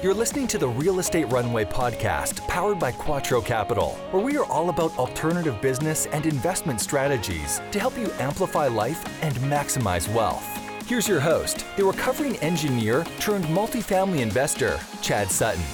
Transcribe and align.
You're 0.00 0.14
listening 0.14 0.46
to 0.48 0.58
the 0.58 0.68
Real 0.68 1.00
Estate 1.00 1.24
Runway 1.24 1.64
podcast, 1.64 2.46
powered 2.46 2.78
by 2.78 2.92
Quattro 2.92 3.40
Capital, 3.40 3.94
where 4.12 4.22
we 4.22 4.36
are 4.36 4.44
all 4.44 4.68
about 4.68 4.96
alternative 4.96 5.60
business 5.60 6.06
and 6.06 6.24
investment 6.24 6.80
strategies 6.80 7.60
to 7.72 7.80
help 7.80 7.98
you 7.98 8.08
amplify 8.20 8.68
life 8.68 9.04
and 9.24 9.34
maximize 9.38 10.06
wealth. 10.14 10.46
Here's 10.86 11.08
your 11.08 11.18
host, 11.18 11.64
the 11.76 11.84
recovering 11.84 12.36
engineer 12.36 13.04
turned 13.18 13.46
multifamily 13.46 14.20
investor, 14.20 14.78
Chad 15.02 15.32
Sutton. 15.32 15.64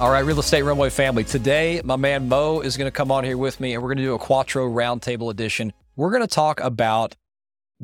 All 0.00 0.10
right, 0.10 0.24
Real 0.24 0.40
Estate 0.40 0.62
Runway 0.62 0.90
family. 0.90 1.22
Today, 1.22 1.80
my 1.84 1.94
man 1.94 2.28
Mo 2.28 2.62
is 2.62 2.76
going 2.76 2.88
to 2.88 2.92
come 2.92 3.12
on 3.12 3.22
here 3.22 3.38
with 3.38 3.60
me, 3.60 3.74
and 3.74 3.82
we're 3.82 3.90
going 3.90 3.98
to 3.98 4.02
do 4.02 4.14
a 4.14 4.18
Quattro 4.18 4.68
Roundtable 4.68 5.30
edition. 5.30 5.72
We're 5.94 6.10
going 6.10 6.22
to 6.22 6.26
talk 6.26 6.58
about 6.58 7.14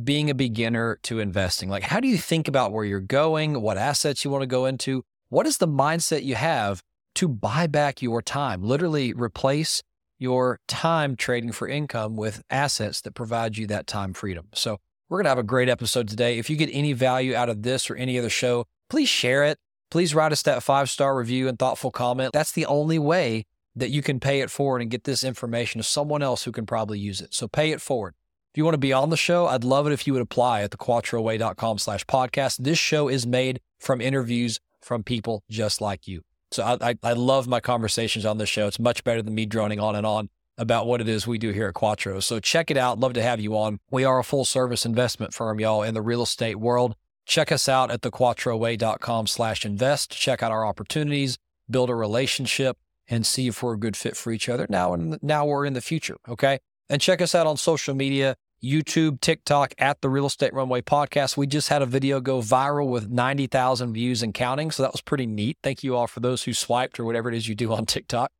being 0.02 0.30
a 0.30 0.34
beginner 0.34 0.98
to 1.02 1.20
investing? 1.20 1.68
Like, 1.68 1.84
how 1.84 2.00
do 2.00 2.08
you 2.08 2.18
think 2.18 2.48
about 2.48 2.72
where 2.72 2.84
you're 2.84 3.00
going, 3.00 3.60
what 3.60 3.78
assets 3.78 4.24
you 4.24 4.30
want 4.30 4.42
to 4.42 4.46
go 4.46 4.66
into? 4.66 5.04
What 5.28 5.46
is 5.46 5.58
the 5.58 5.68
mindset 5.68 6.24
you 6.24 6.34
have 6.34 6.82
to 7.16 7.28
buy 7.28 7.66
back 7.66 8.02
your 8.02 8.22
time? 8.22 8.62
Literally 8.62 9.12
replace 9.12 9.82
your 10.18 10.60
time 10.68 11.16
trading 11.16 11.52
for 11.52 11.68
income 11.68 12.16
with 12.16 12.42
assets 12.50 13.00
that 13.02 13.14
provide 13.14 13.56
you 13.56 13.66
that 13.66 13.86
time 13.86 14.12
freedom. 14.12 14.48
So, 14.54 14.78
we're 15.08 15.18
going 15.18 15.24
to 15.24 15.30
have 15.30 15.38
a 15.38 15.42
great 15.42 15.68
episode 15.68 16.08
today. 16.08 16.38
If 16.38 16.48
you 16.48 16.56
get 16.56 16.70
any 16.72 16.92
value 16.94 17.34
out 17.34 17.50
of 17.50 17.62
this 17.62 17.90
or 17.90 17.94
any 17.94 18.18
other 18.18 18.30
show, 18.30 18.64
please 18.88 19.08
share 19.08 19.44
it. 19.44 19.58
Please 19.90 20.14
write 20.14 20.32
us 20.32 20.42
that 20.42 20.62
five 20.62 20.88
star 20.88 21.16
review 21.16 21.46
and 21.46 21.58
thoughtful 21.58 21.90
comment. 21.90 22.32
That's 22.32 22.52
the 22.52 22.66
only 22.66 22.98
way 22.98 23.44
that 23.76 23.90
you 23.90 24.02
can 24.02 24.18
pay 24.18 24.40
it 24.40 24.50
forward 24.50 24.80
and 24.80 24.90
get 24.90 25.04
this 25.04 25.22
information 25.22 25.78
to 25.78 25.86
someone 25.86 26.22
else 26.22 26.44
who 26.44 26.52
can 26.52 26.64
probably 26.64 26.98
use 26.98 27.20
it. 27.20 27.34
So, 27.34 27.46
pay 27.46 27.70
it 27.70 27.80
forward. 27.80 28.14
If 28.54 28.58
you 28.58 28.64
want 28.64 28.74
to 28.74 28.78
be 28.78 28.92
on 28.92 29.10
the 29.10 29.16
show, 29.16 29.48
I'd 29.48 29.64
love 29.64 29.88
it 29.88 29.92
if 29.92 30.06
you 30.06 30.12
would 30.12 30.22
apply 30.22 30.62
at 30.62 30.70
thequattroway.com 30.70 31.78
slash 31.78 32.06
podcast. 32.06 32.58
This 32.58 32.78
show 32.78 33.08
is 33.08 33.26
made 33.26 33.58
from 33.80 34.00
interviews 34.00 34.60
from 34.80 35.02
people 35.02 35.42
just 35.50 35.80
like 35.80 36.06
you. 36.06 36.22
So 36.52 36.62
I, 36.62 36.90
I, 36.90 36.94
I, 37.02 37.12
love 37.14 37.48
my 37.48 37.58
conversations 37.58 38.24
on 38.24 38.38
this 38.38 38.48
show. 38.48 38.68
It's 38.68 38.78
much 38.78 39.02
better 39.02 39.22
than 39.22 39.34
me 39.34 39.44
droning 39.44 39.80
on 39.80 39.96
and 39.96 40.06
on 40.06 40.28
about 40.56 40.86
what 40.86 41.00
it 41.00 41.08
is 41.08 41.26
we 41.26 41.36
do 41.36 41.50
here 41.50 41.66
at 41.66 41.74
Quattro. 41.74 42.20
So 42.20 42.38
check 42.38 42.70
it 42.70 42.76
out. 42.76 43.00
Love 43.00 43.14
to 43.14 43.22
have 43.22 43.40
you 43.40 43.58
on. 43.58 43.80
We 43.90 44.04
are 44.04 44.20
a 44.20 44.24
full 44.24 44.44
service 44.44 44.86
investment 44.86 45.34
firm, 45.34 45.58
y'all, 45.58 45.82
in 45.82 45.94
the 45.94 46.00
real 46.00 46.22
estate 46.22 46.60
world. 46.60 46.94
Check 47.26 47.50
us 47.50 47.68
out 47.68 47.90
at 47.90 48.02
thequattroway.com 48.02 49.26
slash 49.26 49.66
invest. 49.66 50.12
Check 50.12 50.44
out 50.44 50.52
our 50.52 50.64
opportunities, 50.64 51.38
build 51.68 51.90
a 51.90 51.94
relationship, 51.96 52.78
and 53.08 53.26
see 53.26 53.48
if 53.48 53.64
we're 53.64 53.74
a 53.74 53.78
good 53.78 53.96
fit 53.96 54.16
for 54.16 54.30
each 54.30 54.48
other 54.48 54.68
now 54.70 54.94
and 54.94 55.18
now 55.24 55.44
we're 55.44 55.66
in 55.66 55.72
the 55.72 55.80
future. 55.80 56.18
Okay. 56.28 56.60
And 56.88 57.00
check 57.00 57.20
us 57.20 57.34
out 57.34 57.48
on 57.48 57.56
social 57.56 57.94
media 57.94 58.36
YouTube, 58.62 59.20
TikTok 59.20 59.74
at 59.78 60.00
the 60.00 60.08
Real 60.08 60.26
Estate 60.26 60.54
Runway 60.54 60.80
podcast. 60.80 61.36
We 61.36 61.46
just 61.46 61.68
had 61.68 61.82
a 61.82 61.86
video 61.86 62.20
go 62.20 62.40
viral 62.40 62.88
with 62.88 63.10
90,000 63.10 63.92
views 63.92 64.22
and 64.22 64.32
counting. 64.32 64.70
So 64.70 64.82
that 64.82 64.92
was 64.92 65.02
pretty 65.02 65.26
neat. 65.26 65.58
Thank 65.62 65.84
you 65.84 65.96
all 65.96 66.06
for 66.06 66.20
those 66.20 66.44
who 66.44 66.54
swiped 66.54 66.98
or 66.98 67.04
whatever 67.04 67.28
it 67.28 67.34
is 67.34 67.48
you 67.48 67.54
do 67.54 67.72
on 67.72 67.86
TikTok. 67.86 68.30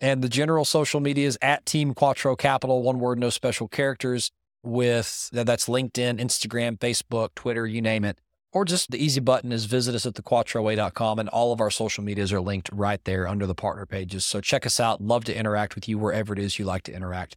And 0.00 0.22
the 0.22 0.28
general 0.28 0.64
social 0.64 1.00
media 1.00 1.26
is 1.26 1.38
at 1.42 1.66
Team 1.66 1.94
Quattro 1.94 2.36
Capital, 2.36 2.82
one 2.82 3.00
word, 3.00 3.18
no 3.18 3.30
special 3.30 3.66
characters, 3.68 4.30
with 4.62 5.28
that's 5.32 5.68
LinkedIn, 5.68 6.20
Instagram, 6.20 6.78
Facebook, 6.78 7.30
Twitter, 7.34 7.66
you 7.66 7.82
name 7.82 8.04
it. 8.04 8.18
Or 8.52 8.64
just 8.64 8.90
the 8.90 9.02
easy 9.02 9.20
button 9.20 9.52
is 9.52 9.66
visit 9.66 9.94
us 9.94 10.06
at 10.06 10.14
thequattroway.com 10.14 11.18
and 11.18 11.28
all 11.28 11.52
of 11.52 11.60
our 11.60 11.70
social 11.70 12.02
medias 12.02 12.32
are 12.32 12.40
linked 12.40 12.70
right 12.72 13.02
there 13.04 13.28
under 13.28 13.46
the 13.46 13.54
partner 13.54 13.86
pages. 13.86 14.24
So 14.24 14.40
check 14.40 14.64
us 14.64 14.80
out. 14.80 15.02
Love 15.02 15.24
to 15.24 15.36
interact 15.36 15.74
with 15.74 15.88
you 15.88 15.98
wherever 15.98 16.32
it 16.32 16.38
is 16.38 16.58
you 16.58 16.64
like 16.64 16.84
to 16.84 16.92
interact 16.92 17.36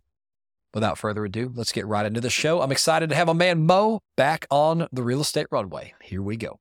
without 0.73 0.97
further 0.97 1.25
ado, 1.25 1.52
let's 1.55 1.72
get 1.72 1.86
right 1.86 2.05
into 2.05 2.22
the 2.22 2.30
show. 2.30 2.61
I'm 2.61 2.72
excited 2.72 3.09
to 3.09 3.16
have 3.16 3.30
a 3.30 3.33
man 3.33 3.66
Mo 3.66 4.02
back 4.16 4.45
on 4.50 4.88
the 4.91 5.03
real 5.03 5.22
estate 5.22 5.47
runway. 5.52 5.94
Here 6.02 6.22
we 6.22 6.38
go. 6.38 6.59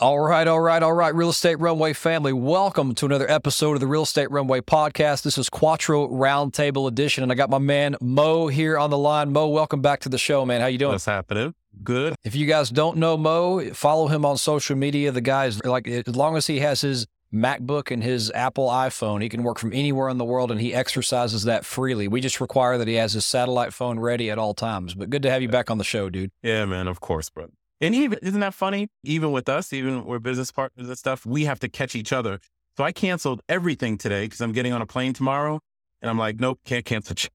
All 0.00 0.18
right, 0.18 0.48
all 0.48 0.60
right, 0.60 0.82
all 0.82 0.94
right, 0.94 1.14
Real 1.14 1.28
Estate 1.28 1.56
Runway 1.56 1.92
family. 1.92 2.32
Welcome 2.32 2.94
to 2.94 3.04
another 3.04 3.30
episode 3.30 3.74
of 3.74 3.80
the 3.80 3.86
Real 3.86 4.04
Estate 4.04 4.30
Runway 4.30 4.62
podcast. 4.62 5.24
This 5.24 5.36
is 5.36 5.50
Quattro 5.50 6.08
Roundtable 6.08 6.88
Edition, 6.88 7.22
and 7.22 7.30
I 7.30 7.34
got 7.34 7.50
my 7.50 7.58
man 7.58 7.96
Mo 8.00 8.46
here 8.46 8.78
on 8.78 8.88
the 8.88 8.96
line. 8.96 9.30
Mo, 9.30 9.48
welcome 9.48 9.82
back 9.82 10.00
to 10.00 10.08
the 10.08 10.16
show, 10.16 10.46
man. 10.46 10.62
How 10.62 10.68
you 10.68 10.78
doing? 10.78 10.92
What's 10.92 11.04
happening? 11.04 11.54
Good. 11.84 12.14
If 12.24 12.34
you 12.34 12.46
guys 12.46 12.70
don't 12.70 12.96
know 12.96 13.18
Mo, 13.18 13.74
follow 13.74 14.08
him 14.08 14.24
on 14.24 14.38
social 14.38 14.74
media. 14.74 15.12
The 15.12 15.20
guy's 15.20 15.62
like, 15.66 15.86
as 15.86 16.16
long 16.16 16.38
as 16.38 16.46
he 16.46 16.60
has 16.60 16.80
his 16.80 17.06
MacBook 17.32 17.90
and 17.90 18.02
his 18.02 18.30
Apple 18.32 18.68
iPhone. 18.68 19.22
He 19.22 19.28
can 19.28 19.42
work 19.42 19.58
from 19.58 19.72
anywhere 19.72 20.08
in 20.08 20.18
the 20.18 20.24
world 20.24 20.50
and 20.50 20.60
he 20.60 20.74
exercises 20.74 21.44
that 21.44 21.64
freely. 21.64 22.08
We 22.08 22.20
just 22.20 22.40
require 22.40 22.78
that 22.78 22.88
he 22.88 22.94
has 22.94 23.12
his 23.12 23.24
satellite 23.24 23.72
phone 23.72 23.98
ready 23.98 24.30
at 24.30 24.38
all 24.38 24.54
times. 24.54 24.94
But 24.94 25.10
good 25.10 25.22
to 25.22 25.30
have 25.30 25.42
you 25.42 25.48
back 25.48 25.70
on 25.70 25.78
the 25.78 25.84
show, 25.84 26.10
dude. 26.10 26.32
Yeah, 26.42 26.64
man, 26.64 26.88
of 26.88 27.00
course, 27.00 27.30
bro. 27.30 27.48
And 27.80 27.94
even 27.94 28.18
isn't 28.22 28.40
that 28.40 28.54
funny? 28.54 28.88
Even 29.04 29.32
with 29.32 29.48
us, 29.48 29.72
even 29.72 30.04
we're 30.04 30.18
business 30.18 30.52
partners 30.52 30.88
and 30.88 30.98
stuff, 30.98 31.24
we 31.24 31.44
have 31.44 31.60
to 31.60 31.68
catch 31.68 31.94
each 31.94 32.12
other. 32.12 32.40
So 32.76 32.84
I 32.84 32.92
canceled 32.92 33.42
everything 33.48 33.96
today 33.96 34.26
because 34.26 34.40
I'm 34.40 34.52
getting 34.52 34.72
on 34.72 34.82
a 34.82 34.86
plane 34.86 35.12
tomorrow. 35.12 35.60
And 36.02 36.10
I'm 36.10 36.18
like, 36.18 36.40
nope, 36.40 36.60
can't 36.64 36.84
cancel. 36.84 37.16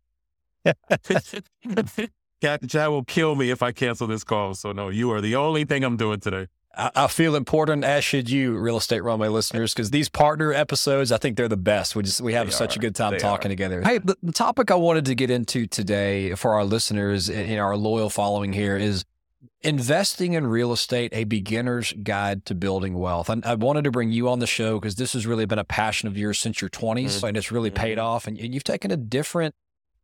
Captain 2.41 2.67
Chad 2.69 2.89
will 2.89 3.03
kill 3.03 3.35
me 3.35 3.49
if 3.49 3.63
I 3.63 3.71
cancel 3.71 4.07
this 4.07 4.23
call. 4.23 4.53
So 4.55 4.71
no, 4.71 4.89
you 4.89 5.11
are 5.11 5.21
the 5.21 5.35
only 5.35 5.63
thing 5.65 5.83
I'm 5.83 5.97
doing 5.97 6.19
today. 6.19 6.47
I, 6.77 7.07
feel 7.07 7.35
important, 7.35 7.83
as 7.83 8.03
should 8.03 8.29
you, 8.29 8.57
real 8.57 8.77
estate 8.77 9.03
runway 9.03 9.27
listeners, 9.27 9.73
because 9.73 9.91
these 9.91 10.09
partner 10.09 10.53
episodes, 10.53 11.11
I 11.11 11.17
think 11.17 11.37
they're 11.37 11.47
the 11.47 11.57
best. 11.57 11.95
We 11.95 12.03
just 12.03 12.21
we 12.21 12.33
have 12.33 12.47
they 12.47 12.53
such 12.53 12.75
are. 12.75 12.79
a 12.79 12.81
good 12.81 12.95
time 12.95 13.11
they 13.13 13.17
talking 13.17 13.49
are. 13.49 13.53
together. 13.53 13.81
Hey, 13.81 13.99
the, 13.99 14.15
the 14.21 14.31
topic 14.31 14.71
I 14.71 14.75
wanted 14.75 15.05
to 15.05 15.15
get 15.15 15.29
into 15.29 15.67
today 15.67 16.35
for 16.35 16.53
our 16.53 16.65
listeners 16.65 17.29
in 17.29 17.57
our 17.59 17.77
loyal 17.77 18.09
following 18.09 18.53
here 18.53 18.77
is 18.77 19.05
investing 19.61 20.33
in 20.33 20.47
real 20.47 20.71
estate, 20.71 21.11
a 21.13 21.23
beginner's 21.23 21.93
guide 22.03 22.45
to 22.45 22.55
building 22.55 22.95
wealth. 22.95 23.29
And 23.29 23.43
I 23.45 23.55
wanted 23.55 23.83
to 23.85 23.91
bring 23.91 24.11
you 24.11 24.29
on 24.29 24.39
the 24.39 24.47
show 24.47 24.79
because 24.79 24.95
this 24.95 25.13
has 25.13 25.25
really 25.25 25.45
been 25.45 25.59
a 25.59 25.63
passion 25.63 26.07
of 26.07 26.17
yours 26.17 26.39
since 26.39 26.61
your 26.61 26.69
20s, 26.69 27.05
mm-hmm. 27.05 27.27
and 27.27 27.37
it's 27.37 27.51
really 27.51 27.71
paid 27.71 27.97
mm-hmm. 27.97 28.07
off. 28.07 28.27
And 28.27 28.37
you've 28.37 28.63
taken 28.63 28.91
a 28.91 28.97
different 28.97 29.55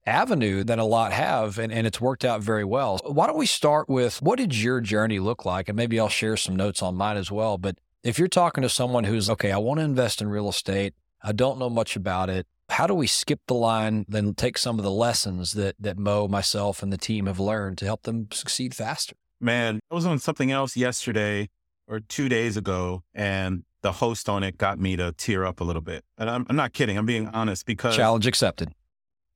avenue 0.06 0.64
than 0.64 0.80
a 0.80 0.86
lot 0.86 1.12
have, 1.12 1.58
and, 1.58 1.72
and 1.72 1.86
it's 1.86 2.02
worked 2.02 2.26
out 2.26 2.42
very 2.42 2.64
well. 2.64 3.00
Why 3.04 3.28
don't 3.28 3.38
we 3.38 3.46
start 3.46 3.88
with 3.90 4.22
what 4.22 4.38
did 4.38 4.56
your 4.56 4.82
journey 4.82 5.20
look 5.20 5.46
like? 5.46 5.70
And 5.70 5.76
maybe 5.76 6.00
I'll 6.00 6.10
share 6.10 6.38
some 6.38 6.56
notes 6.56 6.82
on 6.82 6.96
mine 6.96 7.18
as 7.18 7.32
well. 7.32 7.58
But 7.58 7.78
if 8.04 8.18
you're 8.18 8.28
talking 8.28 8.62
to 8.64 8.70
someone 8.70 9.04
who's, 9.04 9.30
okay, 9.30 9.52
I 9.52 9.58
want 9.58 9.80
to 9.80 9.84
invest 9.84 10.22
in 10.22 10.30
real 10.30 10.50
estate, 10.50 10.94
I 11.24 11.32
don't 11.32 11.60
know 11.60 11.70
much 11.70 11.96
about 11.96 12.30
it. 12.30 12.48
How 12.70 12.88
do 12.88 12.96
we 12.96 13.06
skip 13.06 13.42
the 13.48 13.54
line, 13.54 14.06
then 14.08 14.34
take 14.34 14.58
some 14.58 14.80
of 14.80 14.84
the 14.84 14.92
lessons 14.92 15.54
that, 15.54 15.76
that 15.80 15.98
Mo, 15.98 16.28
myself, 16.28 16.82
and 16.82 16.92
the 16.92 16.98
team 16.98 17.26
have 17.26 17.40
learned 17.40 17.78
to 17.80 17.86
help 17.86 18.04
them 18.04 18.28
succeed 18.32 18.74
faster? 18.74 19.16
Man, 19.40 19.80
I 19.92 19.96
was 19.96 20.06
on 20.06 20.20
something 20.20 20.52
else 20.52 20.78
yesterday 20.78 21.50
or 21.88 22.00
two 22.00 22.30
days 22.30 22.56
ago, 22.56 23.04
and 23.14 23.64
the 23.82 23.92
host 23.92 24.30
on 24.30 24.44
it 24.44 24.58
got 24.58 24.80
me 24.80 24.96
to 24.96 25.12
tear 25.12 25.46
up 25.46 25.60
a 25.60 25.64
little 25.64 25.82
bit. 25.82 26.06
And 26.18 26.30
I'm, 26.30 26.46
I'm 26.50 26.56
not 26.56 26.74
kidding. 26.74 26.98
I'm 26.98 27.06
being 27.06 27.28
honest 27.28 27.66
because 27.66 27.96
challenge 27.96 28.26
accepted. 28.26 28.72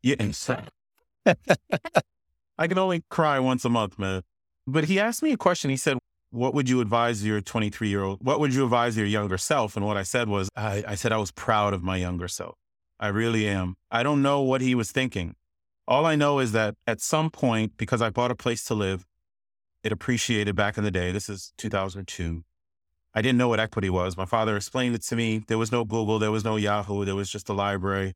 Yeah. 0.05 0.61
I 2.57 2.67
can 2.67 2.77
only 2.77 3.03
cry 3.09 3.39
once 3.39 3.65
a 3.65 3.69
month, 3.69 3.97
man. 3.97 4.21
But 4.67 4.83
he 4.83 4.99
asked 4.99 5.23
me 5.23 5.31
a 5.31 5.37
question. 5.37 5.71
He 5.71 5.77
said, 5.77 5.97
What 6.29 6.53
would 6.53 6.69
you 6.69 6.79
advise 6.79 7.25
your 7.25 7.41
23 7.41 7.89
year 7.89 8.03
old? 8.03 8.19
What 8.23 8.39
would 8.39 8.53
you 8.53 8.63
advise 8.63 8.95
your 8.95 9.07
younger 9.07 9.39
self? 9.39 9.75
And 9.75 9.83
what 9.83 9.97
I 9.97 10.03
said 10.03 10.29
was, 10.29 10.47
I, 10.55 10.83
I 10.87 10.95
said 10.95 11.11
I 11.11 11.17
was 11.17 11.31
proud 11.31 11.73
of 11.73 11.81
my 11.81 11.97
younger 11.97 12.27
self. 12.27 12.53
I 12.99 13.07
really 13.07 13.47
am. 13.47 13.77
I 13.89 14.03
don't 14.03 14.21
know 14.21 14.41
what 14.41 14.61
he 14.61 14.75
was 14.75 14.91
thinking. 14.91 15.35
All 15.87 16.05
I 16.05 16.15
know 16.15 16.37
is 16.37 16.51
that 16.51 16.75
at 16.85 17.01
some 17.01 17.31
point, 17.31 17.73
because 17.75 18.01
I 18.01 18.11
bought 18.11 18.29
a 18.31 18.35
place 18.35 18.63
to 18.65 18.75
live, 18.75 19.07
it 19.83 19.91
appreciated 19.91 20.55
back 20.55 20.77
in 20.77 20.83
the 20.83 20.91
day. 20.91 21.11
This 21.11 21.29
is 21.29 21.51
2002. 21.57 22.43
I 23.15 23.21
didn't 23.23 23.39
know 23.39 23.47
what 23.47 23.59
equity 23.59 23.89
was. 23.89 24.15
My 24.15 24.25
father 24.25 24.55
explained 24.55 24.93
it 24.93 25.01
to 25.03 25.15
me. 25.15 25.43
There 25.47 25.57
was 25.57 25.71
no 25.71 25.83
Google, 25.83 26.19
there 26.19 26.31
was 26.31 26.43
no 26.43 26.57
Yahoo, 26.57 27.05
there 27.05 27.15
was 27.15 27.29
just 27.29 27.49
a 27.49 27.53
library. 27.53 28.13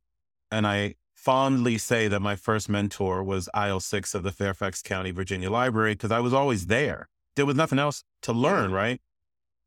And 0.51 0.67
I 0.67 0.95
fondly 1.19 1.77
say 1.77 2.07
that 2.07 2.21
my 2.21 2.35
first 2.35 2.69
mentor 2.69 3.21
was 3.21 3.49
aisle 3.53 3.81
six 3.81 4.15
of 4.15 4.23
the 4.23 4.31
Fairfax 4.31 4.81
County, 4.81 5.11
Virginia 5.11 5.51
Library, 5.51 5.93
because 5.93 6.11
I 6.11 6.21
was 6.21 6.33
always 6.33 6.67
there. 6.67 7.09
There 7.35 7.45
was 7.45 7.57
nothing 7.57 7.77
else 7.77 8.03
to 8.21 8.31
learn, 8.31 8.67
mm-hmm. 8.67 8.75
right? 8.75 9.01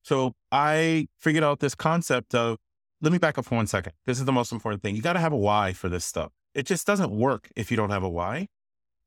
So 0.03 0.33
I 0.51 1.09
figured 1.19 1.45
out 1.45 1.61
this 1.61 1.75
concept 1.75 2.35
of 2.35 2.57
let 3.03 3.13
me 3.13 3.19
back 3.19 3.37
up 3.37 3.45
for 3.45 3.57
one 3.57 3.67
second. 3.67 3.93
This 4.07 4.19
is 4.19 4.25
the 4.25 4.33
most 4.33 4.51
important 4.51 4.83
thing. 4.83 4.97
You 4.97 5.03
got 5.03 5.13
to 5.13 5.21
have 5.21 5.33
a 5.33 5.37
why 5.37 5.73
for 5.73 5.89
this 5.89 6.05
stuff. 6.05 6.33
It 6.55 6.65
just 6.65 6.87
doesn't 6.87 7.11
work 7.11 7.51
if 7.55 7.71
you 7.71 7.77
don't 7.77 7.91
have 7.91 8.03
a 8.03 8.09
why. 8.09 8.49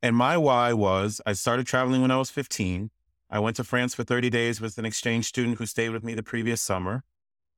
And 0.04 0.16
my 0.16 0.38
why 0.38 0.72
was 0.74 1.22
I 1.26 1.34
started 1.34 1.66
traveling 1.66 2.02
when 2.02 2.12
I 2.12 2.18
was 2.18 2.30
15. 2.30 2.92
I 3.30 3.40
went 3.40 3.56
to 3.56 3.64
France 3.64 3.96
for 3.96 4.04
30 4.04 4.30
days 4.30 4.62
with 4.62 4.78
an 4.78 4.86
exchange 4.86 5.26
student 5.26 5.58
who 5.58 5.66
stayed 5.66 5.90
with 5.90 6.04
me 6.04 6.14
the 6.14 6.24
previous 6.24 6.62
summer 6.62 7.04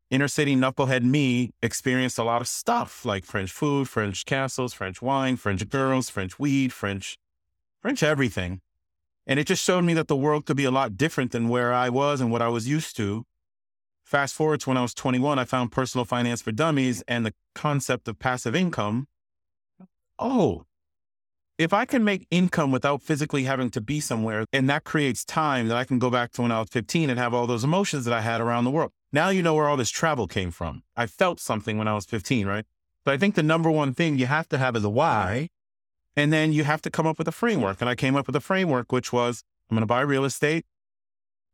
inner 0.09 0.27
city 0.27 0.55
knucklehead 0.55 1.03
me 1.03 1.51
experienced 1.61 2.17
a 2.17 2.23
lot 2.23 2.41
of 2.41 2.47
stuff 2.47 3.05
like 3.05 3.25
French 3.25 3.51
food, 3.51 3.89
French 3.89 4.25
castles, 4.25 4.73
French 4.73 5.01
wine, 5.01 5.35
French 5.35 5.67
girls, 5.69 6.09
French 6.09 6.39
weed, 6.39 6.71
French, 6.71 7.17
French 7.81 8.03
everything. 8.03 8.61
And 9.25 9.39
it 9.39 9.47
just 9.47 9.63
showed 9.63 9.83
me 9.83 9.93
that 9.95 10.07
the 10.07 10.15
world 10.15 10.45
could 10.45 10.57
be 10.57 10.63
a 10.63 10.71
lot 10.71 10.95
different 10.95 11.31
than 11.31 11.49
where 11.49 11.73
I 11.73 11.89
was 11.89 12.21
and 12.21 12.31
what 12.31 12.41
I 12.41 12.47
was 12.47 12.67
used 12.67 12.95
to. 12.97 13.25
Fast 14.05 14.33
forward 14.35 14.61
to 14.61 14.69
when 14.69 14.77
I 14.77 14.81
was 14.81 14.93
21, 14.93 15.37
I 15.37 15.43
found 15.43 15.73
personal 15.73 16.05
finance 16.05 16.41
for 16.41 16.53
dummies 16.53 17.03
and 17.09 17.25
the 17.25 17.33
concept 17.53 18.07
of 18.07 18.19
passive 18.19 18.55
income. 18.55 19.07
Oh, 20.17 20.65
if 21.57 21.73
I 21.73 21.85
can 21.85 22.03
make 22.03 22.27
income 22.29 22.71
without 22.71 23.01
physically 23.01 23.43
having 23.43 23.69
to 23.71 23.81
be 23.81 23.99
somewhere, 23.99 24.45
and 24.53 24.69
that 24.69 24.83
creates 24.83 25.25
time 25.25 25.67
that 25.67 25.77
I 25.77 25.83
can 25.83 25.97
go 25.99 26.09
back 26.09 26.31
to 26.33 26.43
when 26.43 26.51
I 26.51 26.59
was 26.59 26.69
15 26.69 27.09
and 27.09 27.19
have 27.19 27.33
all 27.33 27.47
those 27.47 27.63
emotions 27.63 28.05
that 28.05 28.13
I 28.13 28.21
had 28.21 28.39
around 28.39 28.63
the 28.63 28.71
world. 28.71 28.91
Now 29.11 29.29
you 29.29 29.41
know 29.41 29.55
where 29.55 29.67
all 29.67 29.77
this 29.77 29.89
travel 29.89 30.27
came 30.27 30.51
from. 30.51 30.83
I 30.95 31.07
felt 31.07 31.39
something 31.39 31.77
when 31.77 31.87
I 31.87 31.93
was 31.93 32.05
15, 32.05 32.45
right? 32.45 32.65
So 33.05 33.11
I 33.11 33.17
think 33.17 33.35
the 33.35 33.43
number 33.43 33.71
one 33.71 33.93
thing 33.93 34.17
you 34.17 34.25
have 34.25 34.49
to 34.49 34.57
have 34.57 34.75
is 34.75 34.83
a 34.83 34.89
why. 34.89 35.49
And 36.15 36.33
then 36.33 36.51
you 36.51 36.63
have 36.63 36.81
to 36.81 36.89
come 36.89 37.07
up 37.07 37.17
with 37.17 37.27
a 37.27 37.31
framework. 37.31 37.79
And 37.79 37.89
I 37.89 37.95
came 37.95 38.15
up 38.15 38.27
with 38.27 38.35
a 38.35 38.41
framework, 38.41 38.91
which 38.91 39.13
was 39.13 39.43
I'm 39.69 39.75
going 39.75 39.81
to 39.81 39.87
buy 39.87 40.01
real 40.01 40.25
estate. 40.25 40.65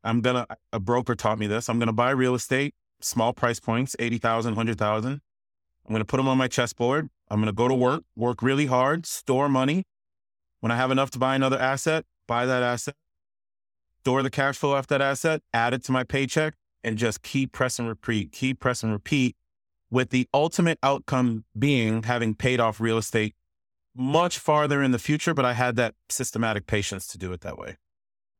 I'm 0.03 0.21
going 0.21 0.35
to, 0.35 0.57
a 0.71 0.79
broker 0.79 1.15
taught 1.15 1.39
me 1.39 1.47
this. 1.47 1.69
I'm 1.69 1.79
going 1.79 1.88
to 1.88 1.94
buy 1.94 2.11
real 2.11 2.35
estate, 2.35 2.73
small 3.01 3.33
price 3.33 3.59
points, 3.59 3.95
80,000, 4.00 4.51
100,000. 4.51 5.11
I'm 5.11 5.19
going 5.89 6.00
to 6.00 6.05
put 6.05 6.17
them 6.17 6.27
on 6.27 6.38
my 6.38 6.47
chessboard. 6.47 7.09
I'm 7.29 7.39
going 7.39 7.47
to 7.47 7.55
go 7.55 7.67
to 7.67 7.73
work, 7.73 8.03
work 8.15 8.41
really 8.41 8.65
hard, 8.65 9.05
store 9.05 9.50
money. 9.50 9.83
When 10.59 10.71
I 10.71 10.77
have 10.77 10.91
enough 10.91 11.11
to 11.11 11.19
buy 11.19 11.35
another 11.35 11.59
asset, 11.59 12.05
buy 12.27 12.45
that 12.45 12.63
asset, 12.63 12.95
store 14.01 14.23
the 14.23 14.29
cash 14.29 14.57
flow 14.57 14.73
off 14.73 14.88
that 14.88 15.01
asset, 15.01 15.41
add 15.53 15.73
it 15.73 15.83
to 15.85 15.91
my 15.91 16.03
paycheck, 16.03 16.55
and 16.83 16.97
just 16.97 17.21
keep 17.21 17.51
press 17.51 17.80
and 17.80 17.88
repeat, 17.88 18.31
keep 18.31 18.59
press 18.59 18.83
and 18.83 18.91
repeat 18.91 19.35
with 19.89 20.09
the 20.09 20.27
ultimate 20.33 20.80
outcome 20.81 21.45
being 21.57 22.03
having 22.03 22.33
paid 22.35 22.59
off 22.59 22.81
real 22.81 22.97
estate 22.97 23.35
much 23.95 24.39
farther 24.39 24.81
in 24.81 24.91
the 24.91 25.00
future, 25.00 25.33
but 25.33 25.45
I 25.45 25.53
had 25.53 25.75
that 25.75 25.94
systematic 26.09 26.65
patience 26.65 27.07
to 27.07 27.18
do 27.18 27.31
it 27.31 27.41
that 27.41 27.57
way. 27.57 27.77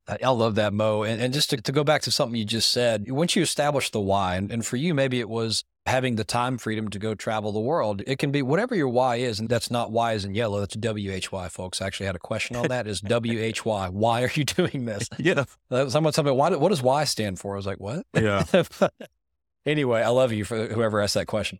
I 0.08 0.30
love 0.30 0.56
that, 0.56 0.74
Mo. 0.74 1.04
And, 1.04 1.22
and 1.22 1.34
just 1.34 1.52
to, 1.52 1.58
to, 1.58 1.72
go 1.72 1.84
back 1.84 2.02
to 2.02 2.12
something 2.12 2.38
you 2.38 2.44
just 2.44 2.70
said, 2.70 3.10
once 3.10 3.38
you 3.38 3.42
establish 3.42 3.90
the 3.90 4.02
why, 4.02 4.36
and, 4.36 4.52
and 4.52 4.66
for 4.66 4.76
you, 4.76 4.94
maybe 4.94 5.22
it 5.22 5.30
was 5.30 5.64
having 5.86 6.16
the 6.16 6.24
time 6.24 6.58
freedom 6.58 6.90
to 6.90 7.00
go 7.00 7.14
travel 7.14 7.52
the 7.52 7.60
world. 7.60 8.02
It 8.08 8.18
can 8.18 8.32
be 8.32 8.42
whatever 8.42 8.74
your 8.74 8.88
why 8.88 9.18
is, 9.18 9.40
and 9.40 9.50
that's 9.50 9.70
not 9.70 9.92
why 9.92 10.14
is 10.14 10.24
in 10.24 10.34
yellow. 10.34 10.60
That's 10.62 10.76
W 10.76 11.12
H 11.12 11.32
Y, 11.32 11.50
folks. 11.50 11.82
I 11.82 11.88
actually 11.88 12.06
had 12.06 12.16
a 12.16 12.20
question 12.20 12.56
on 12.56 12.68
that. 12.70 12.88
Is 12.88 13.02
W 13.02 13.40
H 13.40 13.66
Y? 13.66 13.90
Why 13.90 14.24
are 14.24 14.32
you 14.34 14.44
doing 14.46 14.86
this? 14.86 15.10
Yeah. 15.20 15.46
Someone 15.88 16.12
told 16.14 16.26
me 16.26 16.32
why. 16.32 16.50
What 16.50 16.70
does 16.70 16.82
Y 16.82 17.04
stand 17.06 17.40
for? 17.40 17.54
I 17.54 17.58
was 17.58 17.66
like, 17.66 17.80
what? 17.80 18.06
Yeah. 18.14 18.44
anyway, 19.66 20.02
I 20.02 20.10
love 20.10 20.32
you 20.34 20.44
for 20.44 20.68
whoever 20.68 21.00
asked 21.02 21.14
that 21.14 21.28
question. 21.28 21.60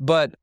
But 0.00 0.34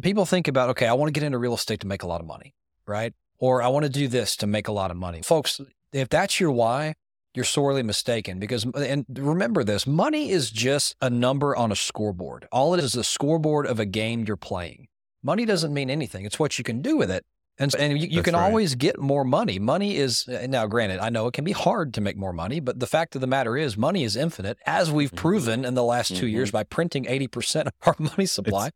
people 0.00 0.24
think 0.24 0.48
about, 0.48 0.70
okay, 0.70 0.86
I 0.86 0.94
want 0.94 1.08
to 1.08 1.18
get 1.18 1.26
into 1.26 1.38
real 1.38 1.54
estate 1.54 1.80
to 1.80 1.86
make 1.86 2.02
a 2.02 2.06
lot 2.06 2.20
of 2.20 2.26
money, 2.26 2.54
right? 2.86 3.12
Or 3.38 3.62
I 3.62 3.68
want 3.68 3.84
to 3.84 3.90
do 3.90 4.08
this 4.08 4.36
to 4.36 4.46
make 4.46 4.68
a 4.68 4.72
lot 4.72 4.90
of 4.90 4.96
money. 4.96 5.22
Folks, 5.22 5.60
if 5.92 6.08
that's 6.08 6.40
your 6.40 6.50
why, 6.50 6.94
you're 7.34 7.44
sorely 7.44 7.82
mistaken 7.82 8.38
because, 8.38 8.64
and 8.64 9.06
remember 9.08 9.62
this 9.62 9.86
money 9.86 10.30
is 10.30 10.50
just 10.50 10.96
a 11.00 11.10
number 11.10 11.54
on 11.54 11.70
a 11.70 11.76
scoreboard. 11.76 12.46
All 12.50 12.74
it 12.74 12.78
is 12.78 12.86
is 12.86 12.96
a 12.96 13.04
scoreboard 13.04 13.66
of 13.66 13.78
a 13.78 13.86
game 13.86 14.24
you're 14.26 14.36
playing. 14.36 14.88
Money 15.22 15.44
doesn't 15.44 15.72
mean 15.72 15.90
anything, 15.90 16.24
it's 16.24 16.38
what 16.38 16.58
you 16.58 16.64
can 16.64 16.82
do 16.82 16.96
with 16.96 17.10
it. 17.10 17.24
And, 17.58 17.74
and 17.74 18.00
you, 18.00 18.08
you 18.08 18.22
can 18.22 18.34
right. 18.34 18.44
always 18.44 18.74
get 18.74 18.98
more 18.98 19.22
money. 19.22 19.58
Money 19.58 19.96
is, 19.96 20.26
uh, 20.28 20.46
now 20.48 20.66
granted, 20.66 20.98
I 20.98 21.10
know 21.10 21.26
it 21.26 21.34
can 21.34 21.44
be 21.44 21.52
hard 21.52 21.92
to 21.92 22.00
make 22.00 22.16
more 22.16 22.32
money, 22.32 22.58
but 22.58 22.80
the 22.80 22.86
fact 22.86 23.14
of 23.14 23.20
the 23.20 23.26
matter 23.26 23.54
is, 23.54 23.76
money 23.76 24.02
is 24.02 24.16
infinite, 24.16 24.56
as 24.64 24.90
we've 24.90 25.10
mm-hmm. 25.10 25.16
proven 25.16 25.64
in 25.66 25.74
the 25.74 25.84
last 25.84 26.08
2 26.08 26.14
mm-hmm. 26.14 26.26
years 26.28 26.50
by 26.50 26.64
printing 26.64 27.04
80% 27.04 27.66
of 27.66 27.72
our 27.82 27.96
money 27.98 28.24
supply. 28.24 28.68
It's, 28.68 28.74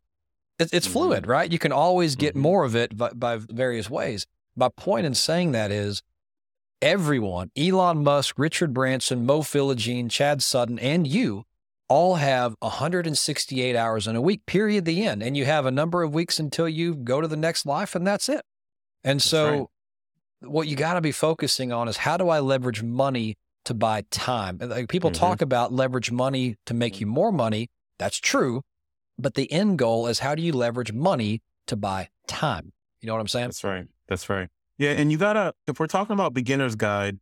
it's, 0.59 0.73
it's 0.73 0.85
mm-hmm. 0.85 0.93
fluid, 0.93 1.27
right? 1.27 1.51
You 1.51 1.57
can 1.57 1.71
always 1.71 2.15
get 2.15 2.33
mm-hmm. 2.33 2.41
more 2.41 2.63
of 2.63 2.75
it 2.75 2.95
by, 2.95 3.09
by 3.09 3.37
various 3.37 3.89
ways. 3.89 4.27
My 4.55 4.69
point 4.69 5.07
in 5.07 5.15
saying 5.15 5.53
that 5.53 5.71
is, 5.71 6.03
everyone, 6.85 7.49
Elon 7.57 8.03
Musk, 8.03 8.35
Richard 8.37 8.71
Branson, 8.71 9.25
Mo 9.25 9.41
Philogene, 9.41 10.07
Chad 10.07 10.43
Sutton, 10.43 10.77
and 10.77 11.07
you 11.07 11.43
all 11.89 12.15
have 12.15 12.55
168 12.59 13.75
hours 13.75 14.07
in 14.07 14.15
a 14.15 14.21
week, 14.21 14.45
period, 14.45 14.85
the 14.85 15.03
end. 15.03 15.23
And 15.23 15.35
you 15.35 15.45
have 15.45 15.65
a 15.65 15.71
number 15.71 16.03
of 16.03 16.13
weeks 16.13 16.39
until 16.39 16.69
you 16.69 16.93
go 16.93 17.21
to 17.21 17.27
the 17.27 17.35
next 17.35 17.65
life, 17.65 17.95
and 17.95 18.05
that's 18.05 18.29
it. 18.29 18.43
And 19.03 19.19
that's 19.19 19.25
so, 19.25 19.69
right. 20.41 20.51
what 20.51 20.67
you 20.67 20.75
got 20.75 20.93
to 20.93 21.01
be 21.01 21.11
focusing 21.11 21.71
on 21.73 21.87
is 21.87 21.97
how 21.97 22.17
do 22.17 22.29
I 22.29 22.39
leverage 22.39 22.83
money 22.83 23.35
to 23.65 23.73
buy 23.73 24.03
time? 24.11 24.59
Like 24.61 24.87
people 24.87 25.09
mm-hmm. 25.09 25.19
talk 25.19 25.41
about 25.41 25.73
leverage 25.73 26.11
money 26.11 26.55
to 26.67 26.75
make 26.75 26.99
you 27.01 27.07
more 27.07 27.31
money. 27.31 27.67
That's 27.97 28.19
true. 28.19 28.61
But 29.17 29.33
the 29.33 29.51
end 29.51 29.79
goal 29.79 30.05
is 30.05 30.19
how 30.19 30.35
do 30.35 30.43
you 30.43 30.53
leverage 30.53 30.93
money 30.93 31.41
to 31.65 31.75
buy 31.75 32.09
time? 32.27 32.73
You 33.01 33.07
know 33.07 33.13
what 33.13 33.21
I'm 33.21 33.27
saying? 33.27 33.47
That's 33.47 33.63
right. 33.63 33.87
That's 34.07 34.29
right. 34.29 34.49
Yeah, 34.77 34.91
and 34.91 35.11
you 35.11 35.17
gotta 35.17 35.53
if 35.67 35.79
we're 35.79 35.87
talking 35.87 36.13
about 36.13 36.33
beginner's 36.33 36.75
guide, 36.75 37.19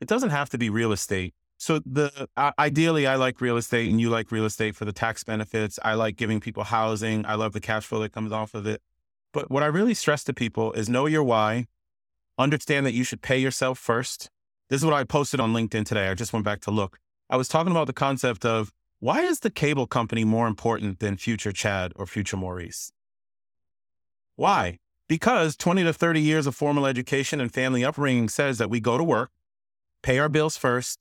it 0.00 0.08
doesn't 0.08 0.30
have 0.30 0.50
to 0.50 0.58
be 0.58 0.70
real 0.70 0.92
estate. 0.92 1.34
So 1.58 1.80
the 1.86 2.28
uh, 2.36 2.52
ideally, 2.58 3.06
I 3.06 3.16
like 3.16 3.40
real 3.40 3.56
estate, 3.56 3.88
and 3.88 4.00
you 4.00 4.10
like 4.10 4.32
real 4.32 4.44
estate 4.44 4.74
for 4.74 4.84
the 4.84 4.92
tax 4.92 5.22
benefits. 5.22 5.78
I 5.84 5.94
like 5.94 6.16
giving 6.16 6.40
people 6.40 6.64
housing. 6.64 7.24
I 7.24 7.34
love 7.34 7.52
the 7.52 7.60
cash 7.60 7.86
flow 7.86 8.00
that 8.00 8.12
comes 8.12 8.32
off 8.32 8.54
of 8.54 8.66
it. 8.66 8.82
But 9.32 9.50
what 9.50 9.62
I 9.62 9.66
really 9.66 9.94
stress 9.94 10.24
to 10.24 10.34
people 10.34 10.72
is 10.72 10.88
know 10.88 11.06
your 11.06 11.22
why. 11.22 11.66
Understand 12.38 12.84
that 12.86 12.94
you 12.94 13.04
should 13.04 13.22
pay 13.22 13.38
yourself 13.38 13.78
first. 13.78 14.28
This 14.70 14.80
is 14.80 14.84
what 14.84 14.94
I 14.94 15.04
posted 15.04 15.38
on 15.38 15.52
LinkedIn 15.52 15.84
today. 15.84 16.08
I 16.08 16.14
just 16.14 16.32
went 16.32 16.44
back 16.44 16.60
to 16.62 16.70
look. 16.70 16.98
I 17.30 17.36
was 17.36 17.48
talking 17.48 17.70
about 17.70 17.86
the 17.86 17.92
concept 17.92 18.44
of 18.44 18.72
why 19.00 19.22
is 19.22 19.40
the 19.40 19.50
cable 19.50 19.86
company 19.86 20.24
more 20.24 20.46
important 20.46 20.98
than 20.98 21.16
future 21.16 21.52
Chad 21.52 21.92
or 21.96 22.06
future 22.06 22.36
Maurice? 22.36 22.92
Why? 24.36 24.78
Because 25.12 25.56
20 25.56 25.84
to 25.84 25.92
30 25.92 26.22
years 26.22 26.46
of 26.46 26.54
formal 26.54 26.86
education 26.86 27.38
and 27.38 27.52
family 27.52 27.84
upbringing 27.84 28.30
says 28.30 28.56
that 28.56 28.70
we 28.70 28.80
go 28.80 28.96
to 28.96 29.04
work, 29.04 29.30
pay 30.02 30.18
our 30.18 30.30
bills 30.30 30.56
first, 30.56 30.98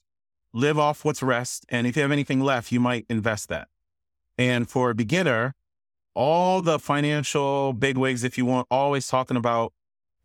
live 0.51 0.77
off 0.77 1.05
what's 1.05 1.23
rest, 1.23 1.65
and 1.69 1.87
if 1.87 1.95
you 1.95 2.01
have 2.01 2.11
anything 2.11 2.41
left, 2.41 2.73
you 2.73 2.81
might 2.81 3.05
invest 3.07 3.47
that. 3.47 3.69
And 4.37 4.69
for 4.69 4.89
a 4.89 4.93
beginner, 4.93 5.55
all 6.13 6.61
the 6.61 6.77
financial 6.77 7.71
bigwigs, 7.71 8.25
if 8.25 8.37
you 8.37 8.43
want, 8.43 8.67
always 8.69 9.07
talking 9.07 9.37
about 9.37 9.71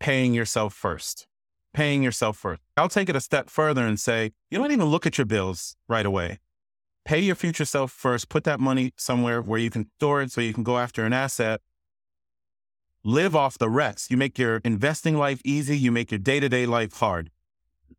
paying 0.01 0.33
yourself 0.33 0.73
first, 0.73 1.25
paying 1.73 2.03
yourself 2.03 2.35
first. 2.35 2.59
I'll 2.75 2.89
take 2.89 3.07
it 3.07 3.15
a 3.15 3.21
step 3.21 3.49
further 3.49 3.87
and 3.87 3.97
say, 3.97 4.33
you 4.51 4.57
don't 4.57 4.73
even 4.73 4.87
look 4.87 5.05
at 5.05 5.17
your 5.17 5.23
bills 5.23 5.77
right 5.87 6.05
away. 6.05 6.39
Pay 7.05 7.19
your 7.21 7.35
future 7.35 7.63
self 7.63 7.93
first. 7.93 8.27
Put 8.27 8.43
that 8.43 8.59
money 8.59 8.91
somewhere 8.97 9.41
where 9.41 9.61
you 9.61 9.69
can 9.69 9.89
store 9.97 10.21
it 10.21 10.33
so 10.33 10.41
you 10.41 10.53
can 10.53 10.63
go 10.63 10.77
after 10.77 11.05
an 11.05 11.13
asset 11.13 11.61
live 13.07 13.37
off 13.37 13.57
the 13.57 13.69
rest. 13.69 14.11
You 14.11 14.17
make 14.17 14.37
your 14.37 14.57
investing 14.65 15.17
life 15.17 15.41
easy. 15.45 15.77
You 15.77 15.93
make 15.93 16.11
your 16.11 16.19
day 16.19 16.41
to 16.41 16.49
day 16.49 16.65
life 16.65 16.91
hard. 16.97 17.31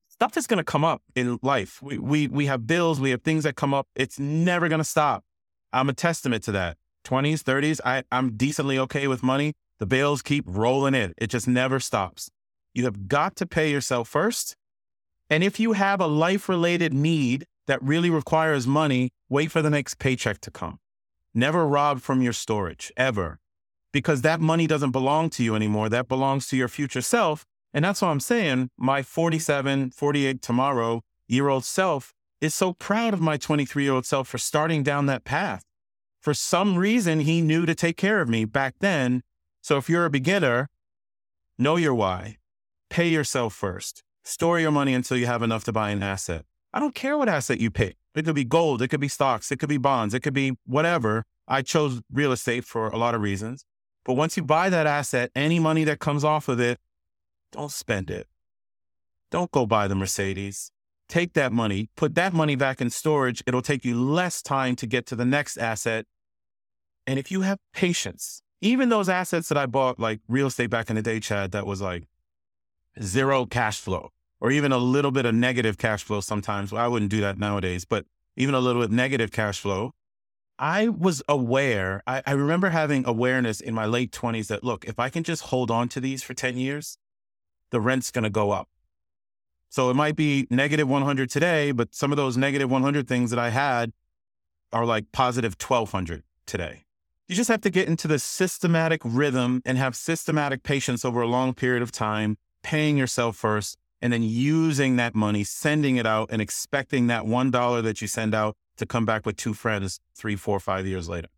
Stuff 0.07 0.37
is 0.37 0.47
going 0.47 0.59
to 0.59 0.65
come 0.65 0.85
up 0.85 1.03
in 1.15 1.39
life. 1.41 1.81
We, 1.83 1.97
we, 1.97 2.29
we 2.29 2.45
have 2.45 2.67
bills. 2.67 3.01
We 3.01 3.11
have 3.11 3.23
things 3.23 3.45
that 3.45 3.57
come 3.57 3.73
up. 3.73 3.89
It's 3.95 4.19
never 4.19 4.69
going 4.69 4.81
to 4.81 4.85
stop. 4.85 5.25
I'm 5.73 5.89
a 5.89 5.95
testament 5.95 6.45
to 6.45 6.53
that. 6.53 6.77
20s, 7.07 7.43
30s, 7.43 7.81
I, 7.87 8.03
I'm 8.13 8.37
decently 8.37 8.79
okay 8.81 9.09
with 9.09 9.23
money. 9.23 9.55
The 9.79 9.87
bills 9.87 10.21
keep 10.21 10.45
rolling 10.47 10.95
in. 10.95 11.15
It 11.17 11.29
just 11.29 11.49
never 11.49 11.81
stops. 11.81 12.31
You 12.75 12.85
have 12.85 13.09
got 13.09 13.35
to 13.37 13.47
pay 13.47 13.71
yourself 13.71 14.09
first. 14.09 14.57
And 15.31 15.43
if 15.43 15.59
you 15.59 15.73
have 15.73 16.03
a 16.03 16.07
life 16.07 16.51
related 16.51 16.93
need 16.93 17.47
that 17.67 17.83
really 17.83 18.11
requires 18.11 18.67
money, 18.67 19.13
wait 19.31 19.51
for 19.51 19.63
the 19.63 19.71
next 19.71 19.99
paycheck 19.99 20.43
to 20.43 20.51
come. 20.51 20.81
Never 21.33 21.67
rob 21.67 22.03
from 22.03 22.21
your 22.21 22.35
storage, 22.35 22.93
ever 22.95 23.39
because 23.93 24.23
that 24.23 24.41
money 24.41 24.67
doesn't 24.67 24.91
belong 24.91 25.31
to 25.31 25.43
you 25.43 25.55
anymore. 25.55 25.89
That 25.89 26.09
belongs 26.09 26.47
to 26.49 26.57
your 26.57 26.69
future 26.69 27.03
self. 27.03 27.45
And 27.73 27.85
that's 27.85 28.03
what 28.03 28.09
I'm 28.09 28.21
saying. 28.21 28.71
My 28.77 29.03
47, 29.03 29.91
48 29.91 30.43
tomorrow 30.43 31.03
year 31.27 31.49
old 31.49 31.65
self 31.65 32.13
is 32.41 32.55
so 32.55 32.73
proud 32.73 33.15
of 33.15 33.21
my 33.21 33.37
23 33.37 33.85
year 33.85 33.93
old 33.93 34.07
self 34.07 34.29
for 34.29 34.39
starting 34.39 34.83
down 34.83 35.07
that 35.07 35.25
path. 35.25 35.63
For 36.21 36.35
some 36.35 36.77
reason, 36.77 37.21
he 37.21 37.41
knew 37.41 37.67
to 37.67 37.75
take 37.75 37.97
care 37.97 38.21
of 38.21 38.29
me 38.29 38.45
back 38.45 38.75
then. 38.81 39.23
So 39.61 39.77
if 39.77 39.89
you're 39.89 40.05
a 40.05 40.11
beginner, 40.11 40.69
know 41.59 41.77
your 41.77 41.95
why. 41.95 42.39
Pay 42.91 43.09
yourself 43.09 43.55
first. 43.55 44.03
Store 44.25 44.59
your 44.59 44.71
money 44.71 44.95
until 44.95 45.17
you 45.17 45.27
have 45.27 45.43
enough 45.43 45.65
to 45.65 45.73
buy 45.73 45.91
an 45.91 46.03
asset. 46.03 46.45
I 46.73 46.81
don't 46.81 46.95
care 46.95 47.17
what 47.17 47.29
asset 47.29 47.61
you 47.61 47.71
pick. 47.71 47.97
It 48.15 48.25
could 48.25 48.35
be 48.35 48.45
gold, 48.45 48.83
it 48.83 48.89
could 48.89 49.01
be 49.01 49.09
stocks, 49.09 49.53
it 49.53 49.59
could 49.59 49.69
be 49.69 49.79
bonds, 49.79 50.13
it 50.13 50.21
could 50.21 50.35
be 50.35 50.53
whatever. 50.67 51.25
I 51.47 51.63
chose 51.63 52.03
real 52.13 52.33
estate 52.33 52.65
for 52.65 52.89
a 52.89 52.97
lot 52.97 53.15
of 53.15 53.23
reasons. 53.23 53.65
But 54.05 54.15
once 54.15 54.37
you 54.37 54.43
buy 54.43 54.71
that 54.71 54.87
asset, 54.87 55.31
any 55.35 55.59
money 55.59 55.85
that 55.85 55.99
comes 55.99 56.25
off 56.25 56.49
of 56.49 56.61
it, 56.61 56.79
don't 57.53 57.73
spend 57.73 58.11
it. 58.11 58.27
Don't 59.31 59.51
go 59.51 59.67
buy 59.67 59.89
the 59.89 59.95
Mercedes. 59.95 60.71
Take 61.09 61.33
that 61.35 61.53
money, 61.53 61.89
put 61.97 62.15
that 62.17 62.33
money 62.35 62.55
back 62.55 62.81
in 62.81 62.91
storage. 62.91 63.43
It'll 63.47 63.63
take 63.63 63.85
you 63.85 63.99
less 64.01 64.43
time 64.43 64.77
to 64.77 64.87
get 64.87 65.07
to 65.07 65.17
the 65.17 65.25
next 65.25 65.57
asset. 65.57 66.07
And 67.07 67.19
if 67.19 67.31
you 67.31 67.41
have 67.43 67.59
patience, 67.73 68.43
even 68.61 68.91
those 68.91 69.09
assets 69.09 69.49
that 69.49 69.57
I 69.57 69.67
bought, 69.67 69.99
like 69.99 70.21
real 70.29 70.49
estate 70.49 70.69
back 70.69 70.91
in 70.91 70.97
the 70.97 71.03
day, 71.03 71.21
Chad, 71.21 71.53
that 71.53 71.67
was 71.67 71.81
like 71.81 72.05
zero 73.03 73.47
cash 73.47 73.81
flow 73.81 74.11
or 74.41 74.51
even 74.51 74.73
a 74.73 74.79
little 74.79 75.11
bit 75.11 75.27
of 75.27 75.35
negative 75.35 75.79
cash 75.79 76.03
flow 76.03 76.21
sometimes. 76.21 76.73
Well, 76.73 76.85
I 76.85 76.89
wouldn't 76.89 77.11
do 77.11 77.21
that 77.21 77.39
nowadays, 77.39 77.85
but 77.85 78.05
even 78.37 78.55
a 78.55 78.61
little 78.61 78.83
bit 78.83 78.91
negative 78.91 79.33
cash 79.33 79.61
flow, 79.61 79.93
I 80.59 80.89
was 80.89 81.23
aware, 81.29 82.03
I, 82.07 82.23
I, 82.27 82.33
remember 82.33 82.71
having 82.71 83.07
awareness 83.07 83.61
in 83.61 83.75
my 83.75 83.87
late 83.87 84.11
20s 84.11 84.49
that, 84.49 84.65
look, 84.65 84.85
if 84.87 84.99
I 84.99 85.09
can 85.09 85.23
just 85.23 85.45
hold 85.45 85.71
on 85.71 85.89
to 85.91 86.01
these 86.01 86.23
for 86.25 86.35
10 86.35 86.57
years, 86.57 86.99
the 87.71 87.81
rent's 87.81 88.11
going 88.11 88.25
to 88.25 88.31
go 88.31 88.51
up. 88.51 88.69
So 89.69 89.91
it 89.91 89.95
might 89.95 90.17
be 90.17 90.49
negative 90.51 90.89
100 90.89 91.31
today, 91.31 91.71
but 91.71 91.95
some 91.95 92.11
of 92.11 92.17
those 92.17 92.37
negative 92.37 92.71
100 92.71 93.07
things 93.07 93.31
that 93.31 93.39
I 93.39 93.51
had 93.51 93.93
are 94.73 94.85
like 94.85 95.13
positive 95.13 95.55
1200 95.61 96.25
today. 96.47 96.85
You 97.29 97.37
just 97.37 97.51
have 97.51 97.61
to 97.61 97.71
get 97.71 97.87
into 97.87 98.09
the 98.09 98.19
systematic 98.19 99.03
rhythm 99.05 99.63
and 99.65 99.79
have 99.79 99.95
systematic 99.95 100.63
patience 100.63 101.05
over 101.05 101.21
a 101.21 101.29
long 101.29 101.55
period 101.55 101.83
of 101.83 101.93
time, 101.93 102.39
paying 102.63 102.97
yourself 102.97 103.37
first, 103.37 103.77
and 104.01 104.13
then 104.13 104.23
using 104.23 104.97
that 104.97 105.15
money, 105.15 105.45
sending 105.45 105.97
it 105.97 106.07
out, 106.07 106.31
and 106.33 106.41
expecting 106.41 107.07
that 107.09 107.25
$1 107.25 107.83
that 107.83 108.01
you 108.01 108.09
send 108.09 108.35
out 108.35 108.57
to 108.79 108.87
come 108.87 109.05
back 109.05 109.27
with 109.27 109.37
two 109.37 109.55
friends 109.55 110.01
three, 110.15 110.37
four, 110.37 110.59
five 110.61 110.87
years 110.87 111.09
later. 111.09 111.29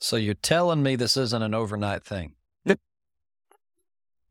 So 0.00 0.16
you're 0.16 0.34
telling 0.34 0.82
me 0.82 0.96
this 0.96 1.16
isn't 1.16 1.42
an 1.42 1.54
overnight 1.54 2.04
thing? 2.04 2.34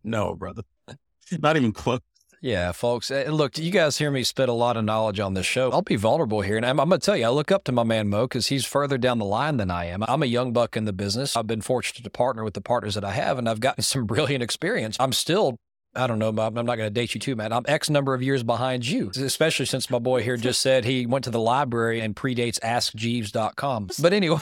no, 0.04 0.36
brother. 0.36 0.64
Not 1.40 1.58
even 1.58 1.72
close. 1.72 2.00
Yeah, 2.42 2.72
folks. 2.72 3.12
And 3.12 3.34
look, 3.34 3.58
you 3.58 3.70
guys 3.70 3.98
hear 3.98 4.10
me 4.10 4.24
spit 4.24 4.48
a 4.48 4.54
lot 4.54 4.78
of 4.78 4.86
knowledge 4.86 5.20
on 5.20 5.34
this 5.34 5.46
show. 5.46 5.72
I'll 5.72 5.82
be 5.82 5.98
vulnerable 5.98 6.40
here. 6.40 6.56
And 6.56 6.66
I'm, 6.66 6.80
I'm 6.80 6.88
going 6.88 7.02
to 7.02 7.06
tell 7.06 7.18
you, 7.18 7.26
I 7.26 7.30
look 7.30 7.52
up 7.52 7.66
to 7.66 7.74
my 7.74 7.84
man 7.84 8.08
Mo 8.08 8.26
because 8.26 8.48
he's 8.48 8.66
further 8.66 8.98
down 8.98 9.20
the 9.20 9.26
line 9.26 9.58
than 9.58 9.70
I 9.70 9.86
am. 9.86 10.04
I'm 10.08 10.24
a 10.24 10.28
young 10.28 10.54
buck 10.54 10.78
in 10.78 10.86
the 10.86 10.94
business. 10.94 11.36
I've 11.36 11.48
been 11.48 11.62
fortunate 11.62 12.04
to 12.04 12.10
partner 12.10 12.46
with 12.46 12.54
the 12.54 12.62
partners 12.62 12.96
that 12.96 13.04
I 13.04 13.12
have, 13.12 13.38
and 13.38 13.50
I've 13.50 13.60
gotten 13.60 13.84
some 13.84 14.06
brilliant 14.06 14.42
experience. 14.42 14.96
I'm 15.00 15.12
still 15.12 15.58
I 15.96 16.08
don't 16.08 16.20
know, 16.20 16.30
I'm 16.30 16.36
not 16.54 16.66
going 16.66 16.80
to 16.80 16.90
date 16.90 17.16
you 17.16 17.20
too, 17.20 17.36
man. 17.36 17.52
I'm 17.52 17.66
X 17.68 17.90
number 17.90 18.14
of 18.14 18.22
years 18.22 18.44
behind 18.44 18.88
you, 18.88 19.12
especially 19.16 19.66
since 19.66 19.90
my 19.90 20.00
boy 20.00 20.22
here 20.22 20.38
just 20.38 20.62
said 20.62 20.86
he 20.86 21.06
went 21.06 21.24
to 21.26 21.32
the 21.32 21.40
library 21.40 22.00
and 22.00 22.16
predates 22.16 22.60
AskJeeves.com. 22.60 23.90
But 24.00 24.14
anyway. 24.14 24.40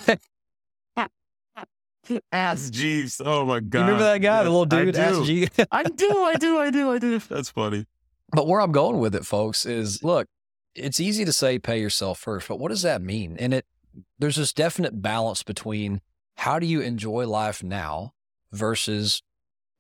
Ask 2.32 2.72
Jeeves. 2.72 3.22
Oh 3.24 3.46
my 3.46 3.60
God. 3.60 3.80
You 3.80 3.86
remember 3.86 4.04
that 4.04 4.20
guy, 4.20 4.38
yes, 4.38 4.44
the 4.44 4.50
little 4.50 4.66
dude? 4.66 4.96
Ask 4.96 5.24
Jeeves. 5.24 5.52
I 5.72 5.84
do, 5.84 6.24
I 6.24 6.36
do, 6.36 6.58
I 6.58 6.70
do, 6.70 6.92
I 6.92 7.00
do. 7.00 7.20
That's 7.20 7.50
funny. 7.50 7.86
But 8.32 8.48
where 8.48 8.62
I'm 8.62 8.72
going 8.72 9.00
with 9.00 9.16
it, 9.16 9.26
folks, 9.26 9.66
is 9.66 10.04
look, 10.04 10.28
it's 10.76 11.00
easy 11.00 11.26
to 11.26 11.34
say 11.34 11.60
pay 11.60 11.80
yourself 11.80 12.20
first, 12.20 12.48
but 12.48 12.60
what 12.60 12.70
does 12.70 12.82
that 12.84 13.02
mean? 13.02 13.36
And 13.40 13.54
it 13.54 13.66
there's 14.20 14.36
this 14.36 14.54
definite 14.54 15.02
balance 15.02 15.44
between 15.44 16.02
how 16.36 16.60
do 16.60 16.66
you 16.68 16.82
enjoy 16.82 17.28
life 17.28 17.64
now 17.64 18.14
versus 18.52 19.22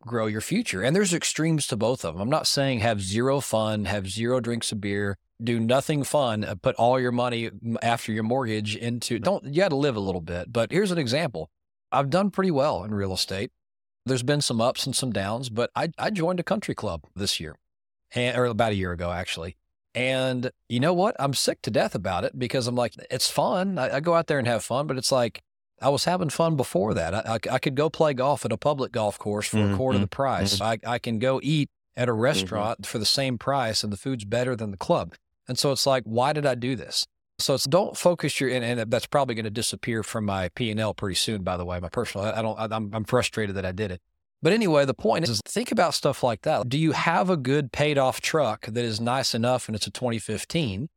grow 0.05 0.27
your 0.27 0.41
future. 0.41 0.81
And 0.81 0.95
there's 0.95 1.13
extremes 1.13 1.67
to 1.67 1.77
both 1.77 2.05
of 2.05 2.13
them. 2.13 2.21
I'm 2.21 2.29
not 2.29 2.47
saying 2.47 2.79
have 2.79 3.01
zero 3.01 3.39
fun, 3.39 3.85
have 3.85 4.09
zero 4.09 4.39
drinks 4.39 4.71
of 4.71 4.81
beer, 4.81 5.17
do 5.41 5.59
nothing 5.59 6.03
fun, 6.03 6.43
uh, 6.43 6.55
put 6.55 6.75
all 6.75 6.99
your 6.99 7.11
money 7.11 7.49
after 7.81 8.11
your 8.11 8.23
mortgage 8.23 8.75
into 8.75 9.19
don't 9.19 9.43
you 9.45 9.61
got 9.61 9.69
to 9.69 9.75
live 9.75 9.95
a 9.95 10.01
little 10.01 10.21
bit. 10.21 10.51
But 10.51 10.71
here's 10.71 10.91
an 10.91 10.97
example. 10.97 11.49
I've 11.91 12.09
done 12.09 12.31
pretty 12.31 12.51
well 12.51 12.83
in 12.83 12.93
real 12.93 13.13
estate. 13.13 13.51
There's 14.05 14.23
been 14.23 14.41
some 14.41 14.61
ups 14.61 14.85
and 14.85 14.95
some 14.95 15.11
downs, 15.11 15.49
but 15.49 15.69
I, 15.75 15.89
I 15.97 16.09
joined 16.09 16.39
a 16.39 16.43
country 16.43 16.73
club 16.73 17.03
this 17.15 17.39
year, 17.39 17.55
and, 18.13 18.37
or 18.37 18.45
about 18.45 18.71
a 18.71 18.75
year 18.75 18.91
ago, 18.91 19.11
actually. 19.11 19.57
And 19.93 20.51
you 20.69 20.79
know 20.79 20.93
what? 20.93 21.15
I'm 21.19 21.33
sick 21.33 21.61
to 21.63 21.71
death 21.71 21.95
about 21.95 22.23
it 22.23 22.37
because 22.37 22.67
I'm 22.67 22.75
like, 22.75 22.93
it's 23.09 23.29
fun. 23.29 23.77
I, 23.77 23.97
I 23.97 23.99
go 23.99 24.13
out 24.13 24.27
there 24.27 24.39
and 24.39 24.47
have 24.47 24.63
fun, 24.63 24.87
but 24.87 24.97
it's 24.97 25.11
like, 25.11 25.41
I 25.81 25.89
was 25.89 26.05
having 26.05 26.29
fun 26.29 26.55
before 26.55 26.93
that. 26.95 27.13
I, 27.13 27.35
I, 27.35 27.55
I, 27.55 27.59
could 27.59 27.75
go 27.75 27.89
play 27.89 28.13
golf 28.13 28.45
at 28.45 28.51
a 28.51 28.57
public 28.57 28.91
golf 28.91 29.19
course 29.19 29.47
for 29.47 29.57
mm-hmm. 29.57 29.73
a 29.73 29.77
quarter 29.77 29.97
of 29.97 30.01
the 30.01 30.07
price. 30.07 30.55
Mm-hmm. 30.55 30.87
I, 30.87 30.93
I 30.93 30.99
can 30.99 31.19
go 31.19 31.39
eat 31.43 31.69
at 31.95 32.09
a 32.09 32.11
mm-hmm. 32.11 32.21
restaurant 32.21 32.81
mm-hmm. 32.81 32.89
for 32.89 32.97
the 32.97 33.05
same 33.05 33.37
price 33.37 33.83
and 33.83 33.93
the 33.93 33.97
food's 33.97 34.25
better 34.25 34.55
than 34.55 34.71
the 34.71 34.77
club. 34.77 35.13
And 35.47 35.57
so 35.57 35.71
it's 35.71 35.85
like, 35.85 36.03
why 36.03 36.33
did 36.33 36.45
I 36.45 36.55
do 36.55 36.75
this? 36.75 37.05
So 37.39 37.53
it's 37.53 37.65
don't 37.65 37.95
focus 37.95 38.41
your, 38.41 38.49
and, 38.49 38.65
and 38.65 38.91
that's 38.91 39.05
probably 39.05 39.35
going 39.35 39.45
to 39.45 39.51
disappear 39.51 40.01
from 40.01 40.25
my 40.25 40.49
P&L 40.49 40.93
pretty 40.95 41.15
soon, 41.15 41.43
by 41.43 41.55
the 41.55 41.65
way, 41.65 41.79
my 41.79 41.89
personal, 41.89 42.25
I, 42.25 42.39
I 42.39 42.41
don't, 42.41 42.59
I, 42.59 42.75
I'm, 42.75 42.89
I'm 42.93 43.03
frustrated 43.03 43.55
that 43.55 43.65
I 43.65 43.71
did 43.71 43.91
it. 43.91 44.01
But 44.41 44.53
anyway, 44.53 44.85
the 44.85 44.93
point 44.93 45.23
is, 45.23 45.29
is 45.29 45.41
think 45.45 45.71
about 45.71 45.93
stuff 45.93 46.23
like 46.23 46.41
that. 46.43 46.69
Do 46.69 46.77
you 46.77 46.91
have 46.91 47.29
a 47.29 47.37
good 47.37 47.71
paid 47.71 47.97
off 47.97 48.21
truck 48.21 48.65
that 48.65 48.83
is 48.83 48.99
nice 48.99 49.33
enough 49.33 49.67
and 49.67 49.75
it's 49.75 49.87
a 49.87 49.91
2015? 49.91 50.89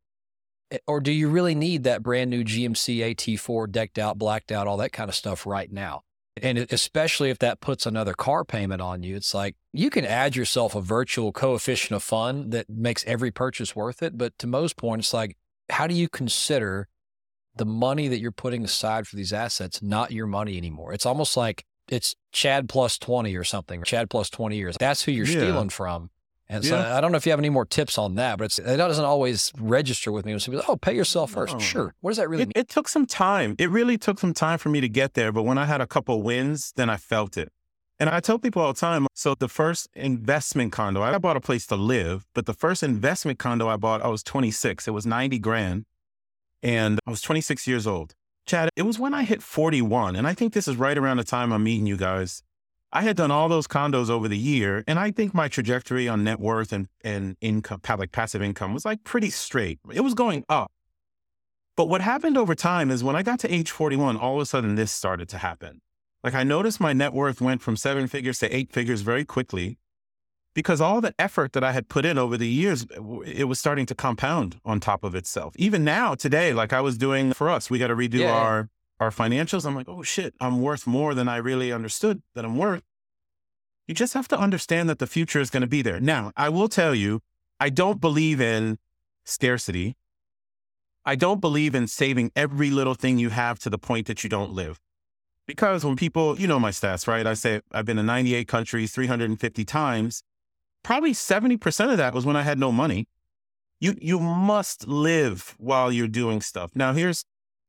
Eh, 0.71 0.77
or 0.87 0.99
do 0.99 1.11
you 1.11 1.27
really 1.27 1.55
need 1.55 1.83
that 1.83 2.01
brand 2.01 2.29
new 2.29 2.43
GMC 2.43 2.99
AT4 3.15 3.71
decked 3.71 3.99
out, 3.99 4.17
blacked 4.17 4.51
out, 4.51 4.67
all 4.67 4.77
that 4.77 4.93
kind 4.93 5.09
of 5.09 5.15
stuff 5.15 5.45
right 5.45 5.71
now? 5.71 6.03
And 6.41 6.57
especially 6.57 7.29
if 7.29 7.39
that 7.39 7.59
puts 7.59 7.85
another 7.85 8.13
car 8.13 8.45
payment 8.45 8.81
on 8.81 9.03
you, 9.03 9.15
it's 9.15 9.33
like 9.33 9.55
you 9.73 9.89
can 9.89 10.05
add 10.05 10.35
yourself 10.35 10.75
a 10.75 10.81
virtual 10.81 11.31
coefficient 11.31 11.91
of 11.91 12.03
fun 12.03 12.51
that 12.51 12.69
makes 12.69 13.03
every 13.05 13.31
purchase 13.31 13.75
worth 13.75 14.01
it. 14.01 14.17
But 14.17 14.37
to 14.39 14.47
Mo's 14.47 14.73
point, 14.73 15.01
it's 15.01 15.13
like, 15.13 15.35
how 15.69 15.87
do 15.87 15.93
you 15.93 16.07
consider 16.07 16.87
the 17.55 17.65
money 17.65 18.07
that 18.07 18.19
you're 18.19 18.31
putting 18.31 18.63
aside 18.63 19.07
for 19.07 19.17
these 19.17 19.33
assets 19.33 19.81
not 19.81 20.11
your 20.11 20.25
money 20.25 20.57
anymore? 20.57 20.93
It's 20.93 21.05
almost 21.05 21.35
like 21.35 21.65
it's 21.89 22.15
Chad 22.31 22.69
plus 22.69 22.97
20 22.97 23.35
or 23.35 23.43
something, 23.43 23.81
or 23.81 23.83
Chad 23.83 24.09
plus 24.09 24.29
20 24.29 24.55
years. 24.55 24.77
That's 24.79 25.03
who 25.03 25.11
you're 25.11 25.25
yeah. 25.25 25.41
stealing 25.41 25.69
from. 25.69 26.11
And 26.51 26.65
so 26.65 26.77
yeah. 26.77 26.97
I 26.97 26.99
don't 26.99 27.13
know 27.13 27.17
if 27.17 27.25
you 27.25 27.31
have 27.31 27.39
any 27.39 27.49
more 27.49 27.65
tips 27.65 27.97
on 27.97 28.15
that, 28.15 28.37
but 28.37 28.59
it 28.59 28.75
doesn't 28.75 29.05
always 29.05 29.53
register 29.57 30.11
with 30.11 30.25
me. 30.25 30.33
When 30.33 30.39
people, 30.41 30.61
oh, 30.67 30.75
pay 30.75 30.93
yourself 30.93 31.31
first. 31.31 31.53
No. 31.53 31.59
Sure. 31.59 31.95
What 32.01 32.11
does 32.11 32.17
that 32.17 32.27
really 32.27 32.43
it, 32.43 32.47
mean? 32.47 32.53
It 32.57 32.67
took 32.67 32.89
some 32.89 33.05
time. 33.05 33.55
It 33.57 33.69
really 33.69 33.97
took 33.97 34.19
some 34.19 34.33
time 34.33 34.57
for 34.57 34.67
me 34.67 34.81
to 34.81 34.89
get 34.89 35.13
there. 35.13 35.31
But 35.31 35.43
when 35.43 35.57
I 35.57 35.63
had 35.63 35.79
a 35.79 35.87
couple 35.87 36.21
wins, 36.21 36.73
then 36.75 36.89
I 36.89 36.97
felt 36.97 37.37
it. 37.37 37.53
And 38.01 38.09
I 38.09 38.19
tell 38.19 38.37
people 38.37 38.61
all 38.61 38.73
the 38.73 38.79
time. 38.79 39.07
So 39.13 39.33
the 39.33 39.47
first 39.47 39.87
investment 39.95 40.73
condo, 40.73 41.01
I 41.01 41.17
bought 41.19 41.37
a 41.37 41.41
place 41.41 41.65
to 41.67 41.77
live, 41.77 42.25
but 42.35 42.47
the 42.47 42.53
first 42.53 42.83
investment 42.83 43.39
condo 43.39 43.69
I 43.69 43.77
bought, 43.77 44.01
I 44.01 44.09
was 44.09 44.21
26. 44.21 44.89
It 44.89 44.91
was 44.91 45.05
90 45.05 45.39
grand. 45.39 45.85
And 46.61 46.99
I 47.07 47.11
was 47.11 47.21
26 47.21 47.65
years 47.65 47.87
old. 47.87 48.13
Chad, 48.45 48.69
it 48.75 48.81
was 48.81 48.99
when 48.99 49.13
I 49.13 49.23
hit 49.23 49.41
41. 49.41 50.17
And 50.17 50.27
I 50.27 50.33
think 50.33 50.51
this 50.51 50.67
is 50.67 50.75
right 50.75 50.97
around 50.97 51.15
the 51.15 51.23
time 51.23 51.53
I'm 51.53 51.63
meeting 51.63 51.87
you 51.87 51.95
guys. 51.95 52.43
I 52.93 53.03
had 53.03 53.15
done 53.15 53.31
all 53.31 53.47
those 53.47 53.67
condos 53.67 54.09
over 54.09 54.27
the 54.27 54.37
year, 54.37 54.83
and 54.85 54.99
I 54.99 55.11
think 55.11 55.33
my 55.33 55.47
trajectory 55.47 56.09
on 56.09 56.23
net 56.25 56.39
worth 56.39 56.73
and, 56.73 56.87
and 57.03 57.37
income, 57.39 57.79
like 57.97 58.11
passive 58.11 58.41
income, 58.41 58.73
was 58.73 58.83
like 58.83 59.03
pretty 59.03 59.29
straight. 59.29 59.79
It 59.93 60.01
was 60.01 60.13
going 60.13 60.43
up. 60.49 60.71
But 61.77 61.87
what 61.87 62.01
happened 62.01 62.37
over 62.37 62.53
time 62.53 62.91
is 62.91 63.03
when 63.03 63.15
I 63.15 63.23
got 63.23 63.39
to 63.39 63.53
age 63.53 63.71
41, 63.71 64.17
all 64.17 64.35
of 64.35 64.41
a 64.41 64.45
sudden 64.45 64.75
this 64.75 64.91
started 64.91 65.29
to 65.29 65.37
happen. 65.37 65.81
Like 66.23 66.35
I 66.35 66.43
noticed 66.43 66.79
my 66.79 66.93
net 66.93 67.13
worth 67.13 67.41
went 67.41 67.61
from 67.61 67.77
seven 67.77 68.07
figures 68.07 68.39
to 68.39 68.55
eight 68.55 68.71
figures 68.71 69.01
very 69.01 69.25
quickly 69.25 69.77
because 70.53 70.81
all 70.81 71.01
the 71.01 71.15
effort 71.17 71.53
that 71.53 71.63
I 71.63 71.71
had 71.71 71.87
put 71.87 72.05
in 72.05 72.17
over 72.17 72.37
the 72.37 72.47
years, 72.47 72.85
it 73.25 73.47
was 73.47 73.59
starting 73.59 73.85
to 73.87 73.95
compound 73.95 74.59
on 74.65 74.79
top 74.79 75.03
of 75.03 75.15
itself. 75.15 75.55
Even 75.57 75.83
now, 75.83 76.13
today, 76.13 76.53
like 76.53 76.73
I 76.73 76.81
was 76.81 76.97
doing 76.97 77.33
for 77.33 77.49
us, 77.49 77.69
we 77.69 77.79
got 77.79 77.87
to 77.87 77.95
redo 77.95 78.19
yeah. 78.19 78.33
our 78.33 78.69
our 79.01 79.09
financials, 79.09 79.65
I'm 79.65 79.75
like, 79.75 79.89
oh 79.89 80.03
shit, 80.03 80.35
I'm 80.39 80.61
worth 80.61 80.85
more 80.85 81.15
than 81.15 81.27
I 81.27 81.37
really 81.37 81.71
understood 81.71 82.21
that 82.35 82.45
I'm 82.45 82.55
worth. 82.55 82.83
You 83.87 83.95
just 83.95 84.13
have 84.13 84.27
to 84.29 84.39
understand 84.39 84.87
that 84.89 84.99
the 84.99 85.07
future 85.07 85.41
is 85.41 85.49
going 85.49 85.61
to 85.61 85.67
be 85.67 85.81
there. 85.81 85.99
Now, 85.99 86.31
I 86.37 86.49
will 86.49 86.69
tell 86.69 86.93
you, 86.93 87.21
I 87.59 87.69
don't 87.69 87.99
believe 87.99 88.39
in 88.39 88.77
scarcity. 89.25 89.97
I 91.03 91.15
don't 91.15 91.41
believe 91.41 91.73
in 91.73 91.87
saving 91.87 92.31
every 92.35 92.69
little 92.69 92.93
thing 92.93 93.17
you 93.17 93.29
have 93.29 93.57
to 93.59 93.71
the 93.71 93.79
point 93.79 94.05
that 94.05 94.23
you 94.23 94.29
don't 94.29 94.53
live. 94.53 94.79
Because 95.47 95.83
when 95.83 95.95
people, 95.95 96.39
you 96.39 96.47
know 96.47 96.59
my 96.59 96.69
stats, 96.69 97.07
right? 97.07 97.25
I 97.25 97.33
say 97.33 97.61
I've 97.71 97.85
been 97.85 97.97
in 97.97 98.05
98 98.05 98.47
countries 98.47 98.91
350 98.93 99.65
times. 99.65 100.21
Probably 100.83 101.13
70% 101.13 101.91
of 101.91 101.97
that 101.97 102.13
was 102.13 102.25
when 102.25 102.35
I 102.35 102.43
had 102.43 102.59
no 102.59 102.71
money. 102.71 103.07
You 103.79 103.95
you 103.99 104.19
must 104.19 104.87
live 104.87 105.55
while 105.57 105.91
you're 105.91 106.07
doing 106.07 106.39
stuff. 106.41 106.71
Now 106.75 106.93
here's 106.93 107.25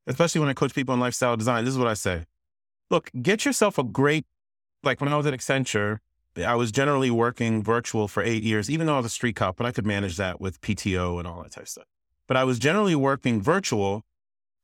especially 0.07 0.39
when 0.39 0.49
I 0.49 0.53
coach 0.53 0.73
people 0.73 0.93
in 0.93 0.99
lifestyle 0.99 1.37
design, 1.37 1.65
this 1.65 1.73
is 1.73 1.79
what 1.79 1.87
I 1.87 1.93
say. 1.93 2.25
Look, 2.89 3.09
get 3.21 3.45
yourself 3.45 3.77
a 3.77 3.83
great, 3.83 4.25
like 4.83 5.01
when 5.01 5.11
I 5.11 5.17
was 5.17 5.25
at 5.25 5.33
Accenture, 5.33 5.99
I 6.37 6.55
was 6.55 6.71
generally 6.71 7.11
working 7.11 7.63
virtual 7.63 8.07
for 8.07 8.23
eight 8.23 8.43
years, 8.43 8.69
even 8.69 8.87
though 8.87 8.95
I 8.95 8.97
was 8.97 9.07
a 9.07 9.09
street 9.09 9.35
cop, 9.35 9.55
but 9.55 9.65
I 9.65 9.71
could 9.71 9.85
manage 9.85 10.17
that 10.17 10.41
with 10.41 10.59
PTO 10.61 11.19
and 11.19 11.27
all 11.27 11.43
that 11.43 11.51
type 11.51 11.63
of 11.63 11.69
stuff. 11.69 11.85
But 12.27 12.37
I 12.37 12.43
was 12.43 12.59
generally 12.59 12.95
working 12.95 13.41
virtual. 13.41 14.03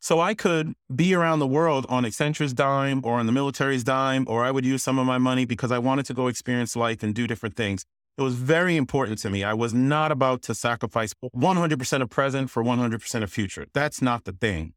So 0.01 0.21
I 0.21 0.33
could 0.33 0.75
be 0.93 1.13
around 1.13 1.39
the 1.39 1.47
world 1.47 1.85
on 1.89 2.05
Accenture's 2.05 2.53
dime 2.53 3.01
or 3.03 3.19
on 3.19 3.25
the 3.25 3.33
military's 3.33 3.83
dime, 3.83 4.23
or 4.29 4.45
I 4.45 4.51
would 4.51 4.65
use 4.65 4.81
some 4.81 4.97
of 4.97 5.05
my 5.05 5.17
money 5.17 5.43
because 5.43 5.73
I 5.73 5.77
wanted 5.77 6.05
to 6.05 6.13
go 6.13 6.27
experience 6.27 6.75
life 6.75 7.03
and 7.03 7.13
do 7.13 7.27
different 7.27 7.57
things. 7.57 7.85
It 8.17 8.21
was 8.21 8.35
very 8.35 8.77
important 8.77 9.19
to 9.19 9.29
me. 9.29 9.43
I 9.43 9.53
was 9.53 9.73
not 9.73 10.11
about 10.11 10.41
to 10.43 10.55
sacrifice 10.55 11.13
100% 11.35 12.01
of 12.01 12.09
present 12.09 12.49
for 12.49 12.63
100% 12.63 13.23
of 13.23 13.31
future. 13.31 13.67
That's 13.73 14.01
not 14.01 14.23
the 14.23 14.31
thing. 14.31 14.73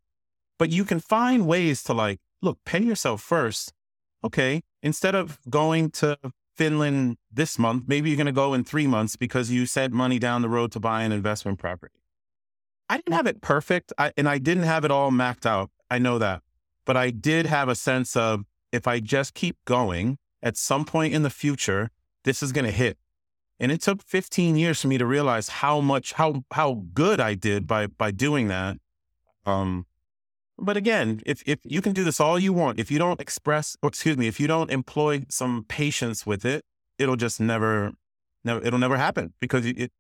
But 0.58 0.70
you 0.70 0.84
can 0.84 1.00
find 1.00 1.46
ways 1.46 1.82
to 1.84 1.94
like, 1.94 2.20
look, 2.40 2.58
pay 2.64 2.82
yourself 2.82 3.22
first. 3.22 3.72
Okay. 4.24 4.62
Instead 4.82 5.14
of 5.14 5.38
going 5.48 5.90
to 5.90 6.18
Finland 6.54 7.16
this 7.32 7.58
month, 7.58 7.84
maybe 7.86 8.10
you're 8.10 8.16
going 8.16 8.26
to 8.26 8.32
go 8.32 8.54
in 8.54 8.64
three 8.64 8.86
months 8.86 9.16
because 9.16 9.50
you 9.50 9.66
sent 9.66 9.92
money 9.92 10.18
down 10.18 10.42
the 10.42 10.48
road 10.48 10.72
to 10.72 10.80
buy 10.80 11.02
an 11.02 11.12
investment 11.12 11.58
property. 11.58 11.94
I 12.88 12.96
didn't 12.96 13.14
have 13.14 13.26
it 13.26 13.40
perfect 13.40 13.92
I, 13.96 14.12
and 14.16 14.28
I 14.28 14.38
didn't 14.38 14.64
have 14.64 14.84
it 14.84 14.90
all 14.90 15.10
mapped 15.10 15.46
out. 15.46 15.70
I 15.90 15.98
know 15.98 16.18
that. 16.18 16.42
But 16.84 16.96
I 16.96 17.10
did 17.10 17.46
have 17.46 17.68
a 17.68 17.74
sense 17.74 18.16
of 18.16 18.44
if 18.72 18.86
I 18.86 19.00
just 19.00 19.34
keep 19.34 19.56
going, 19.64 20.18
at 20.42 20.56
some 20.56 20.84
point 20.84 21.14
in 21.14 21.22
the 21.22 21.30
future, 21.30 21.90
this 22.24 22.42
is 22.42 22.52
going 22.52 22.64
to 22.64 22.72
hit. 22.72 22.98
And 23.60 23.70
it 23.70 23.80
took 23.80 24.02
15 24.02 24.56
years 24.56 24.80
for 24.80 24.88
me 24.88 24.98
to 24.98 25.06
realize 25.06 25.48
how 25.48 25.80
much, 25.80 26.14
how, 26.14 26.44
how 26.52 26.82
good 26.92 27.20
I 27.20 27.34
did 27.34 27.66
by, 27.66 27.86
by 27.86 28.10
doing 28.10 28.48
that. 28.48 28.78
Um, 29.46 29.86
but 30.62 30.76
again, 30.76 31.20
if, 31.26 31.42
if 31.44 31.58
you 31.64 31.82
can 31.82 31.92
do 31.92 32.04
this 32.04 32.20
all 32.20 32.38
you 32.38 32.52
want, 32.52 32.78
if 32.78 32.90
you 32.90 32.98
don't 32.98 33.20
express, 33.20 33.76
excuse 33.82 34.16
me, 34.16 34.28
if 34.28 34.38
you 34.38 34.46
don't 34.46 34.70
employ 34.70 35.24
some 35.28 35.64
patience 35.68 36.24
with 36.24 36.44
it, 36.44 36.64
it'll 36.98 37.16
just 37.16 37.40
never, 37.40 37.92
never, 38.44 38.64
it'll 38.64 38.78
never 38.78 38.96
happen 38.96 39.32
because 39.40 39.66
it, 39.66 39.90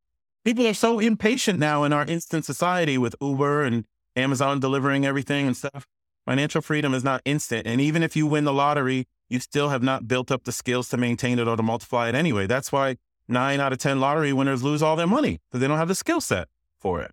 people 0.44 0.64
are 0.66 0.74
so 0.74 1.00
impatient 1.00 1.58
now 1.58 1.82
in 1.82 1.92
our 1.92 2.04
instant 2.04 2.44
society 2.44 2.96
with 2.96 3.16
Uber 3.20 3.64
and 3.64 3.84
Amazon 4.14 4.60
delivering 4.60 5.04
everything 5.04 5.48
and 5.48 5.56
stuff. 5.56 5.86
Financial 6.24 6.62
freedom 6.62 6.94
is 6.94 7.02
not 7.02 7.20
instant. 7.24 7.66
And 7.66 7.80
even 7.80 8.04
if 8.04 8.14
you 8.14 8.28
win 8.28 8.44
the 8.44 8.52
lottery, 8.52 9.08
you 9.28 9.40
still 9.40 9.70
have 9.70 9.82
not 9.82 10.06
built 10.06 10.30
up 10.30 10.44
the 10.44 10.52
skills 10.52 10.88
to 10.90 10.96
maintain 10.96 11.40
it 11.40 11.48
or 11.48 11.56
to 11.56 11.62
multiply 11.62 12.08
it 12.08 12.14
anyway. 12.14 12.46
That's 12.46 12.70
why 12.70 12.98
nine 13.26 13.58
out 13.58 13.72
of 13.72 13.78
10 13.78 13.98
lottery 13.98 14.32
winners 14.32 14.62
lose 14.62 14.82
all 14.82 14.94
their 14.94 15.08
money 15.08 15.40
because 15.50 15.60
they 15.60 15.66
don't 15.66 15.78
have 15.78 15.88
the 15.88 15.96
skill 15.96 16.20
set 16.20 16.46
for 16.78 17.02
it. 17.02 17.12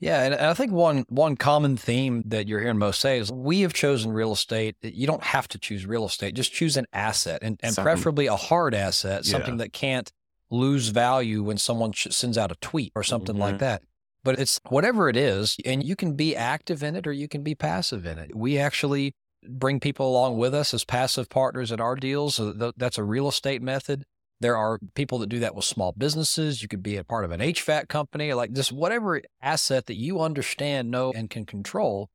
Yeah, 0.00 0.22
and 0.22 0.34
I 0.34 0.54
think 0.54 0.72
one 0.72 1.04
one 1.08 1.36
common 1.36 1.76
theme 1.76 2.22
that 2.26 2.46
you're 2.46 2.60
hearing 2.60 2.78
most 2.78 3.00
say 3.00 3.18
is 3.18 3.32
we 3.32 3.62
have 3.62 3.72
chosen 3.72 4.12
real 4.12 4.32
estate. 4.32 4.76
You 4.80 5.08
don't 5.08 5.22
have 5.22 5.48
to 5.48 5.58
choose 5.58 5.86
real 5.86 6.06
estate; 6.06 6.34
just 6.34 6.52
choose 6.52 6.76
an 6.76 6.86
asset, 6.92 7.40
and, 7.42 7.58
and 7.62 7.74
preferably 7.76 8.26
a 8.26 8.36
hard 8.36 8.74
asset, 8.74 9.24
something 9.24 9.54
yeah. 9.54 9.64
that 9.64 9.72
can't 9.72 10.12
lose 10.50 10.88
value 10.88 11.42
when 11.42 11.58
someone 11.58 11.92
sends 11.92 12.38
out 12.38 12.52
a 12.52 12.56
tweet 12.56 12.92
or 12.94 13.02
something 13.02 13.34
mm-hmm. 13.34 13.42
like 13.42 13.58
that. 13.58 13.82
But 14.22 14.38
it's 14.38 14.60
whatever 14.68 15.08
it 15.08 15.16
is, 15.16 15.56
and 15.64 15.84
you 15.84 15.96
can 15.96 16.14
be 16.14 16.36
active 16.36 16.82
in 16.82 16.94
it 16.94 17.06
or 17.06 17.12
you 17.12 17.28
can 17.28 17.42
be 17.42 17.54
passive 17.54 18.06
in 18.06 18.18
it. 18.18 18.36
We 18.36 18.58
actually 18.58 19.14
bring 19.48 19.80
people 19.80 20.08
along 20.08 20.38
with 20.38 20.54
us 20.54 20.74
as 20.74 20.84
passive 20.84 21.28
partners 21.28 21.72
in 21.72 21.80
our 21.80 21.96
deals. 21.96 22.40
That's 22.76 22.98
a 22.98 23.04
real 23.04 23.28
estate 23.28 23.62
method. 23.62 24.04
There 24.40 24.56
are 24.56 24.78
people 24.94 25.18
that 25.18 25.28
do 25.28 25.40
that 25.40 25.54
with 25.54 25.64
small 25.64 25.92
businesses. 25.92 26.62
You 26.62 26.68
could 26.68 26.82
be 26.82 26.96
a 26.96 27.04
part 27.04 27.24
of 27.24 27.32
an 27.32 27.40
HVAC 27.40 27.88
company, 27.88 28.32
like 28.34 28.52
just 28.52 28.70
whatever 28.72 29.20
asset 29.42 29.86
that 29.86 29.96
you 29.96 30.20
understand, 30.20 30.90
know, 30.90 31.12
and 31.12 31.28
can 31.28 31.44
control 31.44 32.08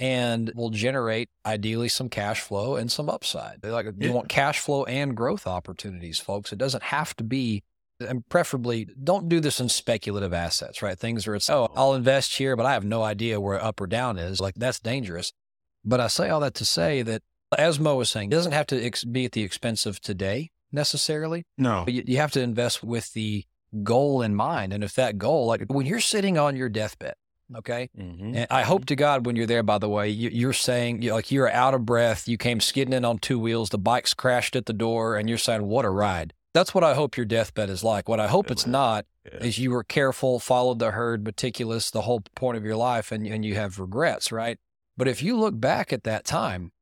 and 0.00 0.52
will 0.54 0.70
generate 0.70 1.28
ideally 1.44 1.88
some 1.88 2.08
cash 2.08 2.40
flow 2.40 2.76
and 2.76 2.90
some 2.90 3.08
upside. 3.08 3.64
Like 3.64 3.86
you 3.98 4.12
want 4.12 4.28
cash 4.28 4.58
flow 4.58 4.84
and 4.84 5.16
growth 5.16 5.46
opportunities, 5.46 6.18
folks. 6.18 6.52
It 6.52 6.58
doesn't 6.58 6.84
have 6.84 7.14
to 7.16 7.24
be 7.24 7.62
and 8.00 8.28
preferably 8.28 8.86
don't 9.02 9.28
do 9.28 9.40
this 9.40 9.58
in 9.58 9.68
speculative 9.68 10.32
assets, 10.32 10.82
right? 10.82 10.98
Things 10.98 11.26
where 11.26 11.34
it's, 11.34 11.50
oh, 11.50 11.72
I'll 11.74 11.94
invest 11.94 12.36
here, 12.36 12.54
but 12.54 12.66
I 12.66 12.72
have 12.72 12.84
no 12.84 13.02
idea 13.02 13.40
where 13.40 13.62
up 13.62 13.80
or 13.80 13.86
down 13.86 14.18
is. 14.18 14.40
Like 14.40 14.54
that's 14.54 14.78
dangerous. 14.78 15.32
But 15.84 16.00
I 16.00 16.06
say 16.06 16.28
all 16.28 16.40
that 16.40 16.54
to 16.54 16.64
say 16.64 17.02
that, 17.02 17.22
as 17.56 17.80
Mo 17.80 17.96
was 17.96 18.10
saying, 18.10 18.30
it 18.30 18.34
doesn't 18.34 18.52
have 18.52 18.66
to 18.66 18.84
ex- 18.84 19.04
be 19.04 19.24
at 19.24 19.32
the 19.32 19.42
expense 19.42 19.86
of 19.86 20.00
today 20.00 20.50
necessarily. 20.72 21.44
No. 21.56 21.84
You, 21.86 22.02
you 22.06 22.16
have 22.18 22.32
to 22.32 22.40
invest 22.40 22.82
with 22.82 23.12
the 23.12 23.44
goal 23.82 24.22
in 24.22 24.34
mind. 24.34 24.72
And 24.72 24.82
if 24.82 24.94
that 24.94 25.18
goal, 25.18 25.46
like 25.46 25.64
when 25.68 25.86
you're 25.86 26.00
sitting 26.00 26.38
on 26.38 26.56
your 26.56 26.68
deathbed, 26.68 27.14
okay, 27.56 27.90
mm-hmm. 27.98 28.34
and 28.34 28.46
I 28.50 28.62
hope 28.62 28.86
to 28.86 28.96
God 28.96 29.26
when 29.26 29.36
you're 29.36 29.46
there, 29.46 29.62
by 29.62 29.78
the 29.78 29.88
way, 29.88 30.08
you, 30.08 30.48
are 30.48 30.54
saying, 30.54 31.02
you 31.02 31.12
like 31.12 31.30
you're 31.30 31.50
out 31.50 31.74
of 31.74 31.86
breath, 31.86 32.28
you 32.28 32.38
came 32.38 32.60
skidding 32.60 32.94
in 32.94 33.04
on 33.04 33.18
two 33.18 33.38
wheels, 33.38 33.70
the 33.70 33.78
bike's 33.78 34.14
crashed 34.14 34.56
at 34.56 34.66
the 34.66 34.72
door, 34.72 35.16
and 35.16 35.28
you're 35.28 35.38
saying, 35.38 35.64
what 35.64 35.84
a 35.84 35.90
ride. 35.90 36.34
That's 36.54 36.74
what 36.74 36.82
I 36.82 36.94
hope 36.94 37.16
your 37.16 37.26
deathbed 37.26 37.70
is 37.70 37.84
like. 37.84 38.08
What 38.08 38.20
I 38.20 38.26
hope 38.26 38.50
it's 38.50 38.66
not 38.66 39.04
yeah. 39.24 39.38
is 39.40 39.58
you 39.58 39.70
were 39.70 39.84
careful, 39.84 40.40
followed 40.40 40.78
the 40.78 40.92
herd, 40.92 41.24
meticulous 41.24 41.90
the 41.90 42.02
whole 42.02 42.22
point 42.34 42.56
of 42.56 42.64
your 42.64 42.76
life, 42.76 43.12
and, 43.12 43.26
and 43.26 43.44
you 43.44 43.54
have 43.54 43.78
regrets, 43.78 44.32
right? 44.32 44.58
But 44.96 45.08
if 45.08 45.22
you 45.22 45.36
look 45.36 45.60
back 45.60 45.92
at 45.92 46.04
that 46.04 46.24
time 46.24 46.72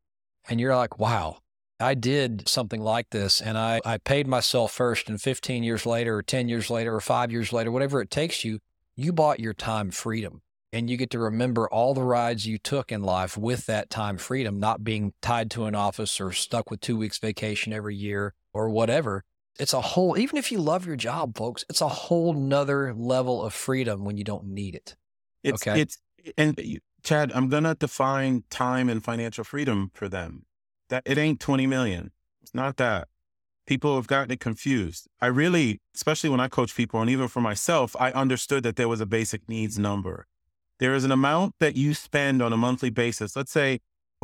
and 0.49 0.61
you're 0.61 0.75
like, 0.75 0.99
wow, 0.99 1.39
I 1.79 1.95
did 1.95 2.49
something 2.49 2.81
like 2.81 3.11
this 3.11 3.41
and 3.41 3.59
I, 3.59 3.81
I 3.85 3.99
paid 3.99 4.27
myself 4.27 4.73
first 4.73 5.09
and 5.09 5.21
15 5.21 5.63
years 5.63 5.85
later 5.85 6.17
or 6.17 6.23
10 6.23 6.49
years 6.49 6.71
later 6.71 6.95
or 6.95 7.01
five 7.01 7.31
years 7.31 7.53
later, 7.53 7.71
whatever 7.71 8.01
it 8.01 8.11
takes 8.11 8.45
you, 8.45 8.61
you 8.95 9.13
bought 9.13 9.41
your 9.41 9.53
time 9.53 9.91
freedom 9.91 10.41
and 10.73 10.89
you 10.89 10.97
get 10.97 11.11
to 11.11 11.19
remember 11.19 11.69
all 11.69 11.93
the 11.93 12.03
rides 12.03 12.47
you 12.47 12.59
took 12.59 12.91
in 12.91 13.03
life 13.03 13.37
with 13.37 13.67
that 13.67 13.91
time 13.91 14.17
freedom, 14.17 14.59
not 14.59 14.85
being 14.85 15.13
tied 15.21 15.51
to 15.51 15.67
an 15.67 15.75
office 15.75 16.19
or 16.21 16.33
stuck 16.33 16.71
with 16.71 16.81
two 16.81 16.97
weeks 16.97 17.19
vacation 17.19 17.73
every 17.73 17.95
year 17.95 18.35
or 18.55 18.71
whatever. 18.71 19.25
It's 19.59 19.75
a 19.75 19.81
whole, 19.81 20.19
even 20.19 20.39
if 20.39 20.51
you 20.51 20.59
love 20.59 20.87
your 20.87 20.97
job, 20.97 21.37
folks, 21.37 21.65
it's 21.69 21.81
a 21.81 21.89
whole 21.89 22.33
nother 22.33 22.95
level 22.95 23.43
of 23.43 23.53
freedom 23.55 24.05
when 24.05 24.17
you 24.17 24.25
don't 24.25 24.47
need 24.47 24.75
it. 24.75 24.97
It's, 25.43 25.67
okay. 25.67 25.81
It's, 25.81 25.99
and 26.37 26.59
uh, 26.59 26.63
Chad, 27.03 27.33
I'm 27.35 27.49
going 27.49 27.65
to 27.65 27.75
define 27.75 28.45
time 28.51 28.89
and 28.89 29.05
financial 29.05 29.45
freedom 29.45 29.91
for 29.95 30.09
them 30.09 30.47
that 30.89 31.03
it 31.07 31.19
ain't 31.19 31.41
20 31.41 31.67
million. 31.67 32.13
It's 32.43 32.55
not 32.55 32.77
that. 32.77 33.09
People 33.67 33.97
have 33.97 34.07
gotten 34.07 34.31
it 34.31 34.41
confused. 34.41 35.09
I 35.21 35.27
really, 35.27 35.81
especially 35.95 36.31
when 36.31 36.41
I 36.41 36.49
coach 36.49 36.77
people 36.77 37.01
and 37.01 37.11
even 37.11 37.29
for 37.29 37.41
myself, 37.41 37.97
I 37.99 38.13
understood 38.13 38.63
that 38.63 38.77
there 38.77 38.89
was 38.89 39.01
a 39.01 39.07
basic 39.07 39.49
needs 39.49 39.79
number. 39.79 40.27
There 40.79 40.95
is 40.95 41.05
an 41.05 41.11
amount 41.11 41.55
that 41.59 41.75
you 41.75 41.95
spend 41.95 42.43
on 42.43 42.53
a 42.53 42.57
monthly 42.57 42.91
basis. 42.91 43.35
Let's 43.35 43.51
say 43.51 43.81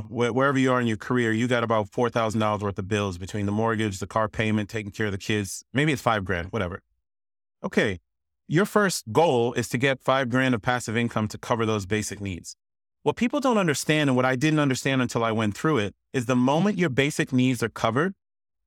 wherever 0.09 0.59
you 0.59 0.73
are 0.73 0.81
in 0.81 0.87
your 0.87 0.97
career, 0.97 1.33
you 1.33 1.49
got 1.49 1.65
about 1.65 1.91
$4,000 1.91 2.61
worth 2.61 2.79
of 2.79 2.89
bills 2.89 3.19
between 3.19 3.47
the 3.47 3.53
mortgage, 3.53 3.99
the 3.99 4.07
car 4.07 4.29
payment, 4.29 4.69
taking 4.69 4.93
care 4.93 5.07
of 5.07 5.13
the 5.13 5.19
kids. 5.19 5.65
Maybe 5.73 5.93
it's 5.93 6.03
five 6.03 6.25
grand, 6.25 6.49
whatever. 6.51 6.81
Okay. 7.65 7.99
Your 8.49 8.67
first 8.67 9.11
goal 9.13 9.55
is 9.55 9.69
to 9.71 9.79
get 9.79 10.03
five 10.03 10.29
grand 10.29 10.55
of 10.55 10.63
passive 10.63 10.97
income 10.97 11.29
to 11.29 11.39
cover 11.39 11.65
those 11.65 11.87
basic 11.87 12.21
needs. 12.21 12.57
What 13.03 13.17
people 13.17 13.41
don't 13.41 13.59
understand, 13.59 14.11
and 14.11 14.17
what 14.17 14.25
I 14.25 14.37
didn't 14.37 14.61
understand 14.61 15.03
until 15.03 15.25
I 15.25 15.33
went 15.33 15.57
through 15.57 15.79
it, 15.79 15.95
is 16.13 16.27
the 16.27 16.37
moment 16.37 16.79
your 16.79 16.89
basic 16.89 17.33
needs 17.33 17.61
are 17.61 17.69
covered, 17.69 18.15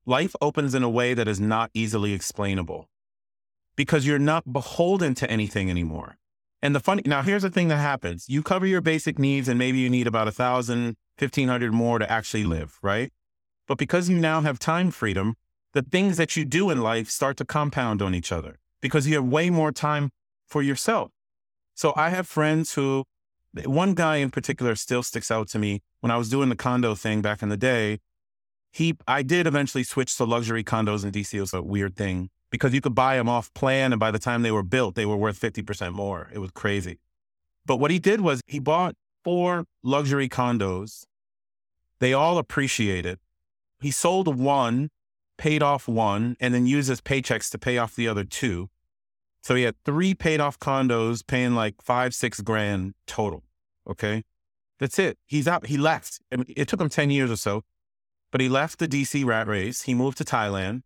life 0.04 0.36
opens 0.42 0.74
in 0.74 0.82
a 0.82 0.90
way 0.90 1.14
that 1.14 1.26
is 1.26 1.40
not 1.40 1.70
easily 1.72 2.12
explainable 2.12 2.90
because 3.76 4.06
you're 4.06 4.18
not 4.18 4.52
beholden 4.52 5.14
to 5.14 5.30
anything 5.30 5.70
anymore. 5.70 6.18
And 6.60 6.74
the 6.74 6.80
funny, 6.80 7.02
now 7.06 7.22
here's 7.22 7.42
the 7.42 7.50
thing 7.50 7.68
that 7.68 7.78
happens. 7.78 8.28
You 8.28 8.42
cover 8.42 8.66
your 8.66 8.82
basic 8.82 9.18
needs 9.18 9.48
and 9.48 9.58
maybe 9.58 9.78
you 9.78 9.88
need 9.88 10.06
about 10.06 10.28
a 10.28 10.32
thousand, 10.32 10.96
fifteen 11.16 11.48
hundred 11.48 11.72
more 11.72 11.98
to 11.98 12.10
actually 12.10 12.44
live, 12.44 12.78
right? 12.82 13.12
But 13.66 13.78
because 13.78 14.10
you 14.10 14.18
now 14.18 14.42
have 14.42 14.58
time 14.58 14.90
freedom, 14.90 15.36
the 15.72 15.82
things 15.82 16.18
that 16.18 16.36
you 16.36 16.44
do 16.44 16.68
in 16.68 16.82
life 16.82 17.08
start 17.08 17.38
to 17.38 17.46
compound 17.46 18.02
on 18.02 18.14
each 18.14 18.32
other 18.32 18.58
because 18.82 19.06
you 19.06 19.14
have 19.14 19.24
way 19.24 19.48
more 19.48 19.72
time 19.72 20.10
for 20.46 20.62
yourself. 20.62 21.10
So 21.74 21.94
I 21.96 22.10
have 22.10 22.26
friends 22.26 22.74
who 22.74 23.04
one 23.64 23.94
guy 23.94 24.16
in 24.16 24.30
particular 24.30 24.74
still 24.74 25.02
sticks 25.02 25.30
out 25.30 25.48
to 25.48 25.58
me. 25.58 25.82
When 26.00 26.10
I 26.10 26.16
was 26.16 26.28
doing 26.28 26.48
the 26.48 26.56
condo 26.56 26.94
thing 26.94 27.22
back 27.22 27.42
in 27.42 27.48
the 27.48 27.56
day, 27.56 28.00
he 28.70 28.94
I 29.08 29.22
did 29.22 29.46
eventually 29.46 29.84
switch 29.84 30.16
to 30.16 30.24
luxury 30.24 30.62
condos 30.62 31.04
in 31.04 31.10
DC. 31.10 31.34
It 31.34 31.40
was 31.40 31.54
a 31.54 31.62
weird 31.62 31.96
thing 31.96 32.30
because 32.50 32.74
you 32.74 32.80
could 32.80 32.94
buy 32.94 33.16
them 33.16 33.28
off 33.28 33.52
plan, 33.54 33.92
and 33.92 34.00
by 34.00 34.10
the 34.10 34.18
time 34.18 34.42
they 34.42 34.50
were 34.50 34.62
built, 34.62 34.94
they 34.94 35.06
were 35.06 35.16
worth 35.16 35.38
fifty 35.38 35.62
percent 35.62 35.94
more. 35.94 36.28
It 36.32 36.38
was 36.38 36.50
crazy. 36.50 36.98
But 37.64 37.76
what 37.76 37.90
he 37.90 37.98
did 37.98 38.20
was 38.20 38.40
he 38.46 38.58
bought 38.58 38.94
four 39.24 39.64
luxury 39.82 40.28
condos. 40.28 41.04
They 41.98 42.12
all 42.12 42.38
appreciated. 42.38 43.18
He 43.80 43.90
sold 43.90 44.38
one, 44.38 44.90
paid 45.38 45.62
off 45.62 45.88
one, 45.88 46.36
and 46.38 46.54
then 46.54 46.66
used 46.66 46.88
his 46.88 47.00
paychecks 47.00 47.50
to 47.50 47.58
pay 47.58 47.78
off 47.78 47.96
the 47.96 48.08
other 48.08 48.24
two. 48.24 48.68
So 49.42 49.54
he 49.54 49.62
had 49.62 49.76
three 49.84 50.12
paid 50.12 50.40
off 50.40 50.58
condos 50.58 51.26
paying 51.26 51.54
like 51.54 51.80
five, 51.80 52.14
six 52.14 52.40
grand 52.40 52.94
total. 53.06 53.42
Okay. 53.88 54.24
That's 54.78 54.98
it. 54.98 55.18
He's 55.26 55.48
out. 55.48 55.66
He 55.66 55.76
left. 55.76 56.20
I 56.30 56.36
mean, 56.36 56.46
it 56.56 56.68
took 56.68 56.80
him 56.80 56.88
10 56.88 57.10
years 57.10 57.30
or 57.30 57.36
so, 57.36 57.62
but 58.30 58.40
he 58.40 58.48
left 58.48 58.78
the 58.78 58.88
DC 58.88 59.24
rat 59.24 59.46
race. 59.46 59.82
He 59.82 59.94
moved 59.94 60.18
to 60.18 60.24
Thailand. 60.24 60.82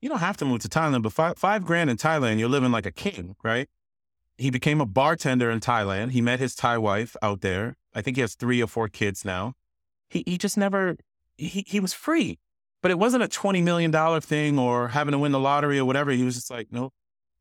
You 0.00 0.08
don't 0.08 0.18
have 0.18 0.36
to 0.38 0.44
move 0.44 0.60
to 0.60 0.68
Thailand, 0.68 1.02
but 1.02 1.12
five, 1.12 1.38
five 1.38 1.64
grand 1.64 1.90
in 1.90 1.96
Thailand, 1.96 2.38
you're 2.38 2.48
living 2.48 2.72
like 2.72 2.86
a 2.86 2.92
king, 2.92 3.36
right? 3.42 3.68
He 4.36 4.50
became 4.50 4.80
a 4.80 4.86
bartender 4.86 5.50
in 5.50 5.60
Thailand. 5.60 6.10
He 6.10 6.20
met 6.20 6.40
his 6.40 6.54
Thai 6.54 6.78
wife 6.78 7.16
out 7.22 7.40
there. 7.40 7.76
I 7.94 8.02
think 8.02 8.16
he 8.16 8.20
has 8.20 8.34
three 8.34 8.62
or 8.62 8.66
four 8.66 8.88
kids 8.88 9.24
now. 9.24 9.54
He, 10.08 10.24
he 10.26 10.38
just 10.38 10.56
never, 10.56 10.96
he, 11.36 11.64
he 11.66 11.80
was 11.80 11.92
free, 11.92 12.38
but 12.82 12.90
it 12.90 12.98
wasn't 12.98 13.22
a 13.22 13.28
$20 13.28 13.62
million 13.62 14.20
thing 14.20 14.58
or 14.58 14.88
having 14.88 15.12
to 15.12 15.18
win 15.18 15.32
the 15.32 15.40
lottery 15.40 15.78
or 15.78 15.84
whatever. 15.84 16.10
He 16.10 16.24
was 16.24 16.34
just 16.34 16.50
like, 16.50 16.68
no, 16.70 16.92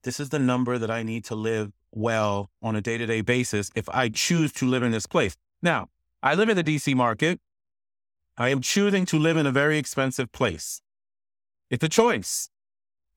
this 0.04 0.20
is 0.20 0.30
the 0.30 0.40
number 0.40 0.78
that 0.78 0.92
I 0.92 1.04
need 1.04 1.26
to 1.26 1.36
live 1.36 1.72
well 1.96 2.50
on 2.62 2.76
a 2.76 2.82
day 2.82 2.98
to 2.98 3.06
day 3.06 3.22
basis 3.22 3.70
if 3.76 3.88
I 3.90 4.10
choose 4.10 4.52
to 4.54 4.68
live 4.68 4.84
in 4.84 4.92
this 4.92 5.06
place. 5.06 5.36
Now, 5.62 5.90
I 6.22 6.36
live 6.36 6.50
in 6.50 6.58
the 6.58 6.64
DC 6.64 6.96
market. 6.96 7.40
I 8.38 8.50
am 8.50 8.62
choosing 8.62 9.06
to 9.08 9.20
live 9.20 9.38
in 9.38 9.46
a 9.46 9.52
very 9.52 9.78
expensive 9.78 10.32
place. 10.32 10.82
It's 11.70 11.84
a 11.84 11.90
choice. 11.90 12.50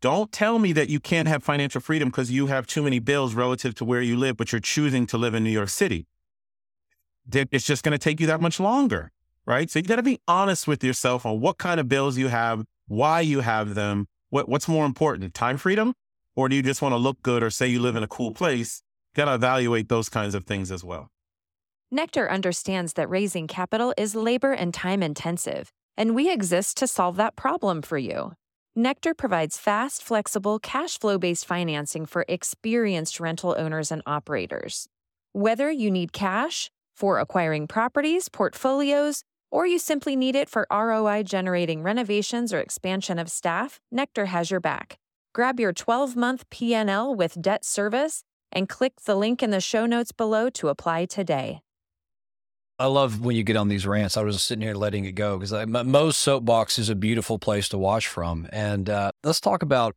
Don't 0.03 0.31
tell 0.31 0.59
me 0.59 0.73
that 0.73 0.91
you 0.91 1.01
can't 1.01 1.27
have 1.27 1.43
financial 1.43 1.81
freedom 1.81 2.11
because 2.11 2.31
you 2.31 2.49
have 2.49 2.67
too 2.67 2.83
many 2.83 2.99
bills 2.99 3.35
relative 3.35 3.75
to 3.77 3.85
where 3.85 4.03
you 4.03 4.17
live, 4.17 4.37
but 4.37 4.53
you're 4.53 4.61
choosing 4.61 5.07
to 5.07 5.17
live 5.17 5.35
in 5.35 5.43
New 5.43 5.51
York 5.51 5.71
City. 5.71 6.07
It's 7.33 7.65
just 7.65 7.83
going 7.83 7.93
to 7.93 7.99
take 7.99 8.21
you 8.21 8.27
that 8.27 8.41
much 8.41 8.61
longer, 8.61 9.11
right? 9.47 9.71
So 9.71 9.79
you 9.79 9.85
got 9.85 9.97
to 9.97 10.03
be 10.03 10.21
honest 10.29 10.69
with 10.69 10.85
yourself 10.85 11.25
on 11.25 11.41
what 11.41 11.59
kind 11.59 11.81
of 11.81 11.89
bills 11.89 12.19
you 12.19 12.29
have, 12.29 12.65
why 12.87 13.21
you 13.21 13.41
have 13.41 13.75
them, 13.75 14.07
what, 14.29 14.49
what's 14.49 14.69
more 14.69 14.85
important, 14.85 15.33
time 15.35 15.57
freedom 15.57 15.95
or 16.37 16.49
do 16.49 16.55
you 16.55 16.63
just 16.63 16.83
want 16.83 16.93
to 16.93 16.99
look 16.99 17.21
good 17.23 17.43
or 17.43 17.51
say 17.51 17.67
you 17.67 17.81
live 17.81 17.97
in 17.97 18.03
a 18.03 18.09
cool 18.09 18.31
place? 18.31 18.83
Got 19.17 19.25
to 19.25 19.35
evaluate 19.35 19.89
those 19.89 20.09
kinds 20.09 20.35
of 20.35 20.45
things 20.45 20.71
as 20.71 20.85
well. 20.85 21.11
Nectar 21.91 22.31
understands 22.31 22.93
that 22.93 23.09
raising 23.09 23.47
capital 23.47 23.95
is 23.97 24.15
labor 24.15 24.53
and 24.53 24.75
time 24.75 25.03
intensive, 25.03 25.73
and 25.97 26.15
we 26.15 26.31
exist 26.31 26.77
to 26.77 26.87
solve 26.87 27.17
that 27.17 27.37
problem 27.37 27.81
for 27.81 27.97
you. 27.97 28.33
Nectar 28.75 29.15
provides 29.15 29.57
fast, 29.57 30.03
flexible, 30.03 30.59
cash 30.59 30.99
flow 30.99 31.17
based 31.17 31.47
financing 31.47 32.05
for 32.05 32.27
experienced 32.29 33.19
rental 33.19 33.55
owners 33.57 33.91
and 33.91 34.03
operators. 34.05 34.87
Whether 35.33 35.71
you 35.71 35.91
need 35.91 36.13
cash 36.13 36.71
for 36.95 37.19
acquiring 37.19 37.69
properties, 37.69 38.29
portfolios, 38.29 39.23
or 39.51 39.67
you 39.67 39.79
simply 39.79 40.17
need 40.17 40.35
it 40.35 40.51
for 40.51 40.67
ROI 40.71 41.23
generating 41.23 41.83
renovations 41.83 42.53
or 42.53 42.61
expansion 42.61 43.19
of 43.19 43.31
staff, 43.31 43.81
Nectar 43.91 44.27
has 44.27 44.51
your 44.51 44.61
back. 44.61 44.99
Grab 45.37 45.61
your 45.61 45.75
12 45.75 46.17
month 46.17 46.49
PNL 46.49 47.15
with 47.15 47.43
debt 47.43 47.63
service 47.63 48.25
and 48.51 48.71
click 48.71 49.03
the 49.05 49.15
link 49.15 49.43
in 49.43 49.51
the 49.51 49.61
show 49.61 49.85
notes 49.85 50.11
below 50.11 50.49
to 50.49 50.69
apply 50.69 51.05
today. 51.05 51.61
I 52.79 52.87
love 52.87 53.21
when 53.21 53.37
you 53.37 53.43
get 53.43 53.55
on 53.55 53.69
these 53.69 53.87
rants. 53.87 54.17
I 54.17 54.23
was 54.23 54.43
sitting 54.43 54.63
here 54.63 54.73
letting 54.73 55.05
it 55.05 55.13
go 55.13 55.37
because 55.37 55.53
Mo's 55.67 56.17
soapbox 56.17 56.79
is 56.79 56.89
a 56.89 56.95
beautiful 56.95 57.39
place 57.39 57.69
to 57.69 57.77
watch 57.77 58.09
from. 58.09 58.49
And 58.51 58.89
uh, 58.89 59.11
let's 59.25 59.39
talk 59.39 59.63
about 59.63 59.95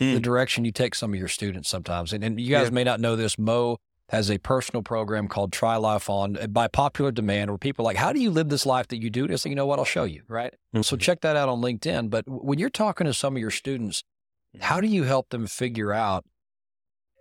mm. 0.00 0.14
the 0.14 0.20
direction 0.20 0.64
you 0.64 0.70
take 0.70 0.94
some 0.94 1.12
of 1.12 1.18
your 1.18 1.26
students 1.26 1.68
sometimes. 1.68 2.12
And, 2.12 2.22
and 2.22 2.38
you 2.38 2.50
guys 2.50 2.68
yeah. 2.68 2.74
may 2.74 2.84
not 2.84 3.00
know 3.00 3.16
this. 3.16 3.36
Mo 3.40 3.78
has 4.10 4.30
a 4.30 4.38
personal 4.38 4.84
program 4.84 5.26
called 5.26 5.52
Try 5.52 5.74
Life 5.74 6.08
On 6.08 6.36
uh, 6.36 6.46
by 6.46 6.68
popular 6.68 7.10
demand 7.10 7.50
where 7.50 7.58
people 7.58 7.84
are 7.84 7.88
like, 7.90 7.96
how 7.96 8.12
do 8.12 8.20
you 8.20 8.30
live 8.30 8.50
this 8.50 8.64
life 8.64 8.86
that 8.86 9.02
you 9.02 9.10
do? 9.10 9.24
And 9.24 9.32
it's 9.32 9.44
like, 9.44 9.50
you 9.50 9.56
know 9.56 9.66
what? 9.66 9.80
I'll 9.80 9.84
show 9.84 10.04
you. 10.04 10.22
Right. 10.28 10.52
Mm-hmm. 10.72 10.82
So 10.82 10.96
check 10.96 11.22
that 11.22 11.34
out 11.34 11.48
on 11.48 11.60
LinkedIn. 11.60 12.08
But 12.08 12.22
when 12.28 12.60
you're 12.60 12.70
talking 12.70 13.08
to 13.08 13.12
some 13.12 13.34
of 13.34 13.40
your 13.40 13.50
students, 13.50 14.04
how 14.60 14.80
do 14.80 14.88
you 14.88 15.04
help 15.04 15.30
them 15.30 15.46
figure 15.46 15.92
out 15.92 16.24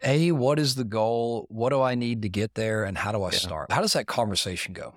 a, 0.03 0.31
what 0.31 0.59
is 0.59 0.75
the 0.75 0.83
goal? 0.83 1.45
What 1.49 1.69
do 1.69 1.81
I 1.81 1.95
need 1.95 2.21
to 2.21 2.29
get 2.29 2.55
there? 2.55 2.83
And 2.83 2.97
how 2.97 3.11
do 3.11 3.23
I 3.23 3.31
yeah. 3.31 3.37
start? 3.37 3.71
How 3.71 3.81
does 3.81 3.93
that 3.93 4.07
conversation 4.07 4.73
go? 4.73 4.93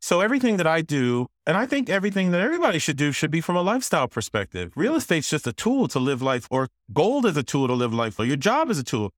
So 0.00 0.20
everything 0.20 0.58
that 0.58 0.66
I 0.66 0.80
do, 0.80 1.26
and 1.44 1.56
I 1.56 1.66
think 1.66 1.90
everything 1.90 2.30
that 2.30 2.40
everybody 2.40 2.78
should 2.78 2.96
do 2.96 3.10
should 3.10 3.32
be 3.32 3.40
from 3.40 3.56
a 3.56 3.62
lifestyle 3.62 4.06
perspective. 4.06 4.72
Real 4.76 4.94
estate's 4.94 5.28
just 5.28 5.46
a 5.46 5.52
tool 5.52 5.88
to 5.88 5.98
live 5.98 6.22
life, 6.22 6.46
or 6.50 6.68
gold 6.92 7.26
is 7.26 7.36
a 7.36 7.42
tool 7.42 7.66
to 7.66 7.74
live 7.74 7.92
life, 7.92 8.18
or 8.18 8.24
your 8.24 8.36
job 8.36 8.70
is 8.70 8.78
a 8.78 8.84
tool. 8.84 9.10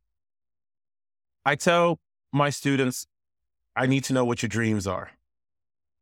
I 1.44 1.54
tell 1.54 1.98
my 2.32 2.48
students, 2.48 3.06
I 3.76 3.86
need 3.86 4.04
to 4.04 4.14
know 4.14 4.24
what 4.24 4.42
your 4.42 4.48
dreams 4.48 4.86
are. 4.86 5.10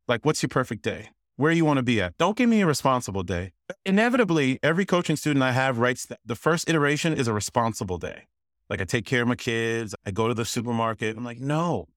Like, 0.07 0.25
what's 0.25 0.41
your 0.41 0.49
perfect 0.49 0.81
day? 0.81 1.09
Where 1.39 1.53
you 1.53 1.63
want 1.63 1.77
to 1.77 1.83
be 1.83 2.01
at? 2.01 2.17
Don't 2.17 2.35
give 2.35 2.49
me 2.49 2.59
a 2.59 2.65
responsible 2.65 3.23
day. 3.23 3.53
Inevitably, 3.85 4.59
every 4.61 4.85
coaching 4.85 5.15
student 5.15 5.41
I 5.41 5.53
have 5.53 5.77
writes 5.77 6.05
that 6.07 6.19
the 6.25 6.35
first 6.35 6.69
iteration 6.69 7.13
is 7.13 7.29
a 7.29 7.33
responsible 7.33 7.97
day. 7.97 8.27
Like, 8.69 8.81
I 8.81 8.83
take 8.83 9.05
care 9.05 9.21
of 9.21 9.29
my 9.29 9.35
kids, 9.35 9.95
I 10.05 10.11
go 10.11 10.27
to 10.27 10.33
the 10.33 10.43
supermarket. 10.43 11.15
I'm 11.15 11.23
like, 11.23 11.39
no, 11.39 11.87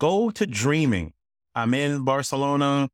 go 0.00 0.28
to 0.30 0.44
dreaming 0.44 1.12
I'm 1.54 1.72
in 1.72 2.02
Barcelona. 2.02 2.88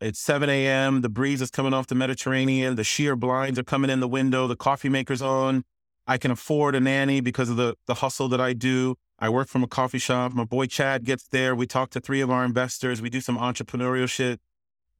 It's 0.00 0.18
7 0.20 0.48
a.m. 0.48 1.02
The 1.02 1.10
breeze 1.10 1.42
is 1.42 1.50
coming 1.50 1.74
off 1.74 1.86
the 1.86 1.94
Mediterranean. 1.94 2.76
The 2.76 2.84
sheer 2.84 3.14
blinds 3.14 3.58
are 3.58 3.62
coming 3.62 3.90
in 3.90 4.00
the 4.00 4.08
window. 4.08 4.46
The 4.46 4.56
coffee 4.56 4.88
maker's 4.88 5.20
on. 5.20 5.64
I 6.06 6.16
can 6.16 6.30
afford 6.30 6.74
a 6.74 6.80
nanny 6.80 7.20
because 7.20 7.50
of 7.50 7.58
the, 7.58 7.74
the 7.86 7.96
hustle 7.96 8.30
that 8.30 8.40
I 8.40 8.54
do. 8.54 8.94
I 9.18 9.28
work 9.28 9.48
from 9.48 9.62
a 9.62 9.68
coffee 9.68 9.98
shop. 9.98 10.32
My 10.32 10.44
boy 10.44 10.64
Chad 10.64 11.04
gets 11.04 11.28
there. 11.28 11.54
We 11.54 11.66
talk 11.66 11.90
to 11.90 12.00
three 12.00 12.22
of 12.22 12.30
our 12.30 12.42
investors. 12.42 13.02
We 13.02 13.10
do 13.10 13.20
some 13.20 13.36
entrepreneurial 13.36 14.08
shit. 14.08 14.40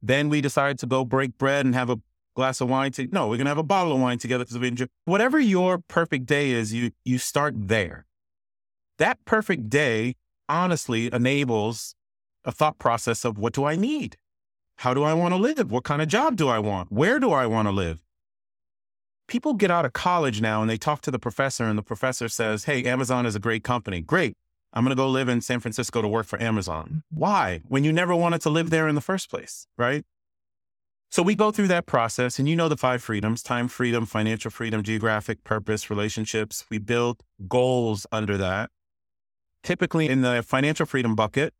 Then 0.07 0.29
we 0.29 0.39
decide 0.39 0.79
to 0.79 0.85
go 0.85 1.03
break 1.03 1.37
bread 1.37 1.65
and 1.65 1.75
have 1.75 1.89
a 1.89 1.99
glass 2.33 2.61
of 2.61 2.69
wine. 2.69 2.91
To, 2.93 3.07
no, 3.11 3.27
we're 3.27 3.35
going 3.35 3.45
to 3.45 3.49
have 3.49 3.57
a 3.57 3.63
bottle 3.63 3.91
of 3.91 3.99
wine 3.99 4.17
together 4.17 4.45
because 4.45 4.57
we 4.57 4.69
enjoy. 4.69 4.85
Whatever 5.03 5.37
your 5.37 5.79
perfect 5.79 6.25
day 6.25 6.51
is, 6.51 6.73
you, 6.73 6.91
you 7.03 7.17
start 7.17 7.67
there. 7.67 8.05
That 8.99 9.23
perfect 9.25 9.69
day 9.69 10.15
honestly 10.47 11.11
enables 11.11 11.93
a 12.45 12.53
thought 12.53 12.79
process 12.79 13.25
of 13.25 13.37
what 13.37 13.51
do 13.51 13.65
I 13.65 13.75
need? 13.75 14.15
How 14.77 14.93
do 14.93 15.03
I 15.03 15.13
want 15.13 15.33
to 15.33 15.37
live? 15.37 15.71
What 15.71 15.83
kind 15.83 16.01
of 16.01 16.07
job 16.07 16.37
do 16.37 16.47
I 16.47 16.59
want? 16.59 16.89
Where 16.89 17.19
do 17.19 17.31
I 17.33 17.45
want 17.45 17.67
to 17.67 17.71
live? 17.73 18.01
People 19.27 19.55
get 19.55 19.69
out 19.69 19.83
of 19.83 19.91
college 19.91 20.39
now 20.39 20.61
and 20.61 20.69
they 20.69 20.77
talk 20.77 21.01
to 21.01 21.11
the 21.11 21.19
professor, 21.19 21.65
and 21.65 21.77
the 21.77 21.83
professor 21.83 22.29
says, 22.29 22.63
Hey, 22.63 22.85
Amazon 22.85 23.25
is 23.25 23.35
a 23.35 23.41
great 23.41 23.65
company. 23.65 23.99
Great. 23.99 24.35
I'm 24.77 24.83
going 24.83 24.95
to 24.95 24.95
go 24.95 25.09
live 25.09 25.27
in 25.27 25.41
San 25.41 25.59
Francisco 25.59 26.03
to 26.03 26.07
work 26.07 26.27
for 26.27 26.39
Amazon. 26.39 27.01
Why? 27.09 27.61
When 27.67 27.83
you 27.83 27.91
never 27.91 28.15
wanted 28.15 28.41
to 28.41 28.51
live 28.51 28.69
there 28.69 28.87
in 28.87 28.93
the 28.93 29.01
first 29.01 29.27
place, 29.27 29.65
right? 29.75 30.05
So 31.09 31.23
we 31.23 31.33
go 31.33 31.49
through 31.49 31.69
that 31.69 31.87
process, 31.87 32.37
and 32.37 32.47
you 32.47 32.55
know 32.55 32.69
the 32.69 32.77
five 32.77 33.01
freedoms 33.01 33.41
time 33.41 33.69
freedom, 33.69 34.05
financial 34.05 34.51
freedom, 34.51 34.83
geographic 34.83 35.43
purpose, 35.43 35.89
relationships. 35.89 36.63
We 36.69 36.77
build 36.77 37.23
goals 37.47 38.05
under 38.11 38.37
that. 38.37 38.69
Typically, 39.63 40.09
in 40.09 40.21
the 40.21 40.43
financial 40.43 40.85
freedom 40.85 41.15
bucket, 41.15 41.55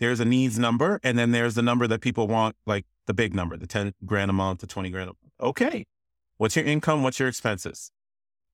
there's 0.00 0.18
a 0.18 0.24
needs 0.24 0.58
number, 0.58 0.98
and 1.04 1.16
then 1.16 1.30
there's 1.30 1.54
the 1.54 1.62
number 1.62 1.86
that 1.86 2.00
people 2.00 2.26
want, 2.26 2.56
like 2.66 2.84
the 3.06 3.14
big 3.14 3.32
number, 3.32 3.56
the 3.56 3.68
10 3.68 3.92
grand 4.04 4.28
a 4.28 4.34
month, 4.34 4.58
the 4.58 4.66
20 4.66 4.90
grand. 4.90 5.12
Okay. 5.40 5.86
What's 6.38 6.56
your 6.56 6.64
income? 6.64 7.04
What's 7.04 7.20
your 7.20 7.28
expenses? 7.28 7.92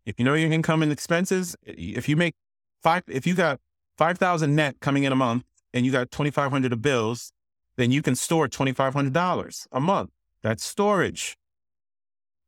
If 0.05 0.19
you 0.19 0.27
know 0.27 0.35
your 0.35 0.53
income 0.53 0.83
and 0.83 0.93
expenses, 0.93 1.57
if 1.63 2.11
you 2.11 2.17
make 2.17 2.35
five, 2.83 3.05
if 3.09 3.27
you 3.27 3.35
got 3.35 3.59
5,000 3.99 4.55
net 4.55 4.81
coming 4.81 5.05
in 5.05 5.13
a 5.13 5.17
month 5.17 5.45
and 5.73 5.87
you 5.87 5.93
got 5.93 6.11
2,500 6.11 6.73
of 6.73 6.83
bills, 6.83 7.33
then 7.77 7.91
you 7.91 8.03
can 8.03 8.15
store 8.15 8.49
$2,500 8.49 9.67
a 9.73 9.81
month. 9.81 10.11
That's 10.43 10.65
storage. 10.65 11.37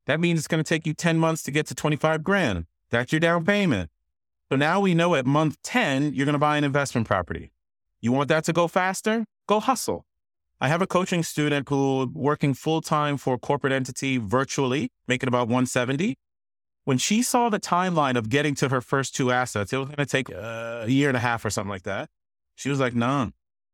That 0.07 0.21
means 0.21 0.39
it's 0.39 0.49
going 0.49 0.63
to 0.63 0.69
take 0.69 0.87
you 0.87 0.95
10 0.95 1.19
months 1.19 1.43
to 1.45 1.51
get 1.51 1.67
to 1.67 1.75
25 1.75 2.23
grand. 2.23 2.67
That's 2.91 3.13
your 3.13 3.21
down 3.21 3.45
payment. 3.45 3.91
So 4.51 4.57
now 4.57 4.81
we 4.81 4.95
know 4.95 5.15
at 5.15 5.27
month 5.27 5.57
10, 5.63 6.13
you're 6.15 6.27
going 6.27 6.35
to 6.35 6.39
buy 6.39 6.59
an 6.59 6.65
investment 6.65 7.07
property. 7.07 7.53
You 8.01 8.13
want 8.13 8.29
that 8.29 8.45
to 8.45 8.53
go 8.53 8.69
faster? 8.69 9.25
Go 9.47 9.61
hustle. 9.61 10.05
I 10.61 10.69
have 10.69 10.83
a 10.83 10.87
coaching 10.87 11.23
student 11.23 11.69
who 11.69 12.11
working 12.15 12.55
full 12.55 12.81
time 12.81 13.17
for 13.17 13.35
a 13.35 13.39
corporate 13.39 13.73
entity 13.73 14.19
virtually, 14.19 14.91
making 15.09 15.29
about 15.29 15.49
170. 15.49 16.17
When 16.85 16.99
she 16.99 17.23
saw 17.23 17.49
the 17.49 17.61
timeline 17.61 18.17
of 18.17 18.29
getting 18.29 18.55
to 18.57 18.69
her 18.69 18.81
first 18.81 19.15
two 19.15 19.31
assets, 19.31 19.73
it 19.73 19.79
was 19.79 19.87
going 19.87 19.97
to 19.97 20.07
take 20.07 20.29
a 20.29 20.85
year 20.87 21.09
and 21.09 21.17
a 21.17 21.21
half 21.21 21.45
or 21.45 21.51
something 21.51 21.71
like 21.71 21.85
that. 21.85 22.11
She 22.55 22.69
was 22.69 22.79
like, 22.79 22.95
"Nah, 22.95 23.31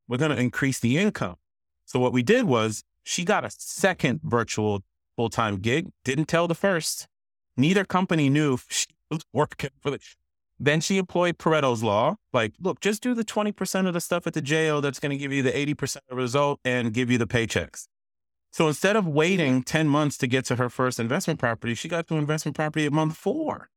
we're 0.09 0.17
going 0.17 0.31
to 0.31 0.41
increase 0.41 0.79
the 0.79 0.97
income." 0.97 1.37
So 1.85 1.99
what 1.99 2.13
we 2.13 2.23
did 2.23 2.45
was 2.45 2.85
she 3.03 3.25
got 3.25 3.45
a 3.45 3.51
second 3.51 4.21
virtual 4.23 4.85
full 5.17 5.29
time 5.29 5.57
gig. 5.59 5.91
Didn't 6.05 6.27
tell 6.27 6.47
the 6.47 6.55
first. 6.55 7.09
Neither 7.57 7.85
company 7.85 8.31
knew 8.31 8.59
she 8.69 8.87
was 9.11 9.25
working 9.33 9.71
for 9.81 9.91
the. 9.91 9.99
Then 10.63 10.83
she 10.83 10.99
employed 10.99 11.39
Pareto's 11.39 11.83
law. 11.83 12.17
Like, 12.35 12.53
look, 12.61 12.81
just 12.81 13.03
do 13.03 13.15
the 13.15 13.25
20% 13.25 13.89
of 13.89 13.95
the 13.95 14.01
stuff 14.01 14.27
at 14.27 14.35
the 14.35 14.43
jail 14.43 14.83
that's 14.83 15.01
going 15.01 15.09
to 15.09 15.17
give 15.17 15.33
you 15.33 15.43
the 15.43 15.53
80% 15.53 15.97
of 15.97 16.03
the 16.11 16.17
result 16.17 16.61
and 16.67 16.93
give 16.93 17.11
you 17.11 17.17
the 17.17 17.27
paychecks. 17.27 17.87
So 18.53 18.67
instead 18.69 18.97
of 18.97 19.07
waiting 19.07 19.63
10 19.63 19.89
months 19.89 20.17
to 20.19 20.27
get 20.27 20.45
to 20.47 20.57
her 20.57 20.69
first 20.69 20.99
investment 20.99 21.39
property, 21.39 21.75
she 21.75 21.89
got 21.89 22.09
to 22.09 22.17
investment 22.17 22.57
property 22.57 22.85
at 22.87 22.93
month 22.93 23.17
four. 23.17 23.71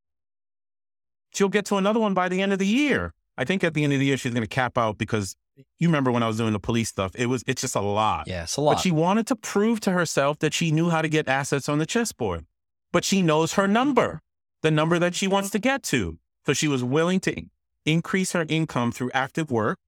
She'll 1.34 1.50
get 1.50 1.66
to 1.66 1.78
another 1.78 2.00
one 2.00 2.14
by 2.14 2.30
the 2.30 2.42
end 2.42 2.54
of 2.54 2.60
the 2.60 2.68
year. 2.68 3.14
I 3.38 3.46
think 3.46 3.64
at 3.64 3.74
the 3.74 3.84
end 3.84 3.94
of 3.94 4.00
the 4.00 4.06
year, 4.06 4.18
she's 4.18 4.34
going 4.34 4.44
to 4.44 4.48
cap 4.48 4.78
out 4.78 4.98
because 4.98 5.36
you 5.80 5.88
remember 5.88 6.12
when 6.12 6.24
I 6.24 6.28
was 6.28 6.38
doing 6.38 6.54
the 6.54 6.60
police 6.60 6.90
stuff, 6.90 7.12
it 7.16 7.28
was, 7.28 7.44
it's 7.48 7.62
just 7.62 7.76
a 7.76 7.82
lot. 7.82 8.28
Yeah, 8.28 8.44
it's 8.44 8.58
a 8.58 8.62
lot. 8.62 8.74
But 8.74 8.82
she 8.82 8.92
wanted 8.92 9.28
to 9.28 9.36
prove 9.36 9.80
to 9.82 9.92
herself 9.92 10.40
that 10.40 10.54
she 10.54 10.72
knew 10.72 10.90
how 10.90 11.02
to 11.02 11.10
get 11.10 11.28
assets 11.28 11.70
on 11.70 11.80
the 11.80 11.86
chessboard, 11.86 12.46
but 12.92 13.04
she 13.04 13.22
knows 13.22 13.54
her 13.54 13.68
number, 13.68 14.22
the 14.62 14.72
number 14.72 15.00
that 15.00 15.16
she 15.16 15.28
wants 15.28 15.50
to 15.52 15.60
get 15.60 15.84
to. 15.84 16.18
So 16.46 16.54
she 16.54 16.68
was 16.68 16.84
willing 16.84 17.20
to 17.22 17.44
increase 17.86 18.34
her 18.34 18.46
income 18.50 18.92
through 18.92 19.12
active 19.14 19.52
work. 19.52 19.80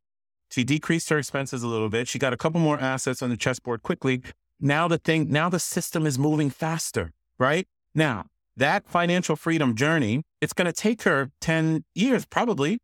She 0.49 0.63
decreased 0.63 1.09
her 1.09 1.17
expenses 1.17 1.63
a 1.63 1.67
little 1.67 1.89
bit. 1.89 2.07
She 2.07 2.19
got 2.19 2.33
a 2.33 2.37
couple 2.37 2.59
more 2.59 2.79
assets 2.79 3.21
on 3.21 3.29
the 3.29 3.37
chessboard 3.37 3.83
quickly. 3.83 4.21
Now 4.59 4.87
the 4.87 4.97
thing, 4.97 5.29
now 5.29 5.49
the 5.49 5.59
system 5.59 6.05
is 6.05 6.17
moving 6.17 6.49
faster, 6.49 7.11
right? 7.37 7.67
Now, 7.93 8.25
that 8.57 8.87
financial 8.87 9.35
freedom 9.35 9.75
journey, 9.75 10.23
it's 10.41 10.53
going 10.53 10.65
to 10.65 10.73
take 10.73 11.03
her 11.03 11.31
10 11.41 11.83
years 11.93 12.25
probably, 12.25 12.79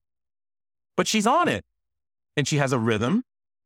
but 0.98 1.08
she's 1.08 1.26
on 1.26 1.48
it. 1.48 1.64
And 2.36 2.48
she 2.48 2.58
has 2.58 2.74
a 2.74 2.80
rhythm 2.80 3.24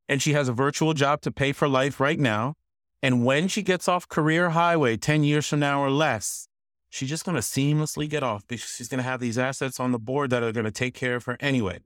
and 0.07 0.21
she 0.21 0.33
has 0.33 0.47
a 0.47 0.53
virtual 0.53 0.93
job 0.93 1.21
to 1.21 1.31
pay 1.31 1.51
for 1.51 1.67
life 1.67 1.99
right 1.99 2.19
now. 2.19 2.55
And 3.01 3.25
when 3.25 3.47
she 3.47 3.61
gets 3.61 3.87
off 3.87 4.07
career 4.07 4.51
highway 4.51 4.97
10 4.97 5.23
years 5.23 5.47
from 5.47 5.59
now 5.59 5.81
or 5.81 5.89
less, 5.89 6.47
she's 6.89 7.09
just 7.09 7.25
going 7.25 7.35
to 7.35 7.41
seamlessly 7.41 8.09
get 8.09 8.23
off 8.23 8.47
because 8.47 8.65
she's 8.65 8.87
going 8.87 8.99
to 8.99 9.03
have 9.03 9.19
these 9.19 9.37
assets 9.37 9.79
on 9.79 9.91
the 9.91 9.99
board 9.99 10.29
that 10.29 10.43
are 10.43 10.51
going 10.51 10.65
to 10.65 10.71
take 10.71 10.93
care 10.93 11.15
of 11.15 11.25
her 11.25 11.37
anyway. 11.39 11.79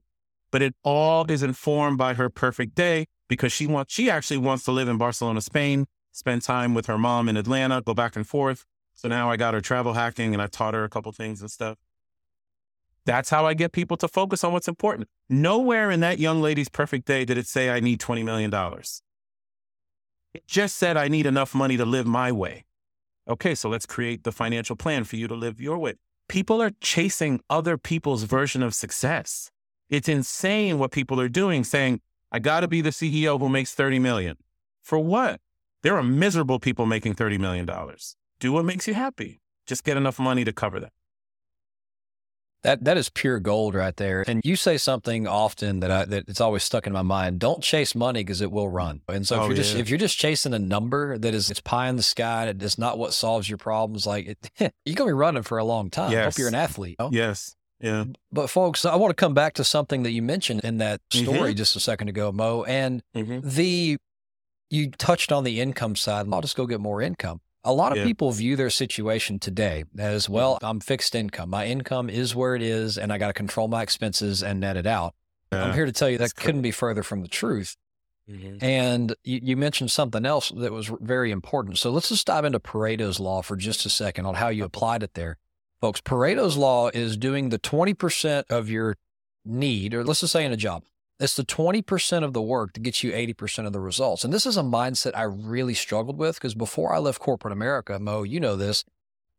But 0.50 0.62
it 0.62 0.74
all 0.82 1.30
is 1.30 1.42
informed 1.42 1.98
by 1.98 2.14
her 2.14 2.28
perfect 2.28 2.74
day 2.74 3.06
because 3.28 3.52
she 3.52 3.66
wants, 3.66 3.92
she 3.92 4.10
actually 4.10 4.38
wants 4.38 4.64
to 4.64 4.72
live 4.72 4.88
in 4.88 4.98
Barcelona, 4.98 5.40
Spain, 5.40 5.86
spend 6.12 6.42
time 6.42 6.74
with 6.74 6.86
her 6.86 6.98
mom 6.98 7.28
in 7.28 7.36
Atlanta, 7.36 7.80
go 7.80 7.94
back 7.94 8.16
and 8.16 8.26
forth. 8.26 8.64
So 8.94 9.08
now 9.08 9.30
I 9.30 9.36
got 9.36 9.54
her 9.54 9.60
travel 9.60 9.94
hacking 9.94 10.34
and 10.34 10.42
I 10.42 10.46
taught 10.46 10.74
her 10.74 10.84
a 10.84 10.88
couple 10.88 11.10
things 11.12 11.40
and 11.40 11.50
stuff. 11.50 11.78
That's 13.06 13.30
how 13.30 13.46
I 13.46 13.54
get 13.54 13.72
people 13.72 13.96
to 13.98 14.08
focus 14.08 14.44
on 14.44 14.52
what's 14.52 14.68
important. 14.68 15.08
Nowhere 15.28 15.90
in 15.90 16.00
that 16.00 16.18
young 16.18 16.42
lady's 16.42 16.68
perfect 16.68 17.06
day 17.06 17.24
did 17.24 17.38
it 17.38 17.46
say, 17.46 17.70
I 17.70 17.80
need 17.80 17.98
$20 17.98 18.24
million. 18.24 18.52
It 20.34 20.46
just 20.46 20.76
said, 20.76 20.96
I 20.96 21.08
need 21.08 21.26
enough 21.26 21.54
money 21.54 21.76
to 21.76 21.84
live 21.84 22.06
my 22.06 22.30
way. 22.30 22.64
Okay, 23.28 23.54
so 23.54 23.68
let's 23.68 23.86
create 23.86 24.24
the 24.24 24.32
financial 24.32 24.76
plan 24.76 25.04
for 25.04 25.16
you 25.16 25.28
to 25.28 25.34
live 25.34 25.60
your 25.60 25.78
way. 25.78 25.94
People 26.28 26.60
are 26.62 26.72
chasing 26.80 27.40
other 27.48 27.76
people's 27.76 28.24
version 28.24 28.62
of 28.62 28.74
success. 28.74 29.50
It's 29.88 30.08
insane 30.08 30.78
what 30.78 30.92
people 30.92 31.20
are 31.20 31.28
doing, 31.28 31.64
saying, 31.64 32.00
I 32.30 32.38
got 32.38 32.60
to 32.60 32.68
be 32.68 32.80
the 32.80 32.90
CEO 32.90 33.38
who 33.40 33.48
makes 33.48 33.74
30 33.74 33.98
million. 33.98 34.36
For 34.82 34.98
what? 34.98 35.40
There 35.82 35.96
are 35.96 36.02
miserable 36.02 36.58
people 36.58 36.86
making 36.86 37.14
$30 37.14 37.38
million. 37.38 37.68
Do 38.38 38.52
what 38.52 38.64
makes 38.64 38.86
you 38.86 38.94
happy. 38.94 39.40
Just 39.66 39.84
get 39.84 39.96
enough 39.96 40.18
money 40.18 40.44
to 40.44 40.52
cover 40.52 40.80
that. 40.80 40.92
That 42.62 42.84
that 42.84 42.98
is 42.98 43.08
pure 43.08 43.40
gold 43.40 43.74
right 43.74 43.96
there. 43.96 44.22
And 44.26 44.42
you 44.44 44.54
say 44.54 44.76
something 44.76 45.26
often 45.26 45.80
that 45.80 45.90
I 45.90 46.04
that 46.04 46.28
it's 46.28 46.42
always 46.42 46.62
stuck 46.62 46.86
in 46.86 46.92
my 46.92 47.00
mind. 47.00 47.38
Don't 47.38 47.62
chase 47.62 47.94
money 47.94 48.20
because 48.20 48.42
it 48.42 48.52
will 48.52 48.68
run. 48.68 49.00
And 49.08 49.26
so 49.26 49.36
if 49.36 49.40
oh, 49.40 49.46
you're 49.46 49.56
just 49.56 49.76
if 49.76 49.88
you're 49.88 49.98
just 49.98 50.18
chasing 50.18 50.52
a 50.52 50.58
number 50.58 51.16
that 51.16 51.32
is 51.32 51.50
it's 51.50 51.62
pie 51.62 51.88
in 51.88 51.96
the 51.96 52.02
sky, 52.02 52.48
it 52.48 52.62
is 52.62 52.76
not 52.76 52.98
what 52.98 53.14
solves 53.14 53.48
your 53.48 53.56
problems. 53.56 54.06
Like 54.06 54.26
it, 54.26 54.50
you're 54.84 54.94
gonna 54.94 55.08
be 55.08 55.14
running 55.14 55.42
for 55.42 55.56
a 55.56 55.64
long 55.64 55.88
time. 55.88 56.12
Yes. 56.12 56.20
I 56.20 56.24
hope 56.24 56.38
you're 56.38 56.48
an 56.48 56.54
athlete. 56.54 56.96
You 57.00 57.06
know? 57.06 57.10
Yes. 57.12 57.56
Yeah. 57.80 58.04
But 58.30 58.48
folks, 58.48 58.84
I 58.84 58.94
want 58.96 59.10
to 59.10 59.14
come 59.14 59.32
back 59.32 59.54
to 59.54 59.64
something 59.64 60.02
that 60.02 60.10
you 60.10 60.20
mentioned 60.20 60.60
in 60.62 60.78
that 60.78 61.00
story 61.10 61.50
mm-hmm. 61.50 61.56
just 61.56 61.76
a 61.76 61.80
second 61.80 62.08
ago, 62.08 62.30
Mo, 62.30 62.64
and 62.64 63.02
mm-hmm. 63.16 63.48
the 63.48 63.96
you 64.70 64.90
touched 64.90 65.32
on 65.32 65.44
the 65.44 65.60
income 65.60 65.96
side. 65.96 66.26
I'll 66.32 66.40
just 66.40 66.56
go 66.56 66.66
get 66.66 66.80
more 66.80 67.02
income. 67.02 67.40
A 67.62 67.72
lot 67.74 67.92
of 67.92 67.98
yeah. 67.98 68.04
people 68.04 68.32
view 68.32 68.56
their 68.56 68.70
situation 68.70 69.38
today 69.38 69.84
as 69.98 70.30
well, 70.30 70.58
I'm 70.62 70.80
fixed 70.80 71.14
income. 71.14 71.50
My 71.50 71.66
income 71.66 72.08
is 72.08 72.34
where 72.34 72.54
it 72.54 72.62
is, 72.62 72.96
and 72.96 73.12
I 73.12 73.18
got 73.18 73.26
to 73.26 73.34
control 73.34 73.68
my 73.68 73.82
expenses 73.82 74.42
and 74.42 74.60
net 74.60 74.78
it 74.78 74.86
out. 74.86 75.14
I'm 75.52 75.74
here 75.74 75.84
to 75.84 75.92
tell 75.92 76.08
you 76.08 76.16
that 76.18 76.36
couldn't 76.36 76.62
be 76.62 76.70
further 76.70 77.02
from 77.02 77.22
the 77.22 77.28
truth. 77.28 77.76
Mm-hmm. 78.30 78.64
And 78.64 79.14
you, 79.24 79.40
you, 79.42 79.56
mentioned 79.56 79.90
something 79.90 80.24
else 80.24 80.52
that 80.56 80.72
was 80.72 80.90
very 81.00 81.32
important. 81.32 81.78
So 81.78 81.90
let's 81.90 82.10
just 82.10 82.28
dive 82.28 82.44
into 82.44 82.60
Pareto's 82.60 83.18
law 83.18 83.42
for 83.42 83.56
just 83.56 83.84
a 83.84 83.90
second 83.90 84.26
on 84.26 84.36
how 84.36 84.48
you 84.48 84.64
applied 84.64 85.02
it 85.02 85.14
there. 85.14 85.36
Folks, 85.80 86.00
Pareto's 86.00 86.56
law 86.56 86.90
is 86.94 87.16
doing 87.16 87.48
the 87.48 87.58
20% 87.58 88.44
of 88.48 88.70
your 88.70 88.96
need, 89.44 89.94
or 89.94 90.04
let's 90.04 90.20
just 90.20 90.32
say 90.32 90.44
in 90.44 90.52
a 90.52 90.56
job, 90.56 90.84
it's 91.20 91.36
the 91.36 91.44
20% 91.44 92.24
of 92.24 92.32
the 92.32 92.42
work 92.42 92.72
that 92.72 92.80
gets 92.80 93.04
you 93.04 93.12
80% 93.12 93.66
of 93.66 93.72
the 93.72 93.80
results. 93.80 94.24
And 94.24 94.32
this 94.32 94.46
is 94.46 94.56
a 94.56 94.62
mindset 94.62 95.12
I 95.14 95.22
really 95.22 95.74
struggled 95.74 96.18
with 96.18 96.36
because 96.36 96.54
before 96.54 96.94
I 96.94 96.98
left 96.98 97.20
corporate 97.20 97.52
America, 97.52 97.98
Mo, 97.98 98.22
you 98.22 98.40
know 98.40 98.56
this, 98.56 98.84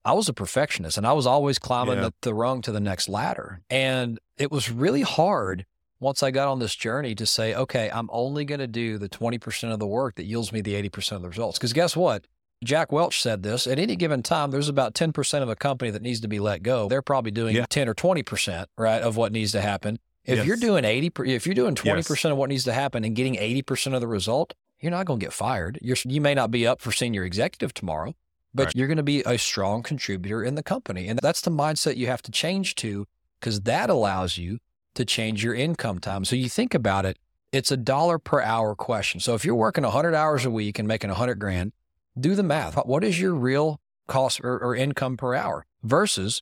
I 0.06 0.14
was 0.14 0.30
a 0.30 0.34
perfectionist 0.34 0.98
and 0.98 1.08
I 1.08 1.14
was 1.14 1.26
always 1.26 1.60
climbing 1.60 1.96
yeah. 1.96 2.02
the, 2.02 2.14
the 2.22 2.34
rung 2.34 2.62
to 2.62 2.72
the 2.72 2.80
next 2.80 3.10
ladder. 3.10 3.62
And 3.70 4.20
it 4.38 4.52
was 4.52 4.72
really 4.72 5.02
hard 5.02 5.66
once 6.00 6.24
I 6.24 6.32
got 6.32 6.48
on 6.48 6.60
this 6.60 6.76
journey 6.76 7.16
to 7.16 7.26
say, 7.26 7.54
okay, 7.56 7.90
I'm 7.92 8.10
only 8.12 8.46
going 8.46 8.60
to 8.60 8.68
do 8.68 8.98
the 8.98 9.10
20% 9.10 9.72
of 9.72 9.80
the 9.80 9.88
work 9.88 10.16
that 10.16 10.26
yields 10.26 10.52
me 10.52 10.62
the 10.62 10.74
80% 10.90 11.14
of 11.14 11.22
the 11.24 11.30
results. 11.30 11.58
Because 11.58 11.74
guess 11.74 11.96
what? 11.96 12.26
Jack 12.64 12.92
Welch 12.92 13.22
said 13.22 13.42
this 13.42 13.66
at 13.66 13.80
any 13.80 13.96
given 13.96 14.22
time, 14.22 14.52
there's 14.52 14.70
about 14.70 14.94
10% 14.94 15.42
of 15.42 15.50
a 15.50 15.56
company 15.56 15.90
that 15.90 16.04
needs 16.04 16.20
to 16.22 16.28
be 16.28 16.40
let 16.40 16.62
go. 16.62 16.88
They're 16.88 17.02
probably 17.02 17.32
doing 17.32 17.56
yeah. 17.56 17.66
10 17.68 17.90
or 17.90 17.96
20%, 17.96 18.66
right, 18.78 19.02
of 19.02 19.18
what 19.18 19.32
needs 19.32 19.52
to 19.54 19.62
happen. 19.62 19.98
If 20.24 20.38
yes. 20.38 20.46
you're 20.46 20.58
doing 20.58 20.86
80, 20.86 21.12
if 21.26 21.46
you're 21.46 21.56
doing 21.56 21.76
20% 21.76 22.08
yes. 22.08 22.26
of 22.26 22.38
what 22.38 22.50
needs 22.50 22.64
to 22.66 22.74
happen 22.74 23.04
and 23.04 23.16
getting 23.16 23.36
80% 23.36 23.96
of 23.96 24.02
the 24.02 24.08
result, 24.08 24.54
you're 24.80 24.92
not 24.92 25.06
going 25.06 25.20
to 25.20 25.26
get 25.26 25.34
fired. 25.34 25.80
You're, 25.82 25.98
you 26.06 26.22
may 26.22 26.36
not 26.36 26.52
be 26.52 26.68
up 26.68 26.82
for 26.82 26.92
senior 26.92 27.24
executive 27.24 27.74
tomorrow, 27.74 28.14
but 28.54 28.68
right. 28.68 28.76
you're 28.76 28.88
going 28.88 28.98
to 28.98 29.04
be 29.04 29.22
a 29.22 29.38
strong 29.38 29.82
contributor 29.82 30.44
in 30.44 30.56
the 30.56 30.64
company. 30.64 31.08
And 31.08 31.20
that's 31.22 31.42
the 31.42 31.52
mindset 31.52 31.98
you 31.98 32.08
have 32.08 32.22
to 32.24 32.32
change 32.32 32.76
to 32.76 33.08
because 33.40 33.62
that 33.62 33.90
allows 33.90 34.38
you 34.38 34.60
to 34.94 35.06
change 35.06 35.44
your 35.44 35.56
income 35.56 36.00
time. 36.00 36.26
So 36.26 36.36
you 36.36 36.50
think 36.50 36.74
about 36.74 37.06
it, 37.06 37.18
it's 37.52 37.72
a 37.72 37.78
dollar 37.78 38.20
per 38.20 38.42
hour 38.42 38.76
question. 38.76 39.20
So 39.20 39.34
if 39.34 39.44
you're 39.44 39.56
working 39.56 39.84
100 39.84 40.14
hours 40.14 40.46
a 40.46 40.52
week 40.52 40.80
and 40.80 40.88
making 40.88 41.10
100 41.10 41.40
grand, 41.40 41.74
do 42.20 42.36
the 42.36 42.44
math. 42.44 42.76
What 42.86 43.04
is 43.04 43.20
your 43.20 43.34
real 43.34 43.80
cost 44.08 44.42
or, 44.42 44.60
or 44.60 44.76
income 44.76 45.18
per 45.18 45.34
hour 45.34 45.66
versus 45.84 46.42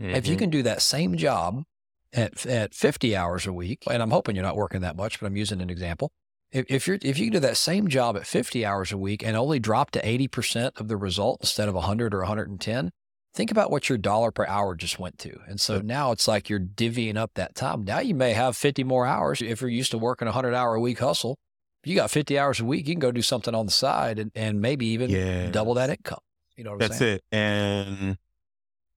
mm-hmm. 0.00 0.14
if 0.14 0.26
you 0.26 0.32
mm-hmm. 0.32 0.40
can 0.40 0.50
do 0.50 0.62
that 0.62 0.82
same 0.82 1.16
job 1.16 1.64
at, 2.12 2.46
at 2.46 2.74
50 2.74 3.16
hours 3.16 3.46
a 3.46 3.52
week, 3.52 3.82
and 3.90 4.02
I'm 4.02 4.10
hoping 4.10 4.36
you're 4.36 4.44
not 4.44 4.56
working 4.56 4.80
that 4.80 4.96
much, 4.96 5.20
but 5.20 5.26
I'm 5.26 5.36
using 5.36 5.60
an 5.60 5.70
example. 5.70 6.10
If, 6.50 6.64
if 6.68 6.86
you're 6.86 6.98
if 7.02 7.18
you 7.18 7.26
can 7.26 7.34
do 7.34 7.40
that 7.40 7.58
same 7.58 7.88
job 7.88 8.16
at 8.16 8.26
50 8.26 8.64
hours 8.64 8.90
a 8.90 8.96
week 8.96 9.22
and 9.22 9.36
only 9.36 9.58
drop 9.58 9.90
to 9.90 10.00
80% 10.02 10.80
of 10.80 10.88
the 10.88 10.96
result 10.96 11.40
instead 11.42 11.68
of 11.68 11.74
100 11.74 12.14
or 12.14 12.20
110, 12.20 12.90
think 13.34 13.50
about 13.50 13.70
what 13.70 13.90
your 13.90 13.98
dollar 13.98 14.30
per 14.30 14.46
hour 14.46 14.74
just 14.74 14.98
went 14.98 15.18
to. 15.18 15.38
And 15.46 15.60
so 15.60 15.80
now 15.80 16.10
it's 16.10 16.26
like 16.26 16.48
you're 16.48 16.58
divvying 16.58 17.18
up 17.18 17.32
that 17.34 17.54
time. 17.54 17.84
Now 17.84 17.98
you 17.98 18.14
may 18.14 18.32
have 18.32 18.56
50 18.56 18.82
more 18.84 19.06
hours. 19.06 19.42
If 19.42 19.60
you're 19.60 19.68
used 19.68 19.90
to 19.90 19.98
working 19.98 20.26
a 20.26 20.30
100 20.30 20.54
hour 20.54 20.74
a 20.74 20.80
week 20.80 21.00
hustle, 21.00 21.38
if 21.84 21.90
you 21.90 21.94
got 21.94 22.10
50 22.10 22.38
hours 22.38 22.60
a 22.60 22.64
week, 22.64 22.88
you 22.88 22.94
can 22.94 23.00
go 23.00 23.12
do 23.12 23.22
something 23.22 23.54
on 23.54 23.66
the 23.66 23.72
side 23.72 24.18
and, 24.18 24.32
and 24.34 24.60
maybe 24.60 24.86
even 24.86 25.10
double 25.52 25.74
that 25.74 25.90
income. 25.90 26.20
You 26.56 26.64
know 26.64 26.78
That's 26.78 26.98
saying? 26.98 27.16
it. 27.16 27.24
And 27.30 28.18